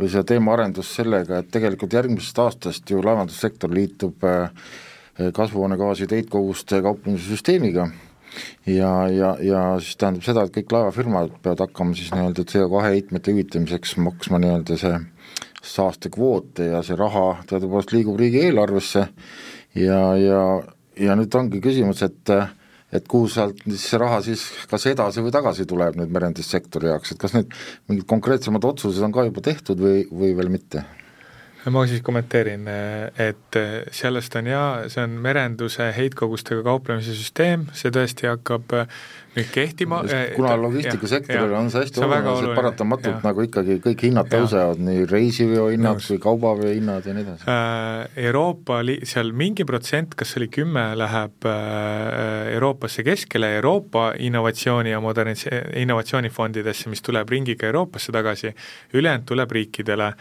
või 0.00 0.10
seda 0.10 0.24
teemaarendust 0.32 0.98
sellega, 0.98 1.38
et 1.38 1.52
tegelikult 1.54 1.94
järgmisest 1.94 2.42
aastast 2.42 2.90
ju 2.90 2.98
laevandussektor 2.98 3.70
liitub 3.70 4.26
äh, 4.26 4.50
kasvuhoonegaaside 5.38 6.18
heitkoguste 6.18 6.82
kauplemise 6.82 7.30
süsteemiga 7.30 7.86
ja, 8.66 8.92
ja, 9.06 9.36
ja 9.38 9.64
siis 9.78 10.02
tähendab 10.02 10.26
seda, 10.26 10.48
et 10.48 10.58
kõik 10.58 10.74
laevafirmad 10.80 11.38
peavad 11.46 11.62
hakkama 11.68 11.94
siis 11.94 12.10
nii-öelda 12.10 12.42
CO2 12.42 12.84
heitmete 12.88 13.36
hüvitamiseks 13.38 14.00
maksma 14.02 14.42
nii-öelda 14.42 14.82
see 14.82 14.98
saastekvoote 15.62 16.66
ja 16.72 16.82
see 16.86 16.96
raha 16.98 17.42
teadupoolest 17.48 17.92
liigub 17.94 18.18
riigieelarvesse 18.20 19.06
ja, 19.78 20.00
ja, 20.18 20.42
ja 20.98 21.16
nüüd 21.18 21.38
ongi 21.38 21.62
küsimus, 21.64 22.02
et 22.06 22.34
et 22.92 23.06
kuhu 23.08 23.28
sealt 23.32 23.62
siis 23.64 23.84
see 23.88 24.00
raha 24.00 24.18
siis 24.24 24.42
kas 24.68 24.84
edasi 24.90 25.22
või 25.24 25.32
tagasi 25.32 25.64
tuleb 25.68 25.96
nüüd 25.96 26.12
merendussektori 26.12 26.90
jaoks, 26.90 27.14
et 27.14 27.20
kas 27.22 27.36
need 27.38 27.54
mingid 27.88 28.04
konkreetsemad 28.10 28.66
otsused 28.68 29.06
on 29.06 29.14
ka 29.14 29.24
juba 29.28 29.44
tehtud 29.44 29.80
või, 29.80 30.04
või 30.10 30.34
veel 30.36 30.52
mitte? 30.52 30.84
Ma 31.70 31.84
siis 31.86 32.02
kommenteerin, 32.02 32.66
et 33.22 33.58
sellest 33.94 34.34
on 34.40 34.48
jaa, 34.50 34.68
see 34.90 35.04
on 35.04 35.18
merenduse 35.22 35.92
heitkogustega 35.94 36.64
kauplemise 36.66 37.14
süsteem, 37.14 37.68
see 37.76 37.92
tõesti 37.94 38.26
hakkab 38.26 38.74
nüüd 39.36 39.48
kehtima. 39.52 40.02
kuna 40.36 40.56
logistikasektoril 40.60 41.54
on 41.56 41.70
see 41.72 41.84
hästi 41.84 42.02
oluline, 42.02 42.34
see 42.40 42.56
paratamatult 42.56 43.14
ja. 43.14 43.20
nagu 43.24 43.44
ikkagi 43.46 43.78
kõik 43.84 44.04
hinnad 44.08 44.28
tõusevad, 44.32 44.82
nii 44.84 45.06
reisiveo 45.08 45.68
hinnad 45.72 46.02
kui 46.04 46.18
kaubaveo 46.22 46.72
hinnad 46.72 47.08
ja 47.08 47.14
nii 47.16 47.24
edasi. 47.24 47.48
Äh, 47.48 48.26
Euroopa 48.26 48.82
li-, 48.84 48.98
seal 49.08 49.32
mingi 49.36 49.64
protsent, 49.68 50.16
kas 50.18 50.36
oli 50.40 50.50
kümme, 50.52 50.84
läheb 51.00 51.48
äh, 51.48 52.52
Euroopasse 52.58 53.04
keskele, 53.06 53.54
Euroopa 53.60 54.10
innovatsiooni 54.20 54.92
ja 54.92 55.00
modernis-, 55.04 55.48
innovatsioonifondidesse, 55.80 56.92
mis 56.92 57.04
tuleb 57.04 57.32
ringiga 57.32 57.70
Euroopasse 57.70 58.12
tagasi, 58.12 58.52
ülejäänud 58.92 59.28
tuleb 59.32 59.56
riikidele 59.60 60.12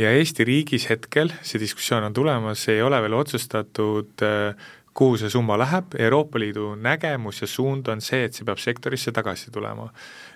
ja 0.00 0.10
Eesti 0.16 0.44
riigis 0.48 0.88
hetkel, 0.90 1.32
see 1.44 1.60
diskussioon 1.60 2.06
on 2.08 2.14
tulemas, 2.16 2.66
ei 2.72 2.80
ole 2.82 3.00
veel 3.04 3.16
otsustatud 3.18 4.24
äh, 4.24 4.68
kuhu 4.96 5.18
see 5.20 5.30
summa 5.32 5.58
läheb, 5.60 5.94
Euroopa 5.98 6.40
Liidu 6.40 6.74
nägemus 6.80 7.42
ja 7.44 7.48
suund 7.48 7.88
on 7.92 8.02
see, 8.04 8.24
et 8.26 8.36
see 8.36 8.46
peab 8.48 8.60
sektorisse 8.60 9.12
tagasi 9.12 9.52
tulema. 9.52 9.90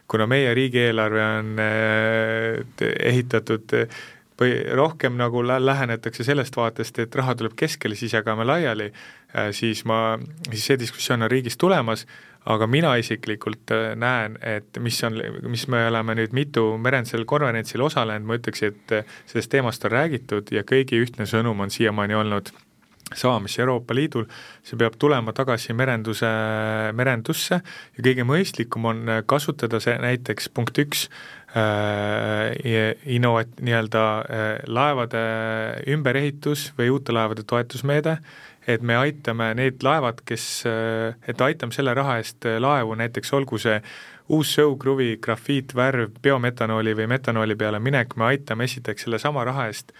kuna 0.08 0.26
meie 0.28 0.52
riigieelarve 0.54 1.22
on 1.24 1.54
äh, 1.58 2.88
ehitatud 3.00 3.72
või 4.40 4.54
rohkem 4.74 5.14
nagu 5.18 5.42
lähenetakse 5.46 6.24
sellest 6.26 6.56
vaatest, 6.56 6.98
et 6.98 7.14
raha 7.14 7.36
tuleb 7.38 7.54
keskele, 7.56 7.94
siis 7.94 8.16
jagame 8.16 8.44
laiali, 8.44 8.90
siis 9.54 9.84
ma, 9.86 10.18
siis 10.50 10.70
see 10.70 10.78
diskussioon 10.80 11.26
on 11.26 11.30
riigis 11.30 11.58
tulemas, 11.60 12.06
aga 12.44 12.66
mina 12.68 12.92
isiklikult 13.00 13.72
äh, 13.72 13.94
näen, 13.96 14.36
et 14.44 14.78
mis 14.82 14.98
on, 15.06 15.16
mis 15.48 15.66
me 15.72 15.86
oleme 15.88 16.16
nüüd 16.18 16.34
mitu 16.36 16.66
merendusel 16.80 17.24
konverentsil 17.28 17.84
osalenud, 17.84 18.28
ma 18.28 18.38
ütleks, 18.38 18.64
et 18.68 18.94
äh, 18.94 19.16
sellest 19.30 19.52
teemast 19.54 19.84
on 19.88 19.94
räägitud 19.94 20.52
ja 20.52 20.64
kõigi 20.68 21.00
ühtne 21.00 21.28
sõnum 21.30 21.64
on 21.64 21.72
siiamaani 21.72 22.18
olnud 22.20 22.52
sama, 23.14 23.38
mis 23.44 23.56
Euroopa 23.60 23.94
Liidul, 23.96 24.26
see 24.64 24.78
peab 24.80 24.96
tulema 25.00 25.32
tagasi 25.36 25.74
merenduse, 25.76 26.28
merendusse 26.96 27.60
ja 27.60 28.04
kõige 28.04 28.24
mõistlikum 28.28 28.88
on 28.90 29.02
kasutada 29.28 29.80
see 29.80 29.96
näiteks 30.00 30.48
punkt 30.56 30.80
üks, 30.80 31.08
äh, 31.56 32.94
innova-, 33.06 33.46
nii-öelda 33.60 34.02
laevade 34.66 35.22
ümberehitus 35.90 36.72
või 36.78 36.90
uute 36.94 37.14
laevade 37.14 37.44
toetusmeede, 37.46 38.16
et 38.66 38.82
me 38.82 38.96
aitame 38.96 39.52
need 39.58 39.84
laevad, 39.84 40.22
kes, 40.26 40.64
et 41.28 41.40
aitame 41.46 41.74
selle 41.76 41.94
raha 41.94 42.18
eest 42.22 42.46
laevu, 42.60 42.96
näiteks 42.96 43.32
olgu 43.36 43.60
see 43.60 43.76
uus 44.32 44.54
sõukruvi, 44.56 45.18
grafiitvärv, 45.22 46.16
biometanooli 46.24 46.94
või 46.96 47.08
metanooli 47.12 47.56
peale 47.60 47.80
minek, 47.82 48.16
me 48.16 48.30
aitame 48.32 48.64
esiteks 48.64 49.04
sellesama 49.04 49.44
raha 49.44 49.68
eest 49.68 49.92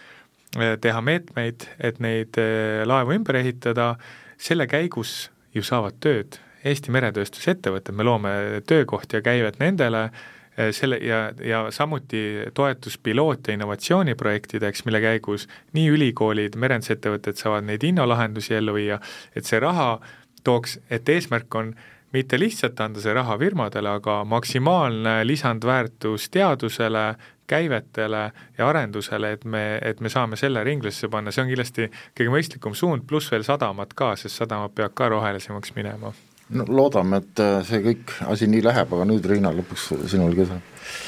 eh, 0.56 0.78
teha 0.80 1.02
meetmeid, 1.04 1.68
et 1.78 2.00
neid 2.00 2.40
laevu 2.88 3.18
ümber 3.18 3.42
ehitada, 3.42 3.94
selle 4.40 4.66
käigus 4.66 5.28
ju 5.54 5.62
saavad 5.62 6.00
tööd 6.00 6.40
Eesti 6.64 6.88
meretööstusettevõtted, 6.96 7.92
me 7.92 8.06
loome 8.08 8.30
töökohti 8.64 9.18
ja 9.18 9.20
käivet 9.20 9.58
nendele, 9.60 10.06
Äh, 10.08 10.33
selle 10.70 10.98
ja, 11.02 11.32
ja 11.42 11.70
samuti 11.70 12.50
toetus 12.54 12.98
piloot- 12.98 13.48
ja 13.48 13.54
innovatsiooniprojektideks, 13.54 14.84
mille 14.84 15.00
käigus 15.00 15.48
nii 15.72 15.88
ülikoolid, 15.96 16.56
merendusettevõtted 16.56 17.40
saavad 17.40 17.66
neid 17.66 17.82
innolahendusi 17.82 18.54
ellu 18.54 18.76
viia, 18.76 19.00
et 19.36 19.44
see 19.44 19.60
raha 19.60 19.98
tooks, 20.44 20.78
et 20.90 21.08
eesmärk 21.08 21.54
on 21.54 21.74
mitte 22.14 22.38
lihtsalt 22.38 22.80
anda 22.80 23.02
see 23.02 23.14
raha 23.14 23.38
firmadele, 23.38 23.96
aga 23.98 24.20
maksimaalne 24.24 25.16
lisandväärtus 25.26 26.28
teadusele, 26.30 27.14
käivetele 27.50 28.22
ja 28.58 28.68
arendusele, 28.68 29.32
et 29.36 29.44
me, 29.44 29.64
et 29.82 30.00
me 30.00 30.08
saame 30.08 30.38
selle 30.40 30.64
ringlusse 30.64 31.10
panna, 31.12 31.34
see 31.34 31.44
on 31.44 31.50
kindlasti 31.50 31.90
kõige 32.16 32.36
mõistlikum 32.36 32.78
suund, 32.78 33.04
pluss 33.08 33.32
veel 33.34 33.44
sadamad 33.44 33.92
ka, 33.98 34.14
sest 34.16 34.40
sadamad 34.40 34.72
peavad 34.76 34.96
ka 34.96 35.10
rohelisemaks 35.16 35.74
minema 35.76 36.14
no 36.54 36.64
loodame, 36.68 37.20
et 37.22 37.42
äh, 37.42 37.58
see 37.66 37.82
kõik 37.84 38.14
asi 38.30 38.48
nii 38.50 38.62
läheb, 38.64 38.92
aga 38.96 39.06
nüüd 39.08 39.26
Riina, 39.28 39.52
lõpuks 39.54 39.88
sinul 40.10 40.34
ka 40.38 40.46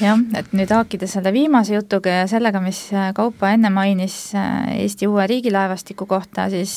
jah, 0.00 0.20
et 0.38 0.52
nüüd 0.56 0.72
haakida 0.72 1.08
selle 1.10 1.32
viimase 1.34 1.76
jutuga 1.76 2.20
ja 2.22 2.26
sellega, 2.30 2.60
mis 2.64 2.80
äh, 2.94 3.12
Kaupo 3.16 3.48
enne 3.48 3.70
mainis 3.74 4.16
äh, 4.36 4.76
Eesti 4.82 5.08
uue 5.10 5.26
riigilaevastiku 5.30 6.08
kohta, 6.10 6.50
siis 6.52 6.74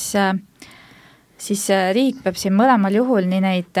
siis 1.40 1.62
riik 1.96 2.18
peab 2.24 2.36
siin 2.36 2.52
mõlemal 2.52 2.92
juhul 2.92 3.24
nii 3.24 3.40
neid 3.40 3.78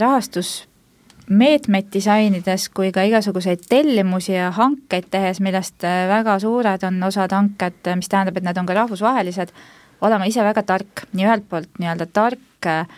rahastusmeetmeid 0.00 1.90
disainides 1.92 2.70
kui 2.72 2.88
ka 2.96 3.04
igasuguseid 3.04 3.66
tellimusi 3.68 4.32
ja 4.32 4.48
hankeid 4.56 5.10
tehes, 5.12 5.42
millest 5.44 5.84
väga 5.84 6.38
suured 6.40 6.86
on 6.88 7.02
osad 7.04 7.36
hanked, 7.36 7.92
mis 8.00 8.08
tähendab, 8.08 8.40
et 8.40 8.48
need 8.48 8.60
on 8.60 8.70
ka 8.70 8.78
rahvusvahelised, 8.80 9.52
olema 10.00 10.24
ise 10.28 10.40
väga 10.44 10.64
tark, 10.64 11.04
nii 11.12 11.28
ühelt 11.28 11.44
poolt 11.50 11.76
nii-öelda 11.76 12.08
tark 12.16 12.72
äh, 12.72 12.88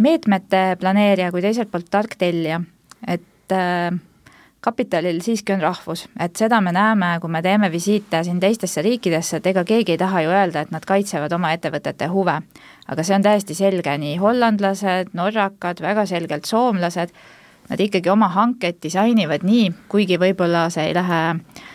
meetmete 0.00 0.76
planeerija 0.80 1.30
kui 1.32 1.42
teiselt 1.44 1.70
poolt 1.70 1.90
tark 1.92 2.16
tellija, 2.18 2.60
et 3.06 3.54
äh, 3.54 3.90
kapitalil 4.60 5.20
siiski 5.24 5.54
on 5.54 5.64
rahvus, 5.64 6.06
et 6.20 6.36
seda 6.36 6.60
me 6.60 6.72
näeme, 6.76 7.14
kui 7.20 7.32
me 7.32 7.42
teeme 7.44 7.70
visiite 7.72 8.22
siin 8.24 8.40
teistesse 8.40 8.82
riikidesse, 8.84 9.40
et 9.40 9.50
ega 9.52 9.64
keegi 9.64 9.96
ei 9.96 10.00
taha 10.00 10.24
ju 10.24 10.32
öelda, 10.34 10.64
et 10.64 10.72
nad 10.74 10.84
kaitsevad 10.86 11.32
oma 11.32 11.52
ettevõtete 11.56 12.10
huve. 12.12 12.40
aga 12.90 13.02
see 13.06 13.16
on 13.16 13.22
täiesti 13.22 13.54
selge, 13.54 13.98
nii 13.98 14.16
hollandlased, 14.18 15.12
norrakad, 15.14 15.80
väga 15.80 16.06
selgelt 16.06 16.44
soomlased, 16.44 17.12
nad 17.70 17.80
ikkagi 17.80 18.10
oma 18.10 18.28
hankeid 18.28 18.80
disainivad 18.82 19.44
nii, 19.46 19.70
kuigi 19.88 20.18
võib-olla 20.18 20.68
see 20.74 20.88
ei 20.90 20.94
lähe 20.96 21.20
äh, 21.30 21.68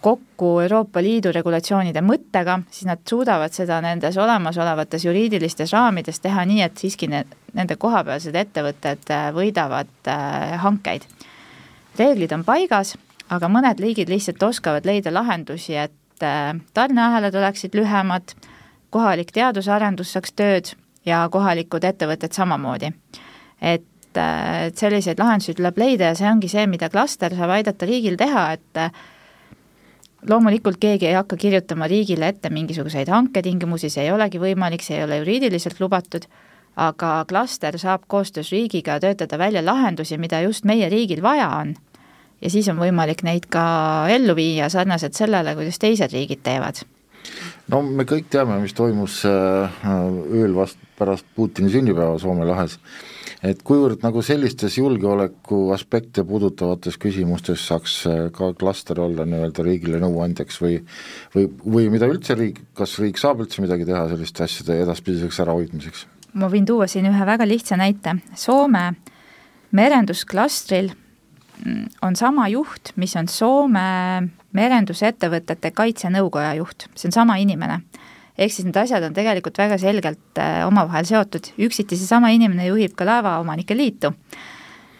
kokku 0.00 0.50
Euroopa 0.62 1.02
Liidu 1.04 1.32
regulatsioonide 1.34 2.00
mõttega, 2.00 2.58
siis 2.72 2.86
nad 2.88 3.02
suudavad 3.08 3.52
seda 3.52 3.80
nendes 3.84 4.16
olemasolevates 4.16 5.04
juriidilistes 5.04 5.72
raamides 5.76 6.22
teha 6.24 6.44
nii, 6.48 6.62
et 6.64 6.80
siiski 6.80 7.08
need, 7.10 7.34
nende 7.58 7.76
kohapealsed 7.76 8.36
ettevõtted 8.38 9.12
äh, 9.12 9.28
võidavad 9.36 10.12
hankeid. 10.64 11.04
reeglid 11.98 12.32
on 12.32 12.44
paigas, 12.44 12.94
aga 13.28 13.48
mõned 13.48 13.80
liigid 13.82 14.08
lihtsalt 14.08 14.42
oskavad 14.42 14.86
leida 14.86 15.12
lahendusi, 15.12 15.74
et 15.74 15.92
tarneahelad 16.74 17.34
oleksid 17.34 17.74
lühemad, 17.74 18.32
kohalik 18.90 19.30
teadus-arendus 19.36 20.12
saaks 20.12 20.32
tööd 20.32 20.72
ja 21.06 21.28
kohalikud 21.30 21.84
ettevõtted 21.84 22.32
samamoodi. 22.32 22.92
et 23.60 23.84
et 24.18 24.78
selliseid 24.78 25.18
lahendusi 25.20 25.54
tuleb 25.58 25.78
leida 25.78 26.10
ja 26.10 26.16
see 26.18 26.28
ongi 26.30 26.48
see, 26.50 26.66
mida 26.70 26.88
klaster 26.92 27.34
saab 27.36 27.52
aidata 27.58 27.86
riigil 27.86 28.16
teha, 28.18 28.44
et 28.56 28.80
loomulikult 30.28 30.76
keegi 30.80 31.06
ei 31.06 31.14
hakka 31.14 31.36
kirjutama 31.36 31.86
riigile 31.86 32.28
ette 32.28 32.50
mingisuguseid 32.50 33.08
hanketingimusi, 33.08 33.90
see 33.90 34.06
ei 34.06 34.12
olegi 34.12 34.40
võimalik, 34.42 34.82
see 34.82 34.98
ei 34.98 35.04
ole 35.04 35.20
juriidiliselt 35.22 35.80
lubatud, 35.80 36.26
aga 36.76 37.24
klaster 37.28 37.78
saab 37.78 38.06
koostöös 38.06 38.50
riigiga 38.52 38.98
töötada 39.00 39.38
välja 39.38 39.64
lahendusi, 39.64 40.18
mida 40.18 40.40
just 40.40 40.64
meie 40.64 40.88
riigil 40.88 41.22
vaja 41.22 41.48
on. 41.60 41.74
ja 42.40 42.50
siis 42.50 42.68
on 42.68 42.78
võimalik 42.78 43.22
neid 43.26 43.46
ka 43.50 44.06
ellu 44.10 44.34
viia 44.38 44.68
sarnaselt 44.68 45.14
sellele, 45.14 45.54
kuidas 45.54 45.78
teised 45.78 46.12
riigid 46.12 46.42
teevad 46.42 46.84
no 47.72 47.82
me 47.82 48.06
kõik 48.08 48.28
teame, 48.30 48.58
mis 48.62 48.74
toimus 48.76 49.22
äh, 49.28 49.80
ööl 50.32 50.54
vast 50.56 50.78
pärast 50.98 51.26
Putini 51.36 51.70
sünnipäeva 51.72 52.18
Soome 52.18 52.46
lahes. 52.48 52.78
Et 53.46 53.60
kuivõrd 53.62 54.02
nagu 54.02 54.22
sellistes 54.24 54.78
julgeoleku 54.80 55.68
aspekte 55.70 56.24
puudutavates 56.26 56.98
küsimustes 56.98 57.62
saaks 57.70 57.94
äh, 58.10 58.22
ka 58.34 58.50
klaster 58.58 58.98
olla 59.00 59.26
nii-öelda 59.28 59.62
riigile 59.62 60.00
nõuandjaks 60.02 60.58
või 60.62 60.80
või, 61.36 61.46
või 61.62 61.88
mida 61.94 62.08
üldse 62.10 62.34
riik, 62.38 62.64
kas 62.74 62.96
riik 62.98 63.20
saab 63.20 63.44
üldse 63.44 63.62
midagi 63.62 63.86
teha 63.86 64.08
selliste 64.10 64.42
asjade 64.46 64.80
edaspidiseks 64.82 65.42
ärahoidmiseks? 65.46 66.06
ma 66.38 66.50
võin 66.50 66.66
tuua 66.66 66.88
siin 66.90 67.06
ühe 67.08 67.26
väga 67.26 67.46
lihtsa 67.48 67.78
näite, 67.78 68.18
Soome 68.36 68.90
merendusklastril 69.70 70.90
mm, 70.90 71.86
on 72.02 72.18
sama 72.18 72.48
juht, 72.52 72.92
mis 72.96 73.14
on 73.16 73.30
Soome 73.30 73.86
merendusettevõtete 74.56 75.70
kaitsenõukoja 75.76 76.54
juht, 76.58 76.88
see 76.98 77.10
on 77.10 77.16
sama 77.20 77.38
inimene 77.38 77.82
ehk 78.38 78.54
siis 78.54 78.68
need 78.68 78.78
asjad 78.78 79.04
on 79.08 79.16
tegelikult 79.16 79.58
väga 79.58 79.78
selgelt 79.82 80.38
äh, 80.40 80.62
omavahel 80.66 81.08
seotud, 81.08 81.50
üksiti 81.68 81.98
seesama 81.98 82.30
inimene 82.34 82.68
juhib 82.70 82.94
ka 82.98 83.06
Laevaomanike 83.08 83.76
Liitu. 83.76 84.12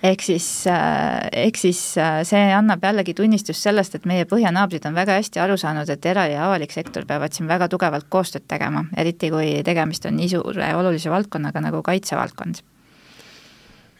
ehk 0.03 0.23
siis, 0.23 0.67
äh, 0.71 1.29
ehk 1.47 1.57
siis 1.59 1.81
äh, 1.99 2.21
see 2.27 2.43
annab 2.55 2.85
jällegi 2.85 3.15
tunnistust 3.19 3.63
sellest, 3.63 3.95
et 3.95 4.07
meie 4.07 4.27
põhjanaabrid 4.31 4.87
on 4.87 4.95
väga 4.95 5.19
hästi 5.19 5.43
aru 5.43 5.57
saanud, 5.59 5.91
et 5.91 6.07
era- 6.07 6.27
ja 6.31 6.47
avalik 6.47 6.73
sektor 6.73 7.07
peavad 7.07 7.33
siin 7.35 7.49
väga 7.49 7.69
tugevalt 7.69 8.07
koostööd 8.09 8.47
tegema, 8.49 8.85
eriti 8.97 9.31
kui 9.31 9.63
tegemist 9.67 10.07
on 10.07 10.17
nii 10.17 10.29
suure 10.35 10.75
olulise 10.75 11.11
valdkonnaga 11.11 11.61
nagu 11.61 11.83
kaitsevaldkond 11.83 12.63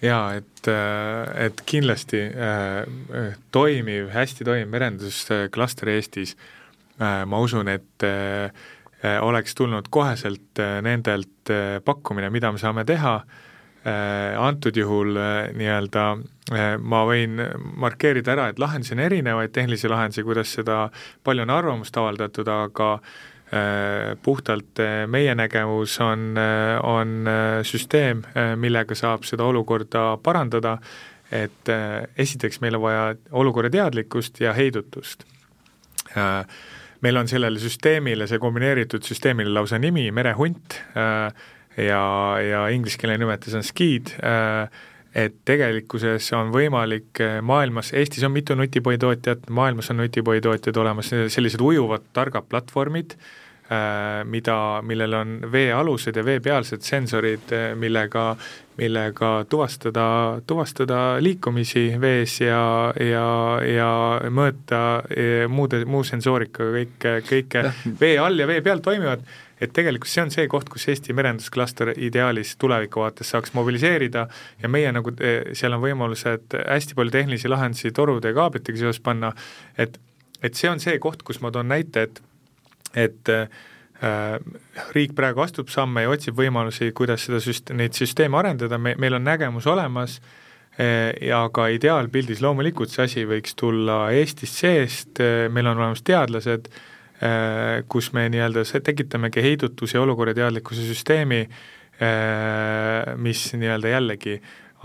jaa, 0.03 0.39
et, 0.39 0.71
et 1.47 1.63
kindlasti 1.67 2.21
äh, 2.31 3.35
toimiv, 3.55 4.13
hästi 4.15 4.47
toimiv 4.47 4.71
merendusklaster 4.71 5.91
Eestis 5.95 6.37
äh,, 7.01 7.25
ma 7.27 7.41
usun, 7.43 7.69
et 7.73 8.07
äh, 8.07 8.53
oleks 9.03 9.55
tulnud 9.55 9.87
koheselt 9.91 10.59
äh, 10.59 10.81
nendelt 10.83 11.51
äh, 11.51 11.79
pakkumine, 11.85 12.31
mida 12.31 12.53
me 12.53 12.59
saame 12.59 12.85
teha, 12.89 13.21
antud 14.43 14.77
juhul 14.77 15.15
nii-öelda 15.57 16.03
ma 16.83 16.99
võin 17.09 17.39
markeerida 17.81 18.35
ära, 18.35 18.49
et 18.51 18.59
lahendusi 18.61 18.93
on 18.93 19.01
erinevaid, 19.01 19.53
tehnilisi 19.55 19.89
lahendusi, 19.89 20.25
kuidas 20.27 20.51
seda, 20.59 20.81
palju 21.25 21.47
on 21.47 21.53
arvamust 21.55 21.97
avaldatud, 21.97 22.51
aga 22.53 22.89
puhtalt 24.27 24.83
meie 25.09 25.33
nägemus 25.39 25.95
on, 26.05 26.37
on 26.85 27.31
süsteem, 27.65 28.27
millega 28.61 28.99
saab 28.99 29.25
seda 29.25 29.47
olukorda 29.49 30.19
parandada, 30.27 30.75
et 31.33 31.73
esiteks 32.19 32.61
meil 32.61 32.77
on 32.77 32.85
vaja 32.91 33.07
olukorra 33.41 33.71
teadlikkust 33.73 34.43
ja 34.43 34.53
heidutust 34.59 35.25
meil 37.05 37.17
on 37.21 37.29
sellele 37.31 37.61
süsteemile, 37.63 38.27
see 38.31 38.41
kombineeritud 38.43 39.07
süsteemile 39.07 39.53
lausa 39.55 39.79
nimi, 39.79 40.09
merehunt 40.15 40.79
äh, 40.99 41.33
ja, 41.87 42.05
ja 42.43 42.63
ingliskeelne 42.75 43.19
nimetus 43.21 43.57
on 43.59 43.67
SKID, 43.67 44.15
äh, 44.23 44.87
et 45.19 45.39
tegelikkuses 45.49 46.31
on 46.37 46.53
võimalik 46.55 47.23
äh, 47.25 47.39
maailmas, 47.45 47.93
Eestis 47.97 48.27
on 48.27 48.35
mitu 48.35 48.57
nutipoitootjat, 48.59 49.49
maailmas 49.55 49.93
on 49.95 50.03
nutipoitootjad 50.03 50.83
olemas, 50.83 51.13
sellised 51.35 51.63
ujuvad 51.65 52.11
targad 52.17 52.49
platvormid, 52.51 53.17
mida, 54.25 54.57
millel 54.87 55.15
on 55.19 55.35
veealused 55.53 56.17
ja 56.17 56.25
veepealsed 56.25 56.85
sensorid, 56.87 57.53
millega, 57.77 58.31
millega 58.79 59.33
tuvastada, 59.51 60.05
tuvastada 60.47 61.01
liikumisi 61.21 61.91
vees 62.01 62.39
ja, 62.41 62.63
ja, 63.03 63.27
ja 63.69 63.91
mõõta 64.33 64.81
e, 65.11 65.27
muude, 65.53 65.83
muu 65.85 66.07
sensoorikaga 66.07 66.71
kõike, 66.79 67.13
kõike 67.29 67.67
vee 68.01 68.17
all 68.23 68.41
ja 68.41 68.49
vee 68.49 68.63
peal 68.65 68.81
toimivad, 68.85 69.27
et 69.61 69.75
tegelikult 69.75 70.11
see 70.11 70.25
on 70.25 70.33
see 70.33 70.49
koht, 70.49 70.71
kus 70.73 70.89
Eesti 70.89 71.17
merendusklaster 71.19 71.93
ideaalis 71.97 72.55
tuleviku 72.57 73.03
vaates 73.05 73.35
saaks 73.35 73.53
mobiliseerida 73.59 74.29
ja 74.63 74.73
meie 74.73 74.93
nagu, 74.97 75.13
e, 75.21 75.53
seal 75.59 75.77
on 75.77 75.85
võimalused 75.85 76.57
hästi 76.63 76.97
palju 76.97 77.19
tehnilisi 77.19 77.53
lahendusi 77.53 77.93
torude 77.93 78.33
ja 78.33 78.39
kaablitega 78.41 78.87
seoses 78.87 79.03
panna, 79.05 79.35
et 79.77 80.01
et 80.39 80.55
see 80.55 80.69
on 80.71 80.79
see 80.79 80.99
koht, 81.03 81.25
kus 81.27 81.41
ma 81.43 81.51
toon 81.51 81.67
näite, 81.67 82.05
et 82.07 82.21
et 82.95 83.29
Äh, 83.99 84.37
riik 84.95 85.17
praegu 85.19 85.43
astub 85.43 85.73
samme 85.75 86.05
ja 86.05 86.11
otsib 86.13 86.37
võimalusi, 86.39 86.93
kuidas 86.95 87.25
seda 87.27 87.41
süst-, 87.43 87.73
neid 87.75 87.97
süsteeme 87.99 88.39
arendada, 88.39 88.79
me, 88.79 88.93
meil 88.95 89.17
on 89.19 89.25
nägemus 89.27 89.67
olemas 89.67 90.21
äh, 90.79 91.11
ja 91.27 91.41
ka 91.51 91.65
ideaalpildis 91.75 92.39
loomulikult 92.45 92.95
see 92.95 93.09
asi 93.09 93.25
võiks 93.27 93.59
tulla 93.59 94.05
Eestist 94.15 94.61
seest, 94.63 95.19
äh, 95.19 95.49
meil 95.51 95.67
on 95.67 95.83
olemas 95.83 96.05
teadlased, 96.07 96.71
kus 97.91 98.13
me 98.15 98.29
nii-öelda 98.31 98.63
tekitamegi 98.87 99.43
heidutuse 99.43 99.97
ja 99.97 100.03
olukorrateadlikkuse 100.05 100.85
süsteemi, 100.87 101.41
mis 103.19 103.41
nii-öelda 103.59 103.91
jällegi 103.91 104.37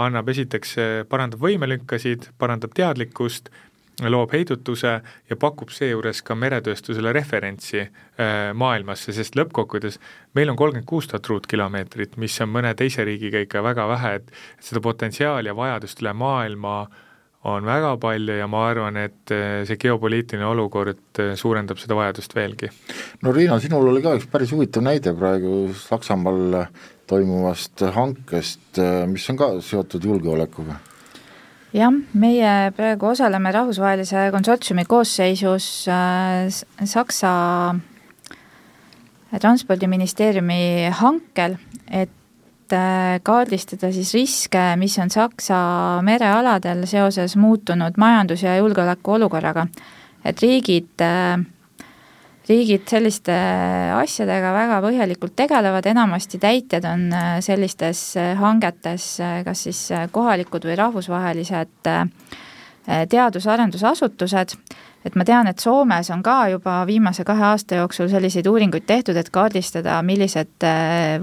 annab 0.01 0.31
esiteks, 0.33 0.71
parandab 1.11 1.45
võimelünkasid, 1.45 2.31
parandab 2.41 2.73
teadlikkust 2.73 3.53
loob 4.01 4.33
heidutuse 4.33 4.93
ja 5.29 5.37
pakub 5.39 5.69
seejuures 5.73 6.23
ka 6.25 6.35
meretööstusele 6.37 7.13
referentsi 7.13 7.83
äh, 7.83 8.51
maailmasse, 8.57 9.13
sest 9.13 9.37
lõppkokkuvõttes 9.37 9.99
meil 10.37 10.49
on 10.49 10.57
kolmkümmend 10.57 10.89
kuus 10.89 11.07
tuhat 11.09 11.29
ruutkilomeetrit, 11.29 12.17
mis 12.21 12.39
on 12.41 12.49
mõne 12.53 12.73
teise 12.77 13.05
riigiga 13.05 13.43
ikka 13.43 13.63
väga 13.63 13.87
vähe, 13.93 14.13
et 14.19 14.31
seda 14.63 14.81
potentsiaali 14.83 15.51
ja 15.51 15.57
vajadust 15.57 16.01
üle 16.01 16.13
maailma 16.17 16.77
on 17.51 17.67
väga 17.67 17.91
palju 17.99 18.37
ja 18.39 18.47
ma 18.47 18.63
arvan, 18.69 18.97
et 19.03 19.33
äh, 19.35 19.61
see 19.69 19.77
geopoliitiline 19.81 20.47
olukord 20.47 21.21
äh, 21.21 21.35
suurendab 21.39 21.81
seda 21.81 21.97
vajadust 21.99 22.33
veelgi. 22.35 22.71
no 23.21 23.35
Riina, 23.35 23.59
sinul 23.61 23.91
oli 23.91 24.01
ka 24.01 24.15
üks 24.17 24.25
päris 24.31 24.55
huvitav 24.55 24.87
näide 24.87 25.13
praegu 25.17 25.67
Saksamaal 25.77 26.63
toimuvast 27.07 27.83
hankest, 27.93 28.79
mis 29.11 29.29
on 29.29 29.37
ka 29.37 29.51
seotud 29.61 30.07
julgeolekuga 30.07 30.79
jah, 31.73 31.93
meie 32.13 32.71
praegu 32.77 33.09
osaleme 33.11 33.51
rahvusvahelise 33.53 34.27
konsortsiumi 34.33 34.85
koosseisus 34.89 35.67
äh, 35.89 36.47
Saksa 36.85 37.31
transpordiministeeriumi 39.41 40.91
hankel, 40.99 41.57
et 41.89 42.75
äh, 42.75 43.17
kaardistada 43.25 43.89
siis 43.95 44.13
riske, 44.13 44.61
mis 44.79 44.97
on 45.01 45.09
Saksa 45.13 45.57
merealadel 46.05 46.85
seoses 46.89 47.35
muutunud 47.35 47.97
majandus- 47.97 48.45
ja 48.45 48.57
julgeolekuolukorraga. 48.59 49.67
et 50.23 50.41
riigid 50.41 51.01
äh, 51.01 51.41
riigid 52.47 52.87
selliste 52.89 53.33
asjadega 53.95 54.51
väga 54.55 54.79
põhjalikult 54.83 55.35
tegelevad, 55.39 55.87
enamasti 55.87 56.39
täitjad 56.43 56.87
on 56.89 57.05
äh, 57.15 57.35
sellistes 57.43 58.05
äh, 58.19 58.33
hangetes 58.39 59.13
äh, 59.23 59.41
kas 59.47 59.67
siis 59.67 59.83
kohalikud 60.11 60.65
või 60.67 60.79
rahvusvahelised 60.79 61.93
teadus-arendusasutused, 62.83 64.57
et 65.07 65.13
ma 65.15 65.23
tean, 65.23 65.47
et 65.47 65.61
Soomes 65.63 66.09
on 66.11 66.19
ka 66.23 66.49
juba 66.51 66.81
viimase 66.83 67.23
kahe 67.23 67.45
aasta 67.53 67.77
jooksul 67.79 68.09
selliseid 68.11 68.47
uuringuid 68.51 68.83
tehtud, 68.83 69.15
et 69.15 69.29
kaardistada, 69.31 70.01
millised 70.03 70.65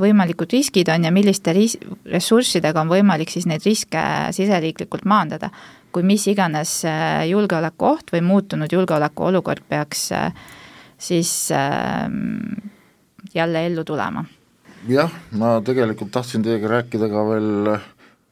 võimalikud 0.01 0.57
riskid 0.57 0.89
on 0.89 1.05
ja 1.05 1.13
milliste 1.13 1.53
ris-, 1.53 1.77
ressurssidega 2.09 2.81
on 2.81 2.89
võimalik 2.89 3.29
siis 3.29 3.45
neid 3.45 3.67
riske 3.69 4.07
siseriiklikult 4.33 5.05
maandada. 5.05 5.51
kui 5.93 6.03
mis 6.07 6.23
iganes 6.31 6.85
julgeolekuoht 7.27 8.13
või 8.15 8.21
muutunud 8.23 8.73
julgeolekuolukord 8.73 9.65
peaks 9.69 10.13
äh, 10.17 10.33
siis 11.01 11.51
äh, 11.53 12.11
jälle 13.35 13.67
ellu 13.67 13.85
tulema. 13.85 14.25
jah, 14.89 15.11
ma 15.37 15.59
tegelikult 15.65 16.11
tahtsin 16.13 16.43
teiega 16.43 16.69
rääkida 16.69 17.09
ka 17.13 17.25
veel 17.29 17.75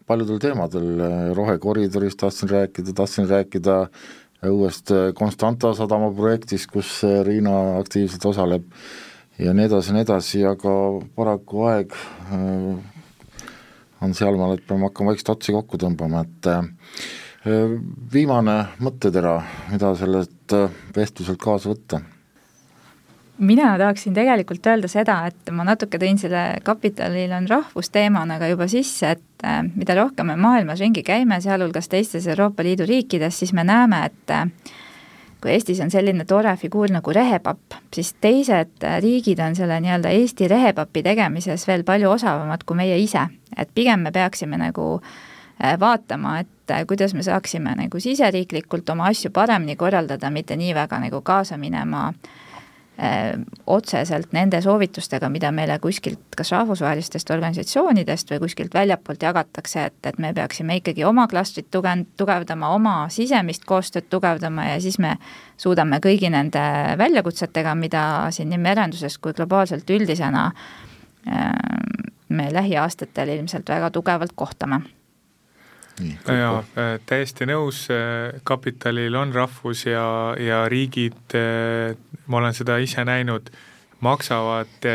paljudel 0.08 0.38
teemadel, 0.40 1.02
rohekoridorist 1.36 2.18
tahtsin 2.20 2.48
rääkida, 2.48 2.94
tahtsin 2.96 3.28
rääkida 3.28 3.76
uuest 4.48 4.92
Constanta 5.18 5.74
sadama 5.74 6.08
projektist, 6.16 6.70
kus 6.72 7.02
Riina 7.26 7.78
aktiivselt 7.78 8.24
osaleb 8.24 8.64
ja 9.38 9.52
nii 9.52 9.68
edasi 9.68 9.90
ja 9.90 9.96
nii 9.96 10.06
edasi, 10.06 10.44
aga 10.48 10.74
paraku 11.16 11.66
aeg 11.68 11.96
on 14.00 14.14
sealmaal, 14.14 14.56
et 14.56 14.64
peame 14.66 14.88
hakkama 14.88 15.12
vaikselt 15.12 15.34
otsi 15.36 15.52
kokku 15.52 15.80
tõmbama, 15.82 16.24
et 16.24 17.48
viimane 18.12 18.56
mõttetera, 18.80 19.40
mida 19.72 19.92
sellelt 19.98 20.56
vestluselt 20.96 21.42
kaasa 21.42 21.74
võtta 21.74 22.00
mina 23.39 23.78
tahaksin 23.78 24.14
tegelikult 24.14 24.66
öelda 24.66 24.89
seda, 24.89 25.18
et 25.26 25.51
ma 25.55 25.64
natuke 25.66 25.99
tõin 26.01 26.18
selle 26.18 26.43
kapitalil 26.64 27.32
on 27.36 27.47
rahvusteemana 27.49 28.39
ka 28.41 28.51
juba 28.51 28.68
sisse, 28.70 29.14
et 29.14 29.47
äh, 29.47 29.62
mida 29.74 29.95
rohkem 29.99 30.32
me 30.32 30.36
maailmas 30.41 30.80
ringi 30.82 31.03
käime, 31.07 31.41
sealhulgas 31.41 31.89
teistes 31.89 32.26
Euroopa 32.26 32.66
Liidu 32.66 32.86
riikides, 32.89 33.39
siis 33.39 33.53
me 33.55 33.64
näeme, 33.64 34.05
et 34.11 34.34
äh, 34.34 34.47
kui 35.43 35.53
Eestis 35.55 35.80
on 35.84 35.91
selline 35.95 36.26
tore 36.26 36.57
figuur 36.59 36.91
nagu 36.95 37.14
rehepapp, 37.14 37.78
siis 37.95 38.14
teised 38.20 38.84
äh, 38.84 38.99
riigid 39.05 39.41
on 39.45 39.57
selle 39.57 39.78
nii-öelda 39.84 40.12
Eesti 40.18 40.49
rehepapi 40.51 41.03
tegemises 41.07 41.66
veel 41.68 41.86
palju 41.86 42.11
osavamad 42.16 42.66
kui 42.66 42.82
meie 42.82 42.99
ise. 42.99 43.28
et 43.57 43.70
pigem 43.74 44.01
me 44.01 44.12
peaksime 44.12 44.59
nagu 44.59 45.01
vaatama, 45.80 46.39
et 46.39 46.86
kuidas 46.86 47.14
me 47.14 47.22
saaksime 47.22 47.72
nagu 47.74 48.01
siseriiklikult 48.01 48.91
oma 48.91 49.09
asju 49.11 49.32
paremini 49.34 49.74
korraldada, 49.76 50.30
mitte 50.30 50.57
nii 50.57 50.74
väga 50.74 51.01
nagu 51.03 51.20
kaasa 51.26 51.57
minema 51.59 52.05
äh, 52.09 52.30
otseselt 53.66 54.32
nende 54.34 54.59
soovitustega, 54.62 55.28
mida 55.30 55.53
meile 55.55 55.76
kuskilt 55.78 56.34
kas 56.36 56.51
rahvusvahelistest 56.51 57.30
organisatsioonidest 57.30 58.32
või 58.32 58.40
kuskilt 58.42 58.74
väljapoolt 58.74 59.22
jagatakse, 59.22 59.84
et, 59.90 59.99
et 60.11 60.18
me 60.18 60.32
peaksime 60.34 60.80
ikkagi 60.80 61.05
oma 61.07 61.28
klastrit 61.30 61.70
tugev, 61.70 62.03
tugevdama, 62.18 62.72
oma 62.74 62.96
sisemist 63.14 63.68
koostööd 63.68 64.11
tugevdama 64.11 64.66
ja 64.72 64.80
siis 64.82 64.99
me 64.99 65.14
suudame 65.57 66.03
kõigi 66.03 66.30
nende 66.34 66.64
väljakutsetega, 66.99 67.74
mida 67.78 68.03
siin 68.34 68.51
nii 68.51 68.62
merenduses 68.66 69.18
kui 69.22 69.36
globaalselt 69.36 69.90
üldisena 69.94 70.49
äh, 70.51 71.53
me 72.28 72.51
lähiaastatel 72.53 73.36
ilmselt 73.38 73.68
väga 73.70 73.90
tugevalt 73.94 74.34
kohtame 74.34 74.82
jaa, 76.26 76.59
äh, 76.61 76.92
täiesti 77.07 77.49
nõus, 77.49 77.86
äh, 77.92 78.40
kapitalil 78.46 79.14
on 79.18 79.32
rahvus 79.34 79.86
ja, 79.86 80.34
ja 80.40 80.62
riigid, 80.70 81.18
äh, 81.36 81.96
ma 82.26 82.42
olen 82.42 82.57
seda 82.57 82.78
ise 82.82 83.05
näinud, 83.07 83.51
maksavad, 84.05 84.86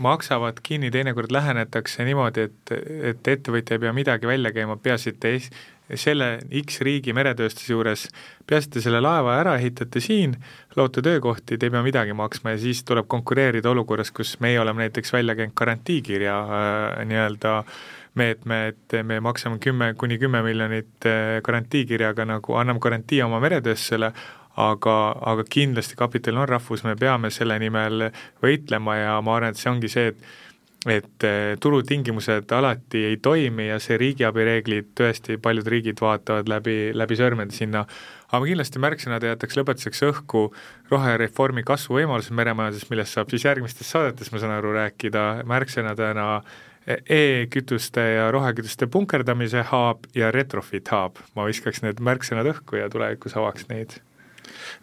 maksavad 0.00 0.60
kinni, 0.64 0.88
teinekord 0.90 1.32
lähenetakse 1.34 2.06
niimoodi, 2.08 2.46
et, 2.48 2.72
et 3.12 3.28
ettevõtja 3.28 3.76
ei 3.76 3.82
pea 3.82 3.92
midagi 3.92 4.28
välja 4.30 4.54
käima, 4.56 4.78
peaasi, 4.80 5.12
et 5.12 5.18
te 5.20 5.34
selle 6.00 6.28
X 6.62 6.80
riigi 6.80 7.12
meretööstuse 7.12 7.74
juures, 7.74 8.06
peaasi, 8.48 8.70
et 8.70 8.86
selle 8.86 9.02
laeva 9.04 9.34
ära 9.36 9.58
ehitate 9.60 10.00
siin, 10.00 10.38
loote 10.78 11.04
töökohti, 11.04 11.58
te 11.58 11.68
ei 11.68 11.74
pea 11.74 11.82
midagi 11.84 12.16
maksma 12.16 12.54
ja 12.54 12.62
siis 12.62 12.80
tuleb 12.88 13.04
konkureerida 13.12 13.68
olukorras, 13.74 14.14
kus 14.16 14.38
meie 14.40 14.56
oleme 14.62 14.86
näiteks 14.86 15.12
välja 15.12 15.36
käinud 15.36 15.52
garantiikirja 15.60 16.38
äh, 16.40 17.04
nii-öelda 17.10 17.58
äh, 17.58 17.76
meetme, 18.14 18.60
et 18.72 18.96
me 19.06 19.18
maksame 19.20 19.58
kümme 19.62 19.92
kuni 19.98 20.18
kümme 20.22 20.42
miljonit 20.46 21.08
eh, 21.08 21.40
garantiikirjaga 21.44 22.26
nagu, 22.28 22.56
anname 22.60 22.82
garantii 22.82 23.22
oma 23.26 23.40
meretööstusele, 23.42 24.12
aga, 24.60 24.96
aga 25.32 25.44
kindlasti 25.50 25.98
kapital 25.98 26.38
on 26.42 26.48
rahvus, 26.48 26.84
me 26.86 26.94
peame 26.96 27.30
selle 27.34 27.58
nimel 27.58 28.08
võitlema 28.42 28.98
ja 29.00 29.20
ma 29.24 29.38
arvan, 29.38 29.54
et 29.54 29.60
see 29.60 29.72
ongi 29.72 29.90
see, 29.90 30.12
et 30.14 30.32
et 30.84 31.24
eh, 31.24 31.56
turutingimused 31.60 32.50
alati 32.52 33.04
ei 33.08 33.16
toimi 33.22 33.70
ja 33.70 33.78
see 33.80 33.96
riigiabi 34.00 34.44
reeglid, 34.44 34.90
tõesti 34.98 35.38
paljud 35.40 35.68
riigid 35.72 36.00
vaatavad 36.00 36.50
läbi, 36.50 36.92
läbi 36.92 37.16
sõrmede 37.16 37.56
sinna, 37.56 37.86
aga 38.28 38.42
ma 38.42 38.50
kindlasti 38.50 38.82
märksõnade 38.84 39.30
jätaks 39.30 39.56
lõpetuseks 39.56 40.04
õhku 40.10 40.44
rohereformi 40.92 41.64
kasvuvõimalused 41.64 42.36
meremajanduses, 42.36 42.90
millest 42.92 43.16
saab 43.16 43.32
siis 43.32 43.46
järgmistes 43.48 43.90
saadetes, 43.96 44.28
ma 44.32 44.42
saan 44.42 44.58
aru, 44.58 44.74
rääkida, 44.76 45.24
märksõnadena 45.48 46.28
e-kütuste 46.86 48.02
ja 48.16 48.30
rohekütuste 48.34 48.88
punkerdamise 48.92 49.64
hub 49.70 50.08
ja 50.16 50.30
retrofit 50.34 50.90
hub, 50.92 51.20
ma 51.36 51.46
viskaks 51.48 51.82
need 51.84 52.02
märksõnad 52.04 52.50
õhku 52.52 52.80
ja 52.80 52.90
tulevikus 52.92 53.36
avaks 53.40 53.68
neid. 53.70 53.96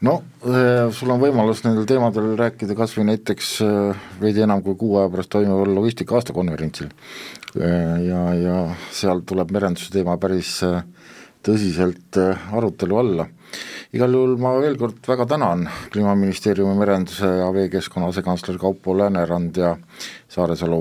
no 0.01 0.15
äh, 0.45 0.89
sul 0.97 1.13
on 1.13 1.21
võimalus 1.21 1.61
nendel 1.65 1.85
teemadel 1.89 2.33
rääkida 2.39 2.75
kas 2.77 2.95
või 2.97 3.11
näiteks 3.11 3.51
äh, 3.65 4.07
veidi 4.21 4.41
enam 4.47 4.63
kui 4.65 4.75
kuu 4.79 4.97
aja 4.97 5.11
pärast 5.13 5.33
toimuval 5.35 5.75
logistika 5.75 6.17
aastakonverentsil. 6.17 6.89
Äh, 7.59 7.99
ja, 8.07 8.23
ja 8.33 8.57
seal 8.89 9.21
tuleb 9.21 9.53
merenduse 9.53 9.93
teema 9.93 10.17
päris 10.17 10.57
tõsiselt 11.45 12.17
arutelu 12.53 12.97
alla 12.97 13.29
igal 13.95 14.13
juhul 14.15 14.37
ma 14.39 14.53
veel 14.61 14.77
kord 14.79 14.99
väga 15.07 15.25
tänan 15.27 15.65
Kliimaministeeriumi 15.91 16.75
merenduse 16.79 17.27
ja 17.41 17.49
veekeskkonna 17.53 18.07
asekantsler 18.11 18.59
Kaupo 18.61 18.95
Läänerand 18.97 19.57
ja 19.57 19.75
Saaresalu 20.29 20.79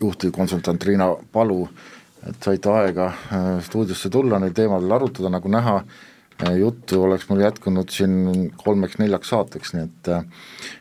juhtivkonsultant 0.00 0.84
Riina 0.84 1.10
Palu, 1.32 1.66
et 2.28 2.42
saite 2.42 2.70
aega 2.72 3.06
äh, 3.06 3.48
stuudiosse 3.64 4.10
tulla, 4.10 4.40
neil 4.40 4.54
teemadel 4.56 4.96
arutada, 4.96 5.30
nagu 5.32 5.50
näha, 5.52 5.76
äh, 6.42 6.54
juttu 6.60 7.02
oleks 7.04 7.28
mul 7.28 7.44
jätkunud 7.44 7.92
siin 7.92 8.52
kolmeks-neljaks 8.62 9.34
saateks, 9.34 9.74
nii 9.76 9.84
et 9.84 10.12
äh, 10.14 10.24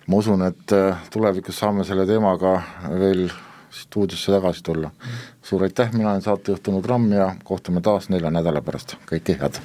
ma 0.08 0.22
usun, 0.24 0.46
et 0.48 0.78
tulevikus 1.12 1.60
saame 1.60 1.84
selle 1.88 2.08
teemaga 2.10 2.56
veel 2.96 3.28
stuudiosse 3.76 4.32
tagasi 4.32 4.64
tulla. 4.64 4.92
suur 5.44 5.64
aitäh, 5.64 5.92
mina 5.94 6.12
olen 6.12 6.24
saatejuht 6.26 6.64
Tõnu 6.66 6.82
Tramm 6.82 7.12
ja 7.14 7.34
kohtume 7.44 7.82
taas 7.82 8.10
nelja 8.10 8.32
nädala 8.32 8.64
pärast, 8.66 8.96
kõike 9.10 9.36
head! 9.42 9.60